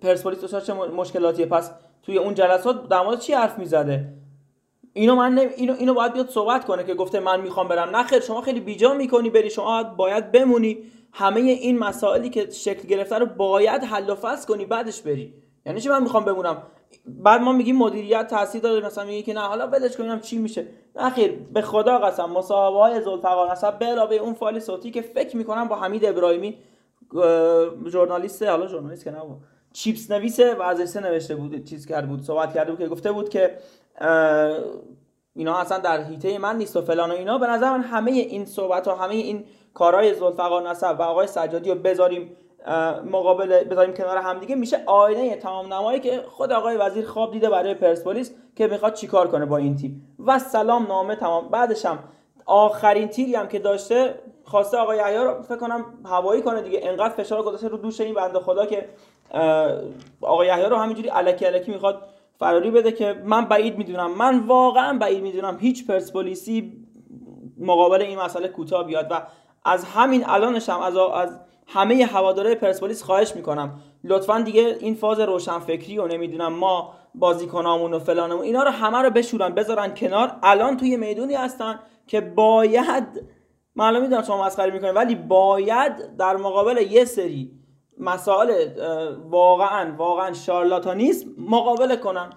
[0.02, 1.72] پرسپولیس دچار چه مشکلاتیه پس
[2.04, 4.14] توی اون جلسات در مورد چی حرف می‌زده؟
[4.94, 5.54] اینو من نمی...
[5.54, 8.04] اینو اینو باید بیاد صحبت کنه که گفته من می‌خوام برم.
[8.04, 10.78] خیر شما خیلی بیجا می‌کنی بری شما باید بمونی.
[11.12, 15.34] همه این مسائلی که شکل گرفته رو باید حل و فصل کنی بعدش بری.
[15.68, 16.64] یعنی چی من می‌خوام بمونم؟
[17.06, 20.68] بعد ما میگیم مدیریت تاثیر داره مثلا میگه که نه حالا ولش کنیم چی میشه.
[20.96, 25.02] نه خیر به خدا قسم مصاحبه های ذوالفقار نسب به علاوه اون فایل صوتی که
[25.02, 26.58] فکر می‌کنم با حمید ابراهیمی
[27.88, 29.22] ژورنالیست حالا ژورنالیست که نه
[29.74, 33.58] چیپس نویس ورزشی نوشته بود چیز کرده بود صحبت کرده بود که گفته بود که
[35.36, 37.38] اینا اصلا در هیته من نیست و فلان و اینا.
[37.38, 41.70] به نظر من همه این صحبت ها همه این کارهای ذوالفقار نسب و آقای سجادی
[41.70, 42.38] رو بذاریم
[43.12, 47.74] مقابل بذاریم کنار همدیگه میشه آینه تمام نمایی که خود آقای وزیر خواب دیده برای
[47.74, 50.16] پرسپولیس که می‌خواد چیکار کنه با این تیم.
[50.26, 51.50] و سلام نامه تمام.
[51.50, 52.00] بعدش هم
[52.46, 56.80] آخرین تیری هم که داشته خواسته آقای یحیی رو فکر کنم هوایی کنه دیگه.
[56.84, 58.90] انقدر فشار گذاشته رو دوش این بنده خدا که
[60.22, 62.02] آقای یحیی رو همینجوری الکی الکی می‌خواد
[62.40, 64.12] فراری بده که من بعید می‌دونم.
[64.12, 66.74] من واقعا بعید می‌دونم هیچ پرسپولیسی
[67.60, 69.08] مقابل این مسئله کوتاه بیاد.
[69.12, 69.22] و
[69.66, 73.80] از همین الانش هم از, از همه هواداره پرسپولیس خواهش می‌کنم.
[74.04, 79.10] لطفا دیگه این فاز روشنفکری و نمی‌دونم ما بازیکنامون و فلانمون اینا رو همه رو
[79.10, 80.32] بشورن بذارن کنار.
[80.44, 83.04] الان توی می‌دونی هستن که باید
[83.76, 87.52] معلوم می‌دونم شما مسخره می‌کنید ولی باید در مقابل یه سری
[88.00, 88.68] مسائل
[89.30, 92.30] واقعا واقعا شارلاتانیسم مقابله کنن.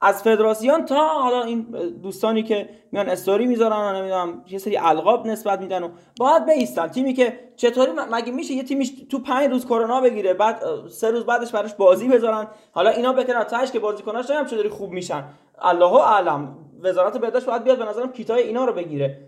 [0.00, 1.62] از فدراسیون تا حالا این
[2.02, 5.88] دوستانی که میان استوری می‌ذارن و نمی‌دونم یه سری القاب نسبت میدن و
[6.18, 6.88] باید بیستن.
[6.88, 11.26] تیمی که چطوری مگه میشه یه تیمیش تو پنج روز کرونا بگیره بعد سه روز
[11.26, 15.24] بعدش براش بازی بذارن؟ حالا اینا بکنن تاش که بازیکناش هم چطوری خوب میشن؟
[15.58, 16.56] الله اعلم.
[16.82, 19.18] وزارت بهداشت باید بیاد به نظرم کیتای اینا رو بگیره.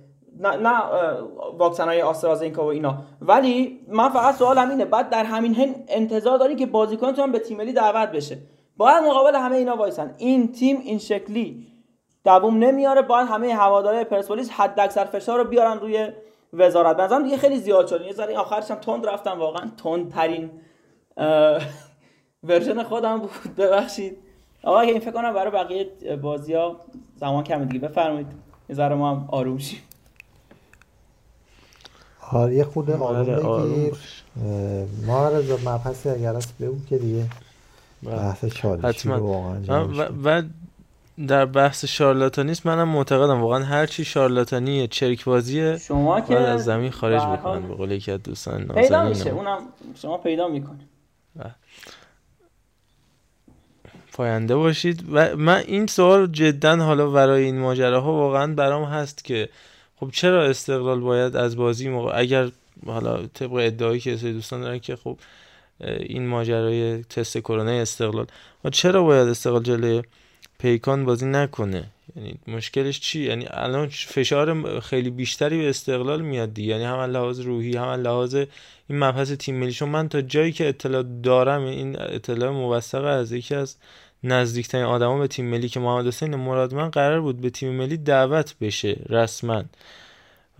[0.40, 0.82] نه نه
[1.58, 2.98] واکسن های آسترازینکا و اینا.
[3.20, 7.56] ولی من فقط سوالم اینه بعد در همین حین انتظار داری که بازیکنتون به تیم
[7.56, 8.38] ملی دعوت بشه.
[8.78, 10.14] باید مقابل همه اینا وایسن.
[10.18, 11.66] این تیم این شکلی
[12.24, 13.02] دووم نمیاره.
[13.02, 16.08] باید همه هواداره پرسپولیس حد اکثر فشار رو بیارن روی
[16.52, 16.96] وزارت.
[16.96, 18.00] بنظرم دیگه خیلی زیاد شد.
[18.00, 19.38] یه ذره آخرش هم تند رفتم.
[19.38, 20.50] واقعا تند ترین
[22.48, 23.54] ورژن خودم بود.
[23.56, 24.16] ببخشید.
[24.62, 26.76] آقا این فکر کنم برای بقیه بازی ها
[27.16, 27.88] زمان کم دیگه.
[27.88, 28.26] بفرمایید.
[28.68, 29.80] یه ذره ما هم آروم شیم.
[32.32, 33.94] آره یه خود آروم بگیر
[35.06, 37.24] ما رضا مبحثی اگر هست بگو که دیگه.
[38.02, 39.88] بحث چالشی واقعا
[40.24, 40.42] و,
[41.26, 46.90] در بحث شارلاتانیست منم معتقدم واقعا هر چی شارلاتانی چرک بازیه شما که از زمین
[46.90, 49.58] خارج می‌کنن به قول یکی از دوستان پیدا میشه اونم
[49.94, 50.78] شما پیدا می‌کنه
[51.36, 51.54] بله.
[54.12, 55.04] پاینده باشید.
[55.12, 59.48] و من این سوال جدا حالا برای این ماجراها واقعا برام هست که
[59.96, 62.50] خب چرا استقلال باید از بازی موقع اگر
[62.86, 65.18] حالا طبق ادعایی که دوستان دارن که خب
[65.80, 68.26] این ماجرای تست کرونا استقلال.
[68.64, 70.02] و چرا باید استقلال جلوی
[70.58, 71.84] پیکان بازی نکنه؟
[72.16, 77.40] یعنی مشکلش چی؟ یعنی الان فشار خیلی بیشتری به استقلال میاد دی یعنی هم لحاظ
[77.40, 82.00] روحی هم لحاظ این مبحث تیم ملی چون من تا جایی که اطلاع دارم این
[82.00, 83.76] اطلاع موثق از یکی از
[84.24, 88.54] نزدیکترین آدما به تیم ملی که محمد حسین مرادمن قرار بود به تیم ملی دعوت
[88.60, 89.64] بشه رسما.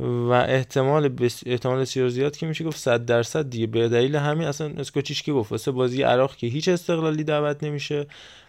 [0.01, 1.43] و احتمال بس...
[1.47, 3.67] احتمال بسیار زیاد که میشه گفت 100 درصد دیگه.
[3.67, 8.07] به دلیل همین اصلا اسکوچیش که گفت واسه بازی عراق که هیچ استقلالی دعوت نمیشه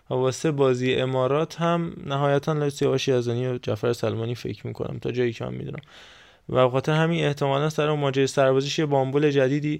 [0.09, 5.11] و واسه بازی امارات هم نهایتا لاس سیاوش یزدانی و جعفر سلمانی فکر می‌کنم تا
[5.11, 5.81] جایی که من می‌دونم.
[6.49, 9.77] و خاطر همین احتمالا سر ماجرای سربازیش یه بامبول جدیدی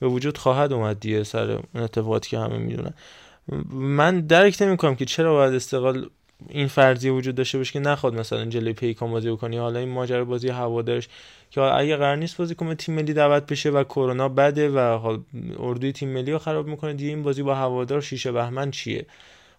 [0.00, 2.94] به وجود خواهد اومد دیگه سر اتفاقاتی که همه می‌دونن.
[3.72, 6.10] من درک نمی‌کنم که چرا باید استقلال
[6.48, 10.24] این فرضیه وجود داشته باشه که نخواد مثلا جلوی پیکان بازی بکنی حالا این ماجرا
[10.24, 11.08] بازی هوادارش
[11.50, 14.78] که اگه قرار نیست بازی کنه تیم ملی دعوت بشه و کرونا بده و
[15.58, 19.06] اردوی تیم ملی رو خراب می‌کنه دیگه این بازی با هوادار شیشه بهمن چیه؟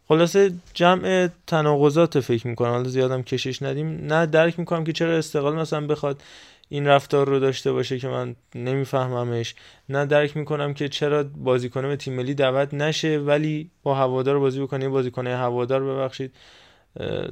[0.08, 2.70] خلاصه جمع تناقضات فکر می‌کنم.
[2.70, 3.88] حالا زیادم کشش ندیم.
[4.14, 6.22] نه درک می‌کنم که چرا استقلال مثلا بخواد
[6.70, 9.56] این رفتار رو داشته باشه که من نمیفهممش.
[9.90, 14.62] نه درک می‌کنم که چرا بازیکن به تیم ملی دعوت نشه ولی با هوادار بازی
[14.62, 16.32] بکنه بازیکن هوادار ببخشید.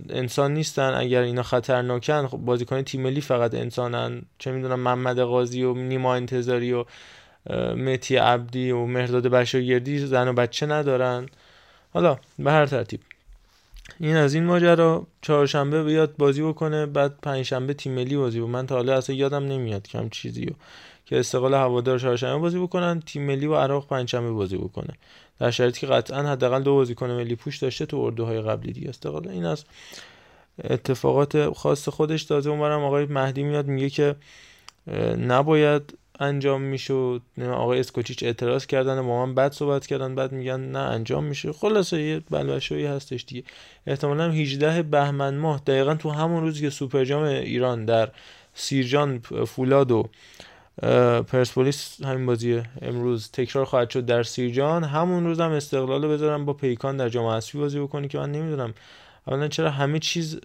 [0.09, 0.93] انسان نیستن.
[0.93, 4.21] اگر اینا خطرناکن خب بازیکن تیم ملی فقط انسانن.
[4.37, 6.85] چه می‌دونم محمد قاضی و نیما انتظاری و
[7.75, 11.25] متی عبدی و مهرداد بشاگردی زن و بچه ندارن.
[11.93, 12.99] حالا به هر ترتیب.
[13.99, 18.67] این از این ماجرا چهارشنبه بیاد بازی بکنه بعد پنجشنبه تیم ملی بازی بود من
[18.67, 20.53] تا حالا اصلا یادم نمیاد کم چیزی و
[21.05, 24.93] که استقلال هوادار چهارشنبه بازی بکنن تیم ملی و عراق پنجشنبه بازی بکنه.
[25.39, 29.27] در شرایطی که قطعا حداقل دو بازیکن ملی پوش داشته تو اردوهای قبلی دیگه استقلال
[29.27, 29.63] این از
[30.63, 34.15] اتفاقات خاص خودش تازه اونورم آقای مهدی میاد میگه که
[35.17, 37.21] نباید انجام می‌شد.
[37.41, 42.01] آقای اسکوچیچ اعتراض کردن با من بد صحبت کردن بعد میگن نه انجام میشه خلاصه
[42.01, 43.43] یه بلوشویی هستش دیگه.
[43.87, 48.09] احتمالا 18 بهمن ماه دقیقا تو همون روز که سوپر جام ایران در
[48.53, 50.09] سیرجان فولاد و
[51.27, 54.83] پرسپولیس همین بازی امروز تکرار خواهد شد در سیرجان.
[54.83, 58.73] همون روز هم استقلال بذارم با پیکان در جام حذفی بازی بکنی که من نمی‌دونم
[59.27, 60.39] اولا چرا همه چیز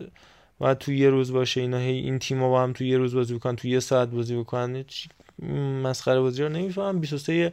[0.58, 3.34] باید تو یه روز باشه اینا هی این تیم‌ها با هم تو یه روز بازی
[3.34, 4.84] بکنن تو یه ساعت بازی بکنن.
[5.82, 7.00] مسخره بازی رو نمی‌فهمم.
[7.00, 7.50] 23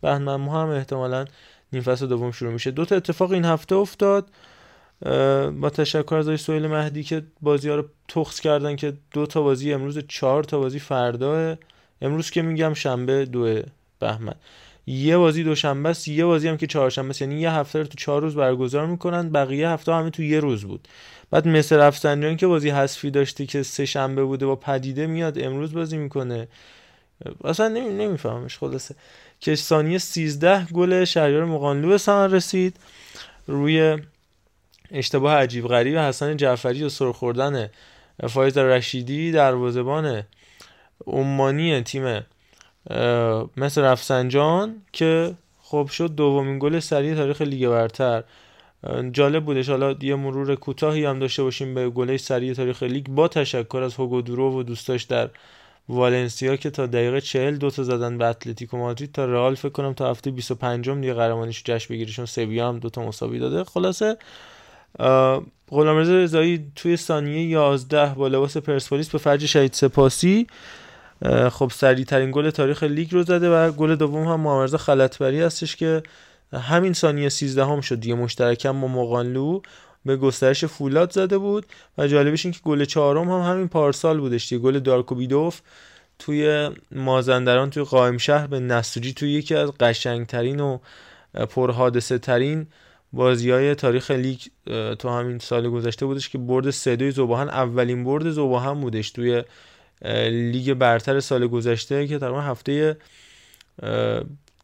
[0.00, 1.24] بهمن ماه هم احتمالا
[1.72, 2.70] نیم فصل دوم شروع میشه.
[2.70, 4.28] دو تا اتفاق این هفته افتاد.
[5.60, 9.72] با تشکر از سویل مهدی که بازی ها رو تخص کردن که دو تا بازی
[9.72, 11.56] امروز چهار تا بازی فردا
[12.02, 13.62] امروز که میگم شنبه دو
[13.98, 14.34] بهمن.
[14.86, 17.22] یه بازی دوشنبه است یه بازی هم که چهارشنبه است.
[17.22, 20.64] یعنی یه هفته رو تو چهار روز برگزار می‌کنن بقیه هفته همه تو یه روز
[20.64, 20.88] بود.
[21.30, 25.72] بعد مثل رفسنجان که بازی حذفی داشته که سه شنبه بوده با پدیده میاد امروز
[25.72, 26.48] بازی می‌کنه.
[27.44, 28.94] اصلا نمیفهمش خلاصه.
[29.40, 32.76] که ثانیه 13 گل شهریار مقانلو به رسید.
[33.46, 33.98] روی
[34.90, 37.70] اشتباه عجیب غریب حسن جعفری و سر خوردن
[38.28, 40.22] فایز رشیدی دروازه‌بان
[41.06, 42.20] عمانی تیم
[43.56, 48.24] مس رفسنجان که خب شد دومین گل سریع تاریخ لیگ برتر.
[49.12, 49.68] جالب بودش.
[49.68, 53.06] حالا یه مرور کوتاهی هم داشته باشیم به گله سریع تاریخ لیگ.
[53.06, 55.30] با تشکر از هوگو دورو و دوستاش در
[55.88, 59.92] والنسیا که تا دقیقه 40 دو تا زدن به اتلتیکو مادرید تا رئال فکر کنم
[59.92, 63.64] تا هفته 25 م دیگه قهرمانیش جشن بگیره چون سویا هم دو تا مساوی داده.
[63.64, 64.16] خلاصه
[65.70, 70.46] غلامرضا رضایی توی ثانیه 11 با لباس پرسپولیس به فرج شهید سپاسی
[71.50, 75.76] خب سریع ترین گل تاریخ لیگ رو زده و گل دوم هم محمد خلطبری هستش
[75.76, 76.02] که
[76.52, 79.60] همین ثانیه 13 هم شد دیگه مشترکم با مقانلو
[80.04, 81.66] به گسترش فولاد زده بود
[81.98, 84.62] و جالبش این که گل چهارم هم همین پارسال بودش دیگه.
[84.62, 85.60] گل دارکوبیدوف
[86.18, 90.78] توی مازندران توی قائم شهر به نسوجی توی یکی از قشنگترین و
[91.50, 92.66] پرحادثه ترین
[93.12, 94.40] بازی های تاریخ لیگ
[94.98, 97.48] تو همین سال گذشته بودش که برد سه دوی زوباهن.
[97.48, 99.42] اولین برد زوباهن بودش توی
[100.30, 102.96] لیگ برتر سال گذشته که تقریبا هفته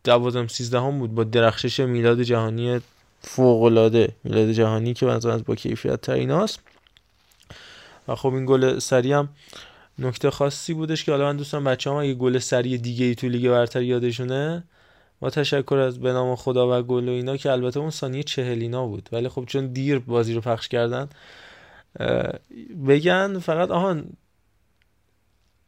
[0.05, 2.80] دوازم سیزدهم بود با درخشش میلاد جهانی
[3.20, 6.61] فوقلاده میلاد جهانی که از با کیفیت تریناست
[8.09, 9.28] و خب این گل سری هم
[9.99, 13.28] نکته خاصی بودش که حالا من دوستان بچه هم اگه گل سری دیگه ای تو
[13.28, 14.64] لیگ برتر یادشونه
[15.20, 18.87] با تشکر از به نام خدا و گل و اینا که البته اون ثانیه چهلینا
[18.87, 19.09] بود.
[19.12, 21.09] ولی خب چون دیر بازی رو پخش کردن
[22.89, 24.05] بگن فقط آهان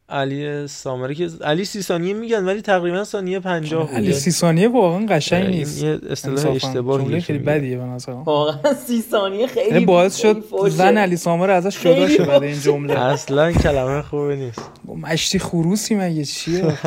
[0.09, 4.67] علی سامری که علی سی ثانیه میگن ولی تقریبا ثانیه 50 بود علی سی ثانیه
[4.67, 5.83] واقعا قشنگ نیست.
[5.83, 11.17] یه اصطلاح اشتباهی خیلی بدیه به نظر واقعا سی ثانیه خیلی باعث شد زن علی
[11.17, 12.99] سامر ازش جدا شه بعد این جمله.
[12.99, 14.61] اصلا کلمه خوبی نیست.
[14.85, 16.73] مشتی خروسی مگه؟ چیه؟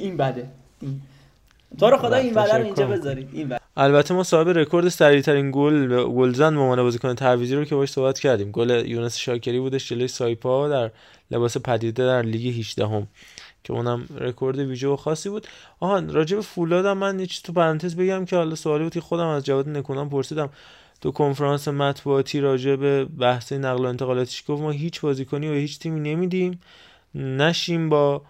[0.00, 0.48] این بده.
[1.80, 3.58] تو رو خدا این بده رو اینجا بذارید این بده.
[3.76, 8.18] البته ما صاحب رکورد سریعترین گل گلزن به عنوان بازیکن تعویضی رو که باش صحبت
[8.18, 8.50] کردیم.
[8.50, 10.90] گل یونس شاکری بودش جلوی سایپا در
[11.32, 13.06] لباس پدیده در لیگ 18 هم
[13.64, 15.46] که اونم رکورد ویژه و خاصی بود.
[15.80, 19.26] آهان راجع به فولادم من یه تو پرانتز بگم که حالا سوالی بود که خودم
[19.26, 20.50] از جواد نکونام پرسیدم.
[21.00, 25.78] تو کنفرانس مطبوعاتی راجع به بحث نقل و انتقالاتش گفت ما هیچ بازیکنی و هیچ
[25.78, 26.60] تیمی نمیدیم.
[27.14, 28.22] نشیم با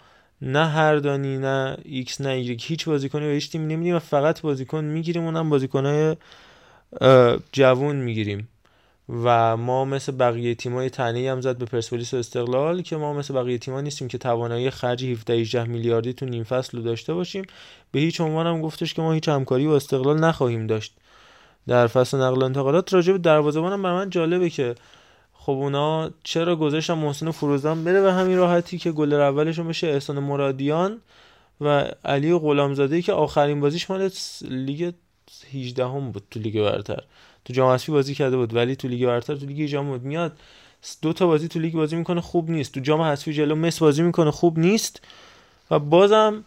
[0.42, 2.60] نه هردانی نه ایکس نه ایگرگ.
[2.62, 6.16] هیچ بازیکنی و هیچ تیمی نمیدیم و فقط بازیکن می‌گیریم اونم بازیکنهای
[7.52, 8.48] جوون می‌گیریم.
[9.08, 13.34] و ما مثل بقیه تیمای طعنه‌ای هم زد به پرسپولیس و استقلال که ما مثل
[13.34, 17.44] بقیه تیم‌ها نیستیم که توانایی خرج 17 18 میلیاردی تو نیم فصل رو داشته باشیم.
[17.92, 20.94] به هیچ عنوان هم گفتش که ما هیچ همکاری با استقلال نخواهیم داشت.
[21.68, 24.74] در فصل نقل و انتقالات راجع به دروازه‌بان هم من جالبه که
[25.34, 30.18] خب اونا چرا گذاشتن محسن فروزان بره به همین راحتی که گل اولشون بشه احسان
[30.18, 31.00] مرادیان
[31.60, 34.10] و علی غلامزاده که آخرین بازیش مال
[34.42, 34.92] لیگ
[35.52, 37.02] 18 هم بود تو لیگ برتر.
[37.44, 40.02] تو جام حذفی بازی کرده بود ولی تو لیگ برتر تو لیگ جام بود.
[40.02, 40.32] میاد
[41.02, 42.74] دو تا بازی تو لیگ بازی می‌کنه خوب نیست.
[42.74, 45.00] تو جام حذفی جلو مس بازی می‌کنه خوب نیست.
[45.70, 46.44] و بازم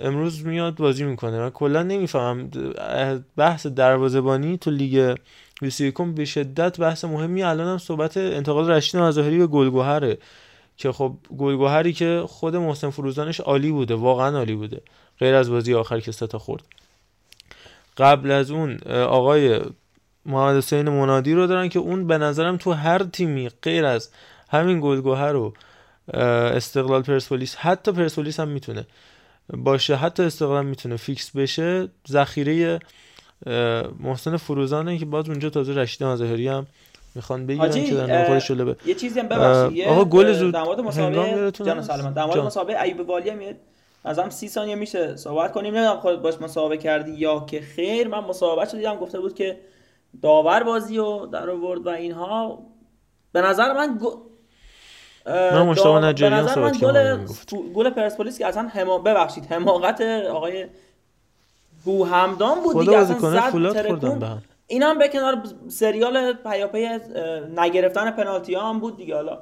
[0.00, 1.38] امروز میاد بازی می‌کنه.
[1.38, 2.50] من کلا نمی‌فهمم.
[3.36, 5.16] بحث دروازه‌بانی تو لیگ
[5.60, 10.18] 21 به شدت بحث مهمی الان هم صحبت انتقال رشید نظاهری به گلگوهره.
[10.76, 14.80] که خب گلگوهری که خود محسن فروزانش عالی بوده واقعا عالی بوده.
[15.18, 16.62] غیر از بازی آخر که ستا خورد.
[17.96, 19.60] قبل از اون آقای
[20.28, 24.10] محمد حسین منادی رو دارن که اون به نظرم تو هر تیمی غیر از
[24.48, 25.52] همین گلگوهر رو
[26.14, 28.86] استقلال پرسپولیس حتی پرسپولیس هم می‌تونه
[29.48, 31.88] باشه حتی استقلال می‌تونه فیکس بشه.
[32.08, 32.80] ذخیره
[34.00, 36.66] محسن فروزانه که باز اونجا تازه رشید مظاهری هم
[37.14, 40.80] می‌خوان بگیرن که در خودش به یه چیزی هم ببخشید آقا گل زود در مورد
[40.80, 43.38] مسابقه جان سلامت در مورد مسابقه ایوب والی هم
[44.04, 45.74] از هم سی ثانیه میشه صحبت کنیم.
[45.74, 47.60] نمی‌دونم خودت باش مسابقه کردی یا که.
[47.60, 49.56] خیر من مسابقه دیدم گفته بود که
[50.22, 52.62] داور بازی رو در آورد و اینها.
[53.32, 54.28] به نظر من گو...
[55.26, 57.26] من مشتاق نجاریان صحبت گل
[57.74, 60.00] گل پرسپولیس که اصلا حما ببخشید حماقت
[60.30, 60.66] آقای
[61.84, 64.36] بو همدان بود دیگه اصلا زد به
[64.66, 66.88] این هم به کنار سریال پیاپی
[67.56, 69.14] نگرفتن پنالتی ها هم بود دیگه.
[69.14, 69.38] حالا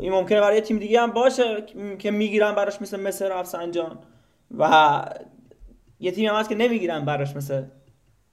[0.00, 1.64] این ممکنه برای تیم دیگه هم باشه
[1.98, 3.98] که می‌گیرن براش مثل مثل رفسنجان
[4.58, 5.02] و
[6.00, 7.62] یه تیم هم هست که نمی‌گیرن براش مثل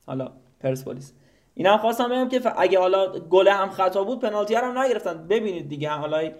[0.06, 1.14] حالا پرسپولیس.
[1.54, 5.28] این هم خواستم بگم که اگه حالا گل هم خطا بود پنالتی هم نگرفتن.
[5.28, 5.90] ببینید دیگه.
[5.90, 6.32] حالا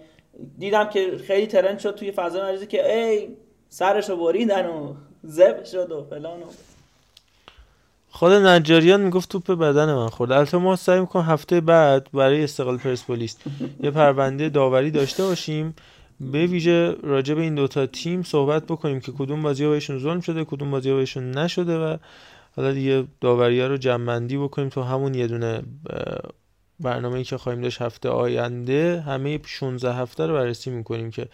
[0.58, 3.28] دیدم که خیلی ترند شد توی فضا مجازی که ای
[3.68, 6.46] سرشو بریدن و زب شد و فلان و
[8.10, 10.32] خود نجاریان می‌گفت توپ بدن من خورد.
[10.32, 13.36] البته ما سعی می‌کنم هفته بعد برای استقلال پرسپولیس
[13.82, 15.74] یه پرونده داوری داشته باشیم.
[16.20, 20.44] به ویژه راجع به این دوتا تیم صحبت بکنیم که کدوم بازی بهشون ظلم شده
[20.44, 21.96] کدوم بازی بهشون نشده و
[22.58, 25.62] حالا دیگه داوری ها رو جمعندی بکنیم تو همون یه دونه
[26.80, 31.28] برنامه‌ای که خواهیم داشت هفته آینده همه 16 هفته رو بررسی می‌کنیم که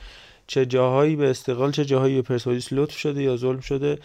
[0.47, 3.99] چه جاهایی به استقلال چه جاهایی به پرسپولیس لطف شده یا ظلم شده.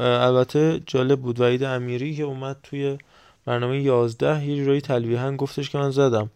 [0.00, 2.98] البته جالب بود وحید امیری که اومد توی
[3.44, 6.30] برنامه 11 یه جورایی تلویحا گفتش که من زدم.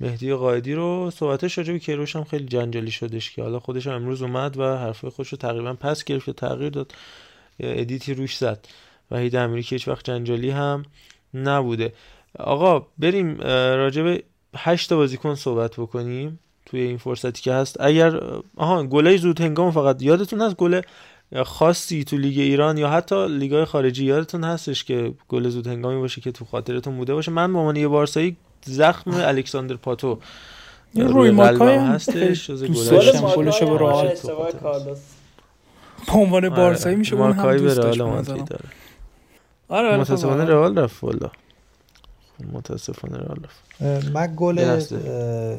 [0.00, 4.22] مهدی قائدی رو صحبتش راجع به کیروش هم خیلی جنجالی شدش که حالا خودش امروز
[4.22, 6.94] اومد و حرفای خودش رو تقریبا پس گرفت تغییر داد.
[7.60, 8.66] ادیتی روش زد.
[9.10, 10.84] وحید امیری که هیچ وقت جنجالی هم
[11.34, 11.92] نبوده.
[12.38, 14.22] آقا بریم راجب
[14.56, 17.80] هشت بازیکن صحبت بکنیم توی این فرصتی که هست.
[17.80, 18.20] اگر
[18.56, 20.82] آها گله زود هنگام فقط یادتون هست گله
[21.44, 26.20] خاصی تو لیگ ایران یا حتی لیگای خارجی یادتون هستش که گل زود هنگامی باشه
[26.20, 30.18] که تو خاطرتون بوده باشه؟ من به عنوان یه بارسایی زخم الکساندر پاتو
[30.94, 32.50] روی ماکای هستش.
[32.50, 34.12] گلش به رئال
[36.06, 38.64] به عنوان بارسایی میشه اون هم دوست داشت داره.
[39.74, 41.30] آره متاسفانه رئال رفت والا.
[42.52, 44.10] متاسفانه رئال رفت.
[44.12, 44.58] من گل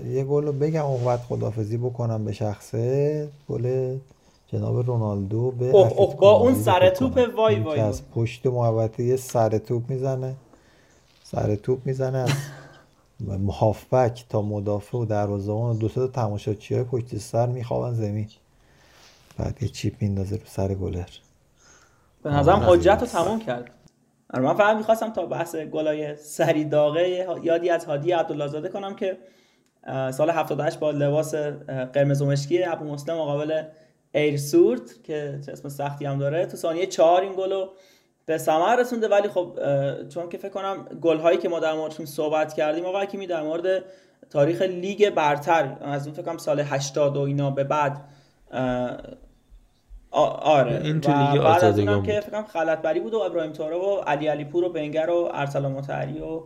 [0.08, 3.30] یه گل رو بگم اون وقت خدافزی بکنم به شخصه.
[3.50, 3.98] گل
[4.48, 7.80] جناب رونالدو به اوه اوه با اون سر توپ وای وای.
[7.80, 10.36] از پشت محوطه یه سر توپ می‌زنه.
[11.24, 12.30] سر توپ می‌زنه از
[13.60, 18.28] هافبک تا مدافع و دروازه‌بان دو تا تماشاچی های پشت سر میخوابن زمین.
[19.38, 21.10] بعد یه چیپ میندازه رو سر گلر.
[22.24, 23.62] به نظرم حجت رو تمام کرد.
[23.62, 23.72] آره،
[24.34, 29.18] من فقط می‌خواستم تا بحث گلای سری داغه یادی از هادی عبداللهزاده کنم که
[30.12, 31.36] سال 78 با لباس
[31.94, 33.64] قرمز و مشکی ابو مسلم مقابل
[34.14, 37.70] ایرسورت که اسم سختی هم داره تو ثانیه چهار این گلو
[38.26, 39.08] به ثمر رسونده.
[39.08, 39.60] ولی خب
[40.10, 43.44] چون که فکر کنم گل هایی که ما در موردشون صحبت کردیم آقا می در
[43.44, 43.84] مورد
[44.30, 48.02] تاریخ لیگ برتر از اون فکر کنم سال 80 و اینا به بعد
[50.22, 50.82] آره.
[50.84, 54.02] این تو لیگ بعد از اونم که فکر خلط بری بود و ابراهیم تاره و
[54.08, 56.42] علی علی پور و بنگر و ارسلان مطهری و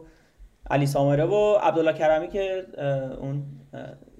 [0.69, 2.65] علی سامره و عبدالله کرمی که
[3.21, 3.43] اون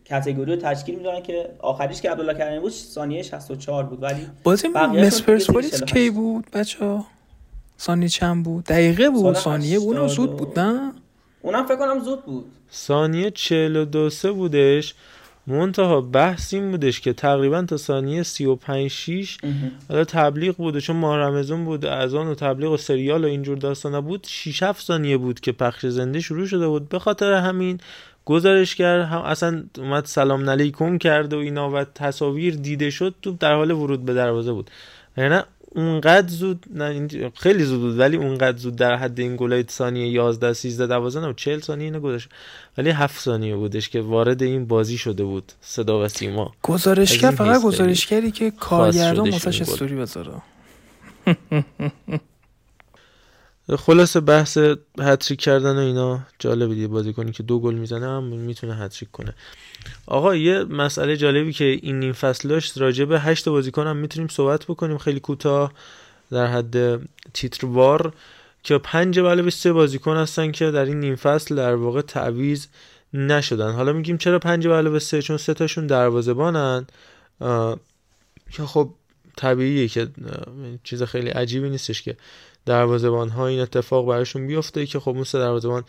[0.10, 4.04] کاتگوری رو تشکیل می‌دونن که آخریش که عبدالله کریمی بود ثانیه 64 بود.
[4.04, 7.06] ولی بازی مس پرسپولیس کی بود؟ بچا
[7.80, 9.36] ثانیه چند بود؟ دقیقه بود.
[9.36, 10.94] ثانیه اونم زود بود نه؟
[11.42, 12.46] اونم فکر کنم زود بود.
[12.74, 14.96] ثانیه 42 سه بودش.
[15.50, 19.38] منتها بحث این بودش که تقریبا تا ثانیه 35 6
[19.90, 23.58] حالا تبلیغ بود چون ماه رمضان بود از آن و تبلیغ و سریال و اینجور
[23.58, 26.90] داستانا بود 6 7 ثانیه بود که پخش زنده شروع شده بود.
[26.90, 27.80] به خاطر همین
[28.26, 33.54] گزارشگر هم اصلا اومد سلام علیکم کرد و اینا و تصاویر دیده شد تو در
[33.54, 34.72] حال ورود به دروازه بود.
[35.18, 35.40] یعنی
[35.76, 40.54] اونقدر زود نه خیلی زود بود ولی اونقدر زود در حد این گلای ثانیه 11
[40.54, 42.30] 13 12 نه 40 ثانیه اینو گذاشت.
[42.78, 46.54] ولی 7 ثانیه بودش که وارد این بازی شده بود صدا و سیما.
[46.64, 50.32] گزارشگر فقط گزارشگری که کارگردان واسش استوری بذاره.
[53.76, 54.58] خلاصه بحث
[55.00, 56.88] هتریک کردن و اینا جالبه دیگه.
[56.88, 59.34] بازی کنی که دو گل می‌زنه هم می‌تونه هتریک کنه.
[60.06, 64.66] آقا یه مسئله جالبی که این نیم فصل داشت راجع هشت بازیکن هم می‌تونیم صحبت
[64.66, 64.98] بکنیم.
[64.98, 65.74] خیلی کوتاه
[66.32, 67.02] در حد
[67.34, 68.14] تیتروار
[68.64, 72.68] که پنج به سه بازیکن هستن که در این نیم فصل در واقع تعویز
[73.14, 73.72] نشدن.
[73.72, 76.88] حالا میگیم چرا پنج به سه؟ چون سه تاشون دروازه‌بانن.
[78.52, 78.90] که خب
[79.38, 80.08] طبیعیه که
[80.84, 82.18] چیز خیلی عجیبی نیستش که
[82.66, 85.84] دروازه‌بان ها این اتفاق براشون بیفته که خب سه دروازه‌بان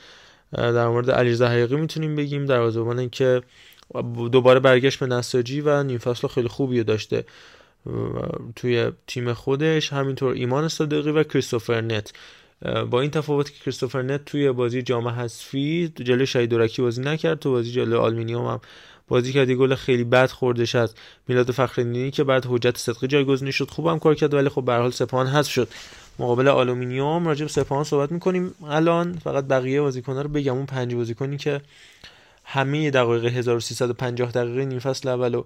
[0.53, 2.47] در مورد علی زهیقی می‌تونیم بگیم.
[2.47, 3.43] دروازه‌بانی که
[4.33, 7.25] دوباره برگشت به نساجی و نیم فصل خیلی خوبی داشته
[8.57, 9.93] توی تیم خودش.
[9.93, 12.13] همینطور ایمان صادقی و کریستوفر نت.
[12.91, 17.51] با این تفاوت که کریستوفر نت توی بازی جام حذفی جلوی شهیدورکی بازی نکرد تو
[17.51, 18.61] بازی جلوی آلمینیوم هم
[19.09, 20.95] بازی کرد گل خیلی بد خوردش از
[21.29, 23.71] میلاد فخرالدینی که بعد حجت صدقی جایگزین شد.
[23.71, 25.69] خوبم کار کرد ولی خب به حال سپاهان حذف شد.
[26.21, 28.55] مقابل آلومینیوم راجع به سپاهان صحبت می‌کنیم.
[28.67, 30.57] الان فقط بقیه بازیکن‌ها رو بگم.
[30.57, 31.61] اون پنج بازیکنی که
[32.45, 35.45] همه دقایق 1350 دقیقه نیم فصل اولو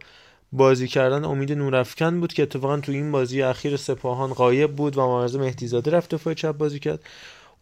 [0.52, 5.00] بازی کردن امید نورافکن بود که اتفاقا تو این بازی اخیر سپاهان غایب بود و
[5.00, 7.00] معرض مهدیزاده رفت دفاع چپ بازی کرد.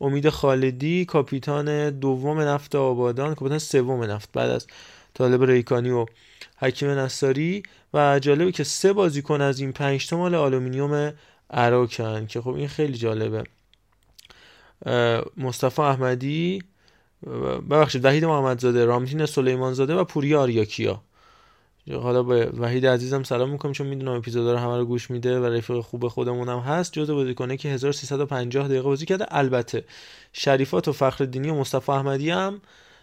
[0.01, 4.67] امید خالدی کاپیتان دوم نفت آبادان کاپیتان سوم نفت بعد از
[5.15, 6.07] طالب ریکانی و
[6.57, 7.63] حکیم نصاری.
[7.95, 11.13] و جالبه که سه بازیکن از این پنج تا مال آلومینیوم
[11.53, 13.45] اراکن که خب این خیلی جالبه.
[15.37, 16.63] مصطفی احمدی
[17.71, 21.03] ببخشید وحید محمدزاده رامتین سلیمان زاده و پوریا آریاکیا.
[21.93, 25.45] حالا به وحید عزیزم سلام می‌کنم چون می‌دونم اپیزودا رو همه رو گوش میده و
[25.45, 26.93] رفیق خوب خودمون هم هست.
[26.93, 29.27] جزو بازیکنه که 1350 دقیقه بازی کرده.
[29.29, 29.85] البته
[30.33, 32.61] شریفات و فخر و مصطفی احمدی هم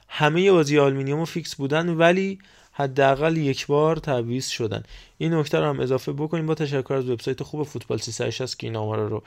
[0.08, 2.40] همه بازی آلمینیوم فیکس بودن ولی
[2.80, 4.84] حداقل یک بار تعویض شدن.
[5.18, 8.76] این نکته رو هم اضافه بکنیم با تشکر از وبسایت خوب فوتبال 360 که این
[8.76, 9.24] آمارا رو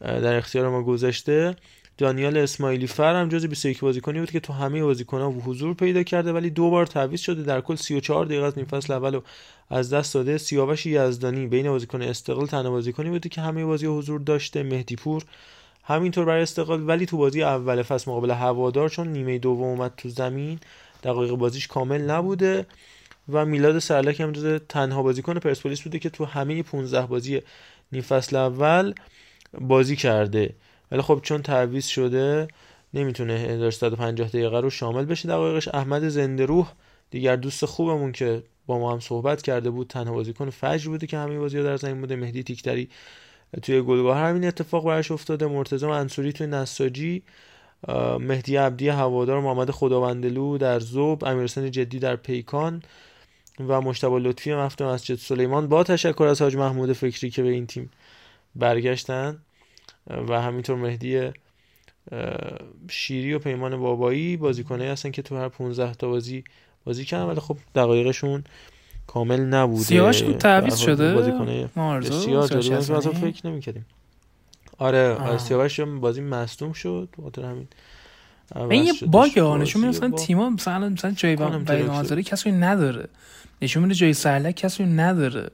[0.00, 1.56] در اختیار ما گذاشته.
[1.98, 6.32] دانیال اسماعیلی فر هم جز 21 بازیکنی بود که تو همه بازیکن‌ها حضور پیدا کرده
[6.32, 7.42] ولی دو بار تعویض شده.
[7.42, 9.20] در کل 34 دقیقه از نیم فصل اول
[9.70, 10.38] از دست داده.
[10.38, 14.62] سیاوش یزدانی بین بازیکن استقلال تنها بازیکنی بوده که همه بازی حضور داشته.
[14.62, 15.24] مهدی پور
[15.84, 20.08] همینطور برای استقلال ولی تو بازی اول فصل مقابل هوادار چون نیمه دوم اومد تو
[20.08, 20.58] زمین.
[21.06, 22.66] دقایق بازیش کامل نبوده
[23.28, 27.42] و میلاد سرلک هم جز تنها بازیکن پرسپولیس بوده که تو همه 15 بازی
[27.92, 28.94] نیم فصل اول
[29.60, 30.54] بازی کرده.
[30.90, 32.48] ولی خب چون تعویض شده
[32.94, 35.68] نمی‌تونه 1150 دقیقه رو شامل بشه دقایقش.
[35.68, 36.72] احمد زنده روح
[37.10, 41.18] دیگر دوست خوبمون که با ما هم صحبت کرده بود تنها بازیکن فجر بوده که
[41.18, 42.16] همه بازی در زمین بوده.
[42.16, 42.88] مهدی تیکتری
[43.62, 44.18] توی گلگاه.
[44.18, 45.46] همین اتفاق براش افتاده.
[45.46, 47.22] مرتضی منصوری توی نساجی.
[48.20, 52.82] مهدی عبدی هوادار محمد خداوندلو در زوب امیرحسین جدی در پیکان
[53.68, 55.68] و مشتبه لطفی مفت مسجد سلیمان.
[55.68, 57.90] با تشکر از حاج محمود فکری که به این تیم
[58.54, 59.38] برگشتن
[60.28, 61.30] و همینطور مهدی
[62.90, 66.44] شیری و پیمان بابایی بازیکنایی هستن که تو هر 15 تا بازی
[66.84, 68.44] بازی کردن ولی خب دقایقشون
[69.06, 69.82] کامل نبوده.
[69.82, 71.68] سیاش تعویض شده؟ بازیکنه
[72.10, 73.86] سیاه جلوی فکر نمی‌کردیم.
[74.78, 77.68] آره آره سیاوش بازی مصدوم شد خاطر همین.
[78.70, 83.08] این یه باگ ها نشون میده مثلا تیما مثلا مثلا جای وحید آزاری کسی نداره.
[83.62, 85.50] نشون میده جای سهلک کسی نداره.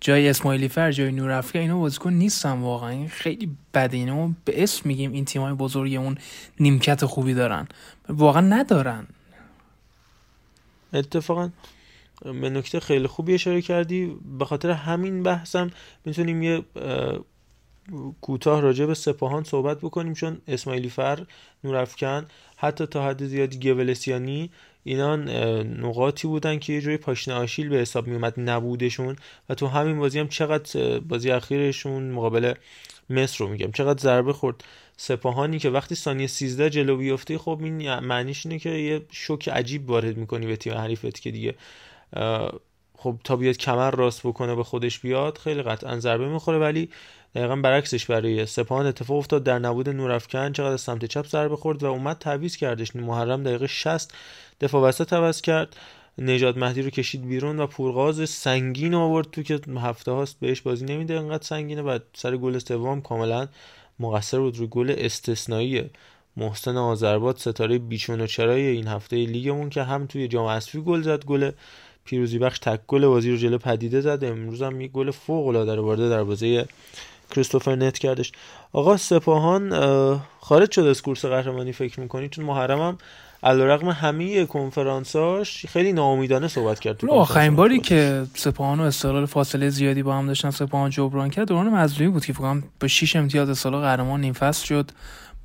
[0.00, 2.90] جای اسماعیلی فر جای نورافکا اینا بازیکن نیستن واقعا.
[2.90, 6.18] این خیلی بده اینا به اسم میگیم این تیمای بزرگ اون
[6.60, 7.68] نیمکت خوبی دارن.
[8.08, 9.06] واقعا ندارن.
[10.92, 11.50] اتفاقا
[12.22, 14.16] به نکته خیلی خوبی اشاره کردی.
[14.38, 15.70] به خاطر همین بحثم
[16.04, 16.62] می‌تونیم یه
[18.20, 21.26] کوتاه راجع به سپاهان صحبت بکنیم چون اسماعیلی فر
[21.64, 22.26] نورافکن
[22.56, 24.50] حتی تا حد زیادی گولسیانی
[24.84, 25.16] اینا
[25.62, 29.16] نقاطی بودن که یه جوری پاشنه آشیل به حساب میومد نبودشون.
[29.48, 32.54] و تو همین بازی هم چقدر بازی اخیرشون مقابل
[33.10, 34.64] مصر رو میگم چقدر ضربه خورد.
[34.96, 39.90] سپاهانی که وقتی ثانیه 13 جلو بیفته خب این معنیش اینه که یه شوک عجیب
[39.90, 41.54] وارد می‌کنی به تیم حریفت که دیگه
[42.96, 46.58] خب تا بیاد کمر راست بکنه به خودش بیاد خیلی قطعا ضربه می‌خوره.
[46.58, 46.88] ولی
[47.34, 49.44] دقیقا برعکسش برای سپاهان اتفاق افتاد.
[49.44, 52.96] در نبود نورافکن چقدر سمت چپ ضربه خورد و اومد تعویض کردش.
[52.96, 54.12] محرم دقیقه 60
[54.60, 55.76] دفاع وسط عوض کرد.
[56.18, 60.84] نجات مهدی رو کشید بیرون و پورغاز سنگین آورد تو که هفته هاست بهش بازی
[60.84, 61.14] نمیده.
[61.14, 61.82] انقدر سنگینه.
[61.82, 63.48] و سر گل سوم کاملا
[64.00, 64.56] مقصر بود.
[64.56, 65.90] روی گل استثنایی
[66.36, 71.02] محسن آذربات ستاره بیچون و چرای این هفته لیگمون که هم توی جام اسفی گل
[71.02, 71.24] زد.
[71.24, 71.50] گل
[72.04, 74.24] پیروزی بخش تک گل بازی رو جلو پدیده زد.
[74.24, 76.66] امروز هم یه گل فوق العاده رو وارد دروازه
[77.30, 78.32] کریستوفر نت کردش.
[78.72, 79.70] آقا سپاهان
[80.40, 82.98] خارج شد از کورس قهرمانی فکر می‌کنی؟ چون محرم هم
[83.42, 89.68] علیرغم همه کنفرانساش خیلی ناامیدانه صحبت کرد تو آخرین باری که سپاهان و استقلال فاصله
[89.68, 93.48] زیادی با هم داشتن سپاهان جبران کرد دوران مظلومی بود که فکر با 6 امتیاز
[93.48, 94.90] استقلال قهرمان نیم فصل شد.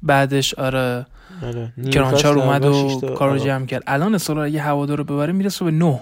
[0.03, 1.05] بعدش آره,
[1.43, 1.73] آره.
[1.93, 3.83] کرانچار اومد و کارو جمع کرد.
[3.87, 5.99] الان استقلال اگه هوادار رو ببره می‌رسه به 9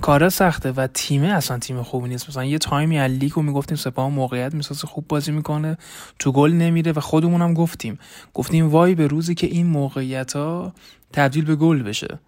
[0.00, 2.28] کار سخته و تیمه اصلا تیم خوبی نیست.
[2.28, 5.78] مثلا یه تایمی از لیگ رو می‌گفتیم سپاه موقعیت می‌سازه خوب بازی می‌کنه
[6.18, 7.98] تو گل نمیره و خودمون هم گفتیم.
[8.34, 10.72] گفتیم وای به روزی که این موقعیت ها
[11.12, 12.18] تبدیل به گل بشه.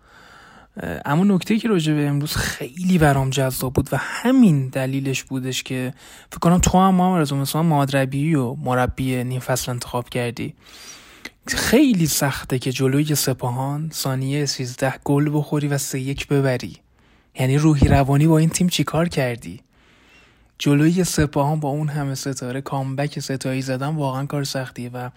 [1.04, 5.94] اما نکته که راجع به امروز خیلی برام جذاب بود و همین دلیلش بودش که
[6.30, 10.54] فکر کنم تو هم محمد مثلا مادربی و مربی نیم فصل انتخاب کردی.
[11.46, 16.76] خیلی سخته که جلوی سپاهان ثانیه 13 گل بخوری و سه یک ببری.
[17.34, 19.60] یعنی روحی روانی با این تیم چیکار کردی؟
[20.58, 25.10] جلوی سپاهان با اون همه ستاره کامبک ستایی زدن واقعا کار سختیه و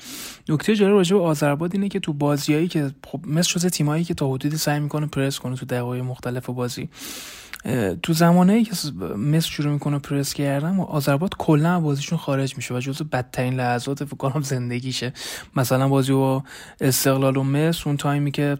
[0.49, 4.13] نکته جالب راجع به آذرباد اینه که تو بازیایی که خب مثل شده تیمایی که
[4.13, 6.89] تا حدودی سعی می‌کنه پرس کنه تو دقایق مختلف بازی.
[8.03, 8.71] تو زمانه که
[9.17, 14.03] مصر شروع می‌کنه پرس کردن و آذربایجان کلا بازیشون خارج میشه و جزو بدترین لحظات
[14.03, 15.13] فکر کنم زندگیشه.
[15.55, 16.43] مثلا بازی با
[16.81, 18.57] استقلال و مصر اون تایمی که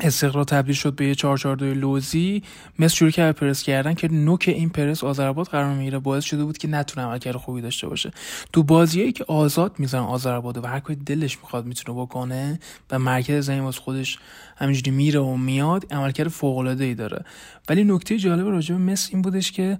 [0.00, 2.42] استقرار تبدیل شد به یه 442 لوزی.
[2.78, 5.98] مثل شروع کرد پرس کردن که نوک این پرس آذرباد قرار می‌گیره.
[5.98, 8.10] باعث شده بود که نتونه عملکرد خوبی داشته باشه.
[8.52, 12.60] تو بازیایی که آزاد می‌زنن آذرباد و هر کاری دلش می‌خواد می‌تونه بکنه
[12.90, 14.18] و مرکز زمین واسه خودش
[14.56, 17.24] همینجوری میره و میاد عملکرد فوق‌العاده‌ای داره.
[17.68, 19.78] ولی نکته جالب راجع به مصر این بودش که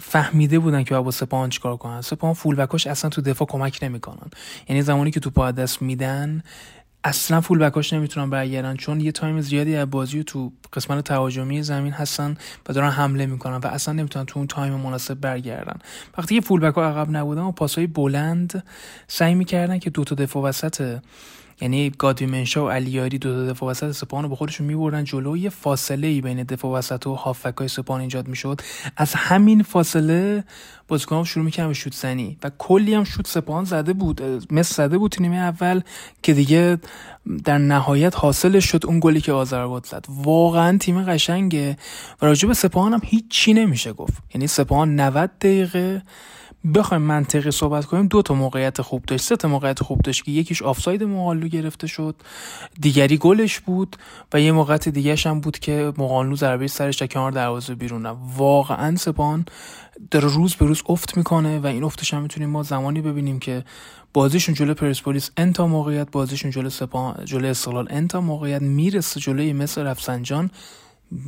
[0.00, 2.00] فهمیده بودن که با سپاهان چیکار کنن.
[2.00, 4.30] سپاهان full back اش اصلا تو دفاع کمک نمی‌کنن.
[4.68, 6.42] یعنی زمانی که تو دست میدن
[7.04, 11.62] اصلا full back اش نمی‌تونن برگردن چون یه time زیادی از بازی تو قسمت تهاجمی
[11.62, 12.36] زمین هستن
[12.68, 15.78] و دارن حمله می‌کنن و اصلا نمی‌تونن تو اون time مناسب برگردن.
[16.18, 18.64] وقتی که full back عقب نبودن و پاسهای بلند
[19.08, 20.98] سعی می‌کردن که دو تا دفاع وسط
[21.60, 25.50] یعنی گادوی منشا و علیاری دو تا دفاع وسط سپاهان به خودشون میبردن جلو یه
[25.50, 28.60] فاصله ای بین دفاع وسط و هافک های سپاهان ایجاد می‌شد.
[28.96, 30.44] از همین فاصله
[30.88, 34.22] بازیکن شروع می‌کردن به شوت زنی و کلی هم شوت سپاهان زده بود
[34.52, 35.80] مثل زده بود نیمه اول
[36.22, 36.78] که دیگه
[37.44, 40.06] در نهایت حاصلش شد اون گلی که آذربایجان زد.
[40.08, 41.76] واقعا تیم قشنگه
[42.22, 44.14] و راجع به سپاهان هم هیچی نمیشه گفت.
[44.34, 46.02] یعنی سپاهان 90 دقیقه
[46.74, 49.24] بخوایم منطقی صحبت کنیم دو تا موقعیت خوب داشت.
[49.24, 52.14] سه تا موقعیت خوب داشت که یکیش آفساید مقالو گرفته شد.
[52.80, 53.96] دیگری گلش بود
[54.32, 58.96] و یه موقعیت دیگهش هم بود که مقالو ضربه سرش تا کنار دروازه بیرونه واقعا
[58.96, 59.46] سپان
[60.10, 63.64] داره روز به روز افت می‌کنه و این افتش هم می‌تونیم ما زمانی ببینیم که
[64.12, 69.82] بازیشون جلو پرسپولیس انتا موقعیت بازیشون جلو سپان جلو استقلال انتا موقعیت می‌رسه جلوی مثل
[69.82, 70.50] رفسنجان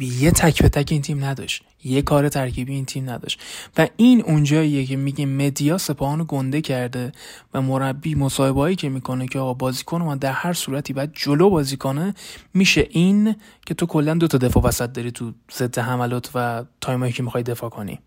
[0.00, 1.62] یه تک به تک این تیم نداشت.
[1.84, 3.40] یه کار ترکیبی این تیم نداشت.
[3.78, 7.12] و این اونجاییه که میگه media سپاهانو گنده کرده
[7.54, 11.76] و مربی مصاحبه‌هایی که می‌کنه که آقا بازیکن ما در هر صورتی باید جلو بازی
[11.76, 12.14] کنه
[12.54, 13.36] میشه این
[13.66, 17.22] که تو کلا دو تا دفاع وسط داری تو ضد حملات و time ایی که
[17.22, 17.98] می‌خوای دفاع کنی.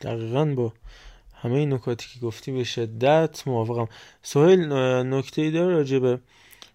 [0.00, 0.72] دقیقا با
[1.42, 3.86] همه این نکاتی که گفتی به شدت موافقم.
[4.22, 6.18] سهیل نکته ای داره راجع به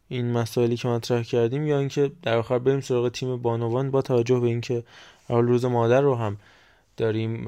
[0.10, 4.40] این مسائلی که مطرح کردیم یا اینکه در آخر بریم سراغ تیم بانوان با توجه
[4.40, 4.84] به اینکه
[5.28, 6.38] حال روز مادر رو هم
[6.98, 7.48] داریم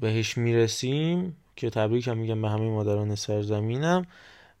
[0.00, 4.06] بهش می‌رسیم که تبریک هم میگم به همه مادران سرزمینم.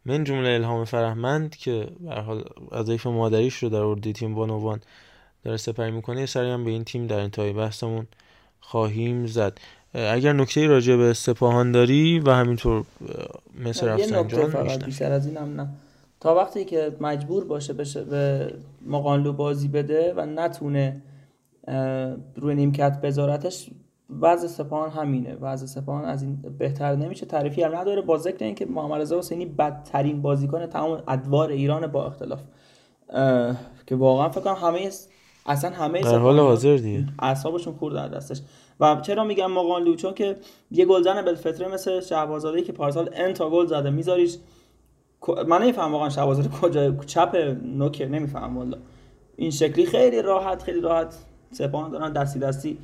[0.04, 4.80] من جمله الهام فرهمند که به حال وظایف مادریش رو در اردی تیم بانوان
[5.44, 8.06] داره سپری می‌کنه سری هم به این تیم در انتهای بحثمون
[8.60, 9.58] خواهیم زد.
[9.94, 12.84] اگر نکته راجع به سپاهان داری و همینطور
[13.64, 15.68] مثل رفسنجان بیشتر از اینم نه.
[16.20, 18.54] تا وقتی که مجبور باشه بشه به
[18.86, 21.02] مقانلو بازی بده و نتونه
[22.36, 23.70] روی نیمکت بذارتش
[24.20, 25.34] وضع سپاهان همینه.
[25.40, 28.02] وضع سپاهان از این بهتر نمیشه تعریفی هم نداره.
[28.02, 32.40] با ذکر اینکه محمد رضا حسینی بدترین بازیکن تمام ادوار ایران با اختلاف.
[33.86, 34.90] که واقعا فکر کنم همه
[35.46, 37.06] اصلا همه در حال حاضر دیگه.
[37.18, 38.40] اعصابشون خورد در دستش.
[38.80, 40.36] و چرا میگم مقانلو چون که
[40.70, 43.90] یه گلزن بالفطره مثل شهبازاده که پارسال انتا گل زده.
[43.90, 44.36] میذاریش
[45.46, 48.78] من نمیفهم واقعا شهبازاده کجا چپ نوکر نمیفهم والا
[49.36, 51.14] این شکلی خیلی راحت خیلی راحت
[51.52, 52.78] سپاهان دارن دستی دستی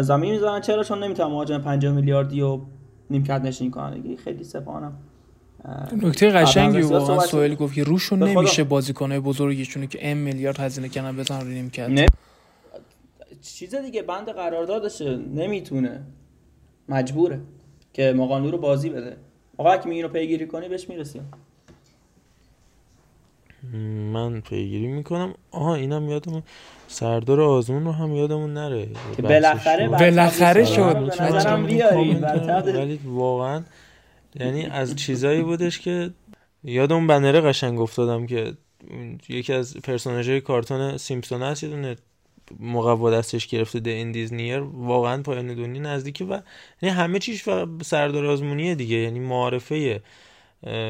[0.00, 0.60] زمین می‌ذارن.
[0.60, 2.60] چرا؟ چون نمی‌تونن مهاجم 50 میلیاردی و
[3.10, 4.16] نیمکت نشین کنن.
[4.24, 4.92] خیلی سپاهانم
[6.02, 11.16] نکته قشنگی واقعا سوال گفت که روشون نمیشه بازیکنای بزرگیشون که ام میلیارد هزینه کنن
[11.16, 11.88] بزن رو نیمکت.
[11.88, 12.06] نه.
[13.42, 15.16] چیز دیگه بند قراردادشه.
[15.16, 16.00] نمی‌تونه.
[16.88, 17.40] مجبوره
[17.92, 19.16] که مقانلو رو بازی بده.
[19.56, 21.32] آقا که اینو پیگیری کنی بهش می‌رسیم.
[24.12, 25.34] من پیگیری می‌کنم.
[25.50, 26.42] آها اینم یادمون
[26.88, 28.88] سردار آزمون رو هم یادمون نره.
[29.16, 31.12] که بالاخره بالاخره شد.
[32.78, 33.62] ولی واقعا
[34.40, 36.10] یعنی از چیزایی بودش که
[36.64, 38.52] یادم بنره قشنگ افتادم که
[39.28, 41.96] یکی از پرسوناژهای کارتون سیمپسون هست یه دونه
[42.60, 46.40] مقوا دستش گرفته ده این واقعا پایان دنیا نزدیکه و
[46.82, 47.44] یعنی همه چیش
[47.82, 50.00] سردار آزمونیه دیگه یعنی معارفه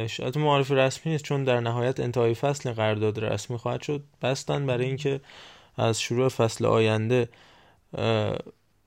[0.07, 4.03] شاید معارف رسمی نیست چون در نهایت انتهای فصل قرارداد رسمی خواهد شد.
[4.23, 5.21] بستن برای اینکه
[5.77, 7.29] از شروع فصل آینده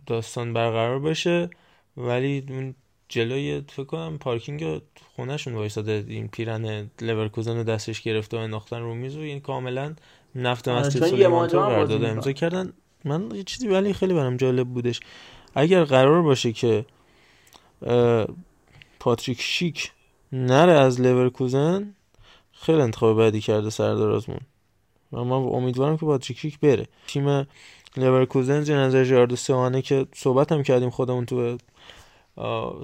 [0.05, 1.49] داستان برقرار بشه.
[1.97, 2.75] ولی اون
[3.09, 4.81] جلوی فکر کنم پارکینگ
[5.15, 6.05] خونهشون وایساده.
[6.07, 9.95] این پیرن لورکوزن رو دستش گرفته و انداختن رو میز و این کاملا
[10.35, 12.73] نفت مسجد سلیمان رو قرارداد امضا کردن.
[13.05, 14.99] من یه چیزی ولی خیلی برام جالب بودش.
[15.55, 16.85] اگر قرار باشه که
[18.99, 19.91] پاتریک شیک
[20.33, 21.95] نره از لورکوزن
[22.51, 24.39] خیلی انتخاب بدی کرده سردار آزمون.
[25.13, 26.87] و من امیدوارم که پاتریک بره.
[27.07, 27.47] تیم
[27.97, 31.57] لورکوزن زیر نظر سوانه که صحبت هم کردیم خودمون تو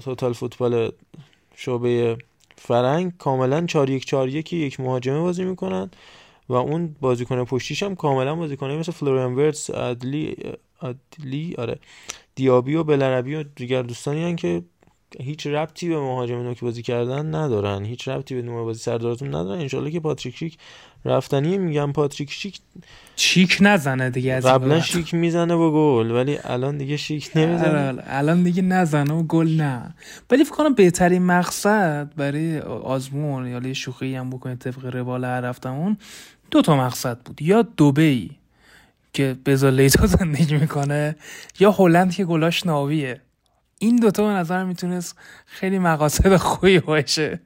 [0.00, 0.92] توتال فوتبال
[1.56, 2.16] شعبه
[2.56, 5.90] فرنگ کاملا 4 1 4 1 یک مهاجمه بازی می‌کنن.
[6.48, 10.36] و اون بازیکن پشتیش هم کاملا بازیکنه مثل فلوریان ورتس ادلی
[10.82, 11.78] ادلی آره
[12.34, 14.62] دیابی و بلربی و دیگر دوستانی هن که
[15.20, 17.84] هیچ ربطی به مهاجم نوک بازی کردن ندارن.
[17.84, 19.60] هیچ ربطی به نوک بازی سردارتون ندارن.
[19.60, 20.58] انشالله که پاتریک شیک
[21.04, 22.60] رفتنی میگم پاتریک شیک
[23.16, 27.88] شیک نزنه دیگه از قبلا شیک می‌زنه با گل ولی الان دیگه شیک نمی‌زنه.
[27.88, 29.94] آره، الان دیگه نزنه و گل نه.
[30.30, 35.96] ولی فکر کنم بهترین مقصد برای آزمون یا شوخی هم بکنه طبق روال هر رفتمون
[36.50, 37.42] دو تا مقصد بود.
[37.42, 38.30] یا دوبی
[39.12, 41.16] که بزالیتا زندگی می‌کنه
[41.60, 43.20] یا هلند که گلاش ناویه.
[43.78, 47.40] این دوتا به نظر می‌تونست خیلی مقاصد خوبی باشه.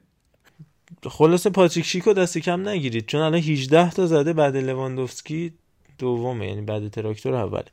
[1.09, 3.05] خلاصه پاتریک شیکو دست کم نگیرید.
[3.05, 5.53] چون الان 18 تا زده بعد لواندوفسکی
[5.97, 7.65] دومه یعنی بعد تراکتور اوله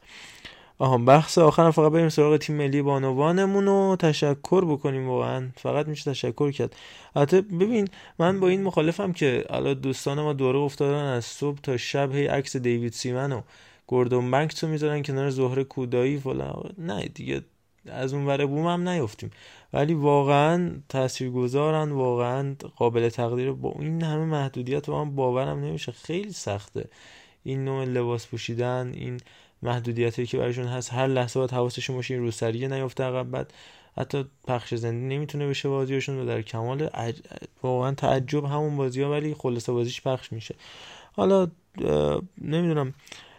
[0.78, 5.49] آها بحث آخر فقط بریم سراغ تیم ملی بانوانمون رو تشکر بکنیم واقعا.
[5.57, 6.77] فقط میشه تشکر کرد.
[7.16, 7.89] البته ببین
[8.19, 12.27] من با این مخالفم که الان دوستان ما دوره افتادن از صبح تا شب هی
[12.27, 13.43] عکس دیوید سیمن و
[13.87, 16.73] گوردون بنکس رو می‌ذارن کنار زهره کودایی فلان.
[16.78, 17.43] نه دیگه
[17.86, 19.31] از اون ور بوم هم نیفتیم.
[19.73, 25.93] ولی واقعا تاثیرگذارن واقعا قابل تقدیر با این همه محدودیت و من باورم نمیشه.
[25.93, 26.89] خیلی سخته.
[27.43, 29.20] این نوع لباس پوشیدن این
[29.62, 30.93] محدودیتی که براشون هست.
[30.93, 33.31] هر لحظه باید حواسشون باشه این روسریه نیفته عقب.
[33.31, 33.52] بعد
[33.97, 37.20] حتی پخش زنده نمی‌تونه بشه بازیشون و در کمال عج...
[37.62, 40.55] واقعا تعجب همون بازی ها ولی خلاصه بازیش پخش میشه.
[41.12, 41.48] حالا
[42.40, 42.94] نمی‌دونم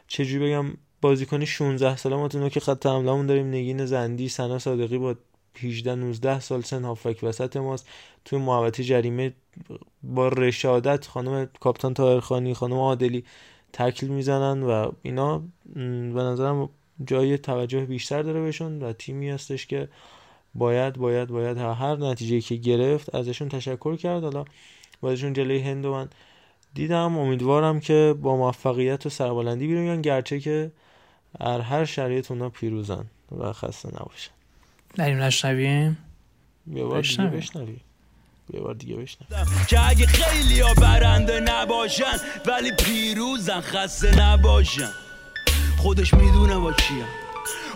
[0.08, 3.48] چجوری بگم بازیکن 16 ساله ما تو که خط حملهمون داریم.
[3.48, 5.16] نگین زندی سنا صادقی با
[5.60, 7.88] 18 19 سال سن هافک وسط ماست.
[8.26, 9.34] توی محوطه جریمه
[10.04, 13.24] با رشادت خانم کاپتان تاهرخانی خانم عادلی
[13.74, 15.44] تکل می‌زنن و اینا
[15.76, 16.70] به نظرم
[17.06, 19.90] جای توجه بیشتر داره بهشون و تیمی هستش که
[20.56, 24.24] باید باید باید هر نتیجه که گرفت ازشون تشکر کرد.
[24.24, 24.46] حالا
[25.02, 26.10] بازشون جلوی هند و من
[26.74, 27.18] دیدم.
[27.18, 30.72] امیدوارم که با موفقیت و سربلندی بیرون گرچه که
[31.40, 33.06] در هر شرایط اونا پیروزن
[33.40, 34.32] و خسته نباشن.
[34.98, 35.98] نریم نشنویم؟
[36.68, 37.82] یه بار دیگه بشنویم.
[38.54, 39.66] یه بار دیگه بشنویم.
[39.68, 44.92] که اگه خیلی ها برنده نباشن ولی پیروزن خسته نباشن.
[45.78, 47.06] خودش می‌دونه با کیم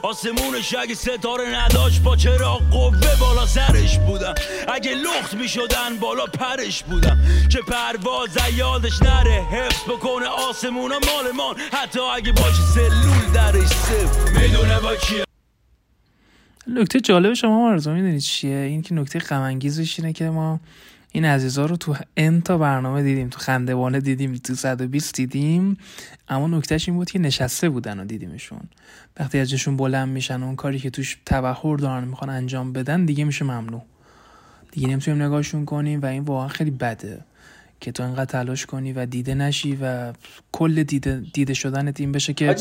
[0.06, 4.34] آسمونش اگه ستاره نداشت با چرا قوه بالا سرش بودم
[4.68, 7.18] اگه لخت می‌شدن بالا پرش بودم
[7.50, 14.40] چه پرواز یادش نره حفظ بکنه آسمون مالمان حتی اگه باشه سلول درش صفر.
[14.42, 15.24] می‌دونه با کیه
[16.68, 20.60] نکته جالب شما مرزا می‌دونید چیه؟ این که نکته غم اینه که ما
[21.16, 25.78] این عزیزا رو تو n تا برنامه دیدیم تو خندوانه دیدیم تو 120 دیدیم.
[26.30, 28.60] اما نکتهش این بود که نشسته بودن و دیدیمشون.
[29.20, 33.46] وقتی ازشون بلند میشن اون کاری که توش تبحر دارن می‌خوان انجام بدن دیگه میشه
[33.46, 33.82] ممنوع.
[34.72, 37.20] دیگه نمی‌تونیم نگاهشون کنیم و این واقعا خیلی بده
[37.80, 40.14] که تو انقدر تلاش کنی و دیده نشی و
[40.52, 42.56] کل دیده, دیده شدن این بشه که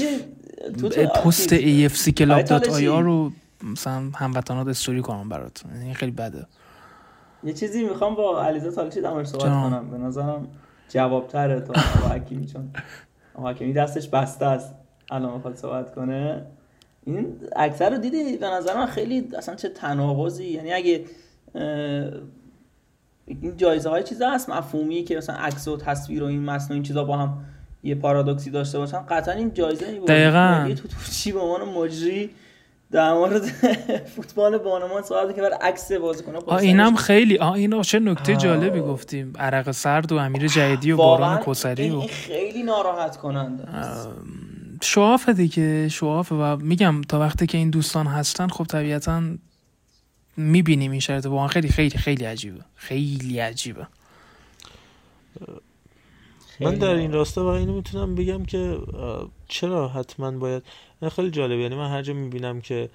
[1.24, 3.32] پست AFC club dot آی رو
[3.62, 6.46] مثلا هموطنات استوری کنم برات این خیلی بده.
[7.44, 9.90] یه چیزی می‌خوام با علیزا تالشی در صحبت کنم.
[9.90, 10.48] به نظرم
[10.88, 12.70] جواب تره تا با حکیمی چون
[13.34, 14.74] حکیمی دستش بسته است.
[15.10, 16.46] الان می‌خواد صحبت کنه.
[17.06, 20.44] این اکثر رو دیدی؟ به نظر من خیلی اصلا چه تناقضی.
[20.44, 21.04] یعنی اگه
[23.26, 26.72] این جایزه های چیزا هست مفهومی که مثلا عکس و تصویر و این متن و
[26.72, 27.44] این چیزا با هم
[27.82, 28.98] یه پارادوکسی داشته باشن.
[29.08, 30.74] قطعا این جایزه دقیقاً.
[30.76, 32.30] تو تو چی به عنوان مجری
[32.94, 33.46] در مورد
[34.16, 38.80] فوتبال بانمان صحبت که برای عکس بازیکن آ اینم خیلی آ اینا چه نکته جالبی
[38.80, 39.32] گفتیم.
[39.38, 43.68] عرق سرد و امیر جدیدی و باران کسری و خیلی ناراحت کننده
[44.82, 49.22] شوافه دیگه شوافه و میگم تا وقتی که این دوستان هستن خب طبیعتا
[50.36, 52.60] می‌بینیم این شرط واقعا خیلی خیلی خیلی عجیبه.
[52.74, 53.86] خیلی عجیبه.
[56.60, 58.78] من در این راستا و اینو می‌تونم بگم که
[59.48, 60.62] چرا حتما باید
[61.08, 62.90] خیلی جالب یعنی من هر جا می‌بینم که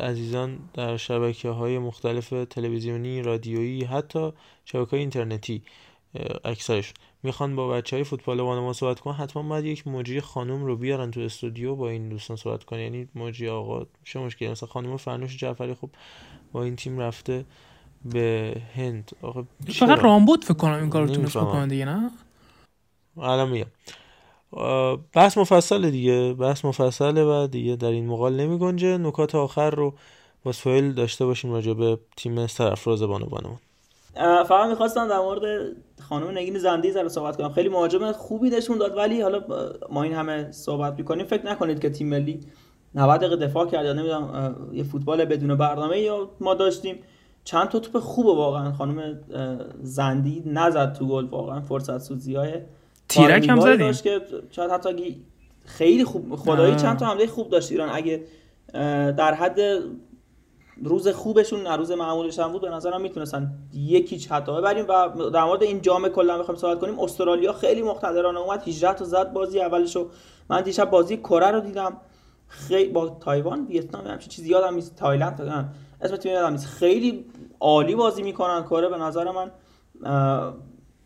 [0.00, 4.32] عزیزان در شبکه های مختلف تلویزیونی رادیویی حتی
[4.64, 5.62] شبکه های اینترنتی
[6.44, 10.76] اکثرشون می‌خوان با بچه های فوتبال ما صحبت کنن حتما باید یک مجری خانم رو
[10.76, 12.80] بیارن تو استودیو با این دوستان صحبت کنن.
[12.80, 15.90] یعنی مجری آقا چه مشکلی؟ مثلا خانم فرنوش جعفری خب
[16.52, 17.44] با این تیم رفته
[18.04, 19.10] به هند.
[19.22, 22.10] آقا فقط رامبوت فکر کنم این کارو تونست بکنه دیگه نه؟
[23.16, 23.66] الان میگم.
[25.14, 28.98] بحث مفصل دیگه بحث مفصله و دیگه در این مقال نمی گنجه.
[28.98, 29.94] نکات آخر رو
[30.44, 33.48] با سویل داشته باشیم راجع به تیم سرفراز بانو بانو
[34.44, 35.42] فقط می‌خواستم در مورد
[36.08, 37.52] خانم نگین زندی زر صحبت کنم.
[37.52, 39.40] خیلی مهاجم خوبی نشون داد ولی حالا
[39.90, 42.40] ما این همه صحبت می‌کنیم فکر نکنید که تیم ملی
[42.94, 46.96] 90 دقیقه دفاع کرد یا نمی‌دونم یه فوتبال بدون برنامه یا ما داشتیم.
[47.44, 49.20] چند تا توپ خوب واقعا خانم
[49.82, 52.52] زندی نزد تو گل واقعا فرصت سوزی های
[53.10, 53.92] تیرک هم زدیم.
[53.92, 54.20] که
[54.50, 55.24] شاید حتی
[55.64, 57.88] خیلی خوب خدایی چند تا حمله خوب داشت ایران.
[57.92, 58.24] اگه
[59.12, 59.60] در حد
[60.84, 65.44] روز خوبشون نه روز معمولش هم بود به نظرم می‌تونستن یکی حتی ببریم و در
[65.44, 67.00] مورد این جام کلا می‌خوایم صحبت کنیم.
[67.00, 70.08] استرالیا خیلی مقتدرانه اومد 18 تا زد بازی اولشو.
[70.50, 71.96] من دیشب بازی کره رو دیدم.
[72.48, 75.66] خیلی با تایوان ویتنام همچین چیزی یادم نیست تایلند
[76.00, 76.66] اسم تیم یادم نیست.
[76.66, 77.24] خیلی
[77.60, 79.50] عالی بازی می‌کنن کره به نظر من.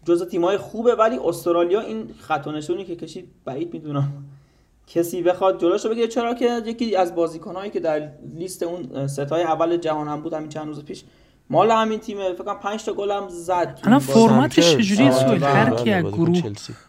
[0.05, 4.13] جز تیمای خوبه ولی استرالیا این خط نشونی که کشید بعید می‌دونم.
[4.87, 9.77] کسی بخواد جلوشو بگیره چرا که یکی از بازیکنایی که در لیست اون ستای اول
[9.77, 11.05] جهان هم بود همین چند روز پیش
[11.51, 15.75] مال همین تیم فکر کنم 5 تا گل هم زد الان فرمتش چجوریه سوال هر
[15.75, 16.43] کی از گروه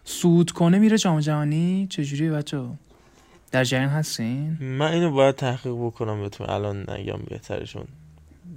[0.04, 1.88] سود کنه میره جام جهانی.
[1.90, 2.66] چجوریه بچا
[3.52, 7.84] در جریان هستین؟ من اینو باید تحقیق بکنم بهتون الان نگم بهترشون.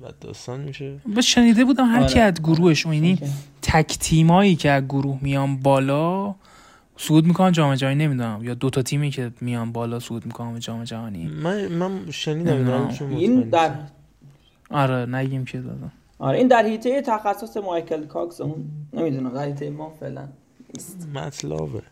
[0.02, 1.00] بعد داستان میشه.
[1.16, 2.22] بس شنیده بودم هر کی آره.
[2.22, 3.18] از گروهش یعنی
[3.70, 6.34] تک تیمایی که از گروه میان بالا
[6.96, 8.40] صعود می‌کنن جام جهانی نمی‌دونم.
[8.42, 11.26] یا دو تا تیمی که میان بالا صعود می‌کنن به جام جهانی.
[11.26, 13.70] من من شنیدم این در
[14.70, 15.92] آره نگیم که دادم.
[16.18, 20.28] آره این در حیطه تخصص مایکل کاکس اون نمی‌دونم در حیطه ما فعلا
[21.14, 21.82] مطلبه.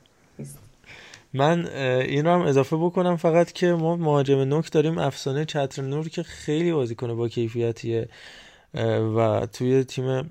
[1.35, 4.99] من این رو هم اضافه بکنم فقط که ما مهاجم نوک داریم.
[4.99, 8.09] افسانه چتر نور که خیلی بازی کنه با کیفیتیه
[9.17, 10.31] و توی تیم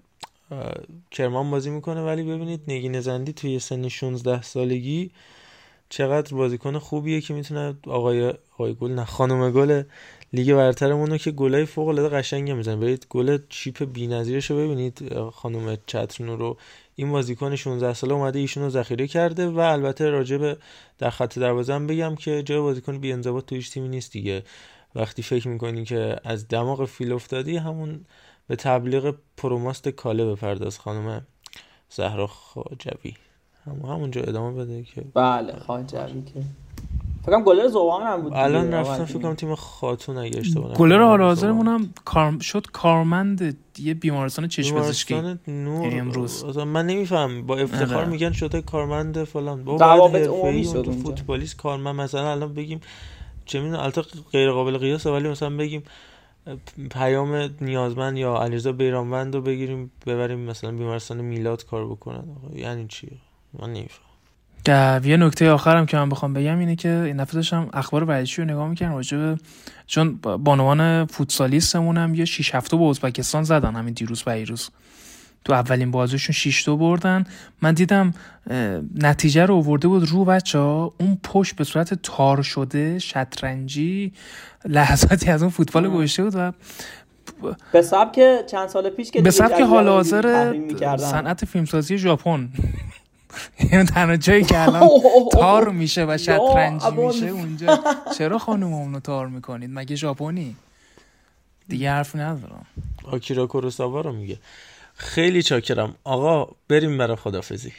[1.12, 5.12] کرمان بازی می‌کنه ولی ببینید نگین زندی توی سن 16 سالگی
[5.90, 9.84] چقدر بازیکن خوبیه که می‌تونه آقای آقای گل نه خانم گل
[10.34, 12.76] لیگ برترمون رو که گلای فوق العاده قشنگ می‌زنه.
[12.76, 16.58] برید گل چیپ بی‌نظیرش رو ببینید خانم چترنو رو.
[16.96, 20.58] این بازیکن 16 ساله اومده ایشون رو ذخیره کرده و البته راجب
[20.98, 24.44] در خط دروازه بگم که جای بازیکن بی انضباط تو هیچ تیمی نیست دیگه.
[24.96, 28.06] وقتی فکر می‌کنی که از دماغ فیل افتادی همون
[28.48, 31.22] به تبلیغ پروماست کاله بپرداز خانم
[31.90, 33.14] زهرا خاجوی
[33.66, 36.44] همون همونجا ادامه بده که بله خاجوی که
[37.26, 41.04] فکرم گلر زوان هم بود الان رفتم فکر کنم تیم خاتون اگه اشتباه نکنم گلر
[41.04, 42.40] حال حاضرمون هم کار...
[42.40, 46.00] شد کارمند یه بیمارستان چشم پزشکی نور.
[46.00, 46.58] امروز.
[46.58, 48.08] من نمیفهم با افتخار آره.
[48.08, 49.64] میگن شده کارمند فلان.
[49.64, 52.82] با روابط عمومی شد فوتبالیست کارمند مثلا الان بگیم
[53.46, 54.02] چه می‌دونم البته
[54.32, 55.84] غیر قابل قیاسه ولی مثلا بگیم
[56.92, 62.24] پیام نیازمند یا علیرضا بیرانوند رو بگیریم ببریم مثلا بیمارستان میلاد کار بکنن.
[62.56, 63.08] یعنی چی؟
[63.60, 64.06] من نمیفهم.
[65.04, 68.68] یه نکته آخرم که من بخوام بگم اینه که این دفعه اخبار ورزشی رو نگاه
[68.68, 69.36] می‌کنم راجع
[69.88, 74.70] چون بانوان فوتسالیستمون هم یه 6 هفته با ازبکستان زدن همین دیروز پیروز
[75.46, 77.26] تو اولین بازیشون 6 تا بردن.
[77.62, 78.14] من دیدم
[78.96, 80.94] نتیجه رو آورده بود رو بچه ها.
[81.00, 84.14] اون پشت به صورت تار شده شطرنجی
[84.66, 86.52] لحظاتی از اون فوتبال گوشته بود و
[87.72, 90.54] به سبک چند سال پیش که به سبک حال حاضر
[90.98, 92.50] صنعت فیلمسازی ژاپن.
[93.58, 94.90] این تنها جایی که الان
[95.34, 97.80] تار میشه و شطرنجی میشه اونجا.
[98.18, 100.56] چرا خانم اونو تار می‌کنید؟ مگه ژاپنی؟
[101.68, 102.66] دیگه حرف ندارم.
[103.04, 104.38] آکیرا کوروساوا رو میگه.
[104.96, 105.96] خیلی چاکرم.
[106.04, 107.72] آقا بریم برای خدافزی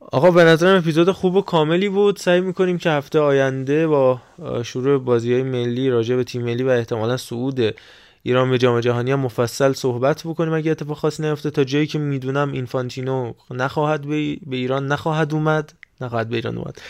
[0.00, 2.16] آقا به نظرم اپیزود خوب و کاملی بود.
[2.16, 4.20] سعی می‌کنیم که هفته آینده با
[4.64, 7.74] شروع بازی های ملی راجع به تیم ملی و احتمالا صعود
[8.22, 10.52] ایران به جام جهانی هم مفصل صحبت بکنیم.
[10.52, 15.72] اگه اتفاق خاصی نیفته تا جایی که می‌دونم اینفانتینو نخواهد به ایران نخواهد اومد.
[16.00, 16.80] نخواهد به ایران اومد.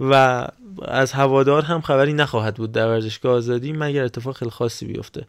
[0.00, 0.46] و
[0.88, 5.26] از هوادار هم خبری نخواهد بود در ورزشگاه آزادی مگر اتفاق خیلی خاصی بیفته.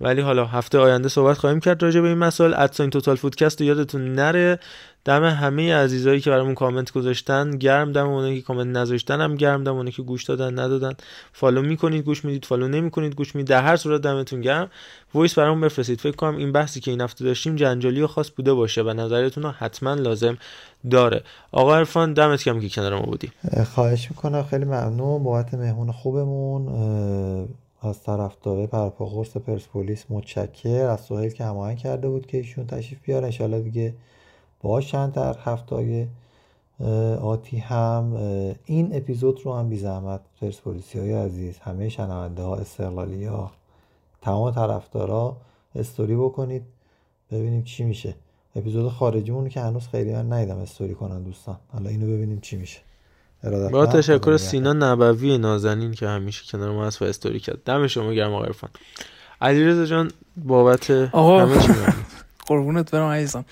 [0.00, 2.54] ولی حالا هفته آینده صحبت خواهیم کرد راجع به این مسائل.
[2.54, 4.58] at sign توتال فوتکست یادتون نره.
[5.04, 7.50] دم همه عزیزایی که برامون کامنت گذاشتن.
[7.50, 10.92] گرم دم اونایی که کامنت نذاشتن هم گرم دم اونایی که گوش دادن ندادن.
[11.32, 12.44] follow می‌کنید گوش می‌دید.
[12.44, 13.48] follow نمی‌کنید گوش می‌دید.
[13.48, 14.70] در هر صورت دمتون گرم.
[15.14, 16.00] voice برامون بفرستید.
[16.00, 18.82] فکر کنم این بحثی که این هفته داشتیم جنجالی و خاص بوده باشه.
[18.82, 20.38] و نظرتون رو حتما لازم
[20.90, 21.22] داره.
[21.52, 23.32] آقا عرفان دمت گرم که کنار ما بودی.
[23.74, 24.42] خواهش می‌کنم.
[24.42, 25.24] خیلی ممنون.
[25.24, 26.68] بابت مهمون خوبمون.
[27.80, 30.84] از طرفدارای پرپاقرص پرسپولیس متشکر.
[30.84, 33.94] از سهیل که هماهنگ کرده بود که ایشون تشریف بیاره انشالله دیگه
[34.62, 36.08] باشن در هفته
[37.20, 38.12] آتی هم.
[38.64, 43.50] این اپیزود رو هم بی زحمت پرسپولیسی های عزیز همه شنونده ها استقلالی ها
[44.22, 45.36] تمام طرفدارا
[45.74, 46.62] استوری بکنید.
[47.30, 48.14] ببینیم چی میشه.
[48.56, 51.56] اپیزود خارجیمون که هنوز خیلی من ندیدم استوری کنن دوستان.
[51.68, 52.80] حالا اینو ببینیم چی میشه.
[53.72, 57.64] با تشکر سینا نبوی نازنین که همیشه کنار ما هست و استوری کرد.
[57.64, 58.70] دم شما گرم آقا عرفان.
[59.40, 61.72] علیرضا جان بابت همه چی
[62.48, 63.44] قربونت برم عزیزم.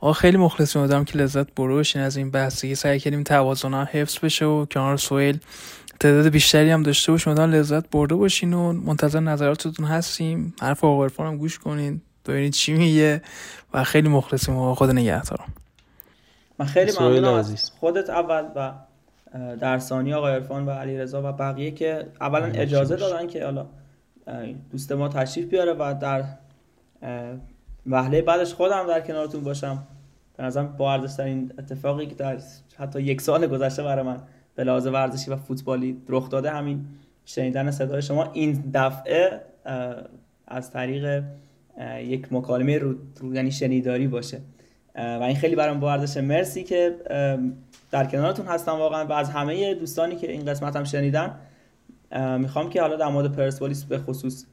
[0.00, 4.18] آقا خیلی مخلص بودم که لذت برو بشین از این بحثی سعی کردیم توازن حفظ
[4.18, 5.38] بشه و کنار سویل
[6.00, 10.54] تعداد بیشتری هم داشته باش مدام لذت برده باشین و منتظر نظراتتون هستیم.
[10.60, 13.22] حرف آقا عرفان هم گوش کنین ببینید چی میگه
[13.74, 14.56] و خیلی مخلصیم.
[14.56, 15.52] و خود نگهدارم
[16.58, 17.44] من خیلی ممنونم
[17.80, 18.72] خودت اول و
[19.60, 23.66] در ثانی آقای عرفان و علی رضا و بقیه که اولا اجازه دادن که حالا
[24.70, 26.24] دوست ما تشریف بیاره و در
[27.86, 29.82] وهله بعدش خودم در کنارتون باشم.
[30.36, 32.38] به نظرم با این اتفاقی که در
[32.78, 34.18] حتی یک سال گذشته برای من
[34.54, 36.86] به لحاظ ورزشی و فوتبالی رخ داده همین
[37.24, 38.30] شنیدن صدای شما.
[38.32, 39.40] این دفعه
[40.46, 41.22] از طریق
[42.00, 42.94] یک مکالمه رو,
[43.32, 44.40] یعنی شنیداری باشه.
[44.94, 46.16] و این خیلی برام با ارزش.
[46.16, 46.94] مرسی که
[47.94, 51.34] در کنارتون هستم واقعا و از همه دوستانی که این قسمت هم شنیدن
[52.38, 54.46] می‌خوام که حالا در مورد پرسپولیس به خصوص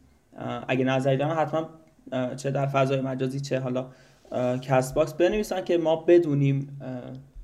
[0.68, 1.70] اگه نظری دارن حتما
[2.36, 3.86] چه در فضای مجازی چه حالا
[4.62, 6.80] Castbox بنویسن که ما بدونیم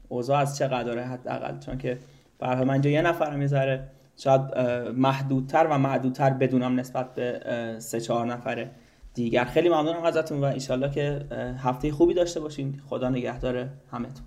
[0.08, 1.60] اوضاع از چه قراره حداقل.
[1.60, 2.00] چون که
[2.40, 3.84] برای من یه نفرم یه
[4.18, 4.42] شاید
[4.96, 7.40] محدودتر و محدودتر بدونم نسبت به
[7.80, 8.72] سه چهار نفره
[9.14, 9.46] دیگر.
[9.46, 11.26] خیلی ممنونم ازتون و انشالله که
[11.58, 12.82] هفته خوبی داشته باشین.
[12.90, 14.26] خدا نگهدار همتون.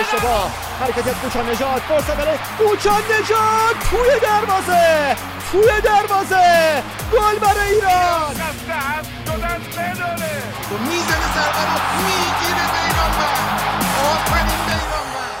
[0.00, 5.16] اشتباه حرکت کوچان نجات فرصت برای کوچان نجات توی دروازه
[5.52, 6.82] توی دروازه
[7.12, 8.34] گل برای ایران
[9.30, 10.42] شدن بداره
[10.88, 13.60] می‌زنه ضربه رو می‌گیره بیرانوند
[14.10, 15.36] آفرین بیرانوند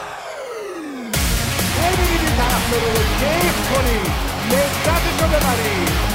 [1.76, 4.12] ببینید این طرفدار رو کیف کنید
[4.50, 6.09] لذتش رو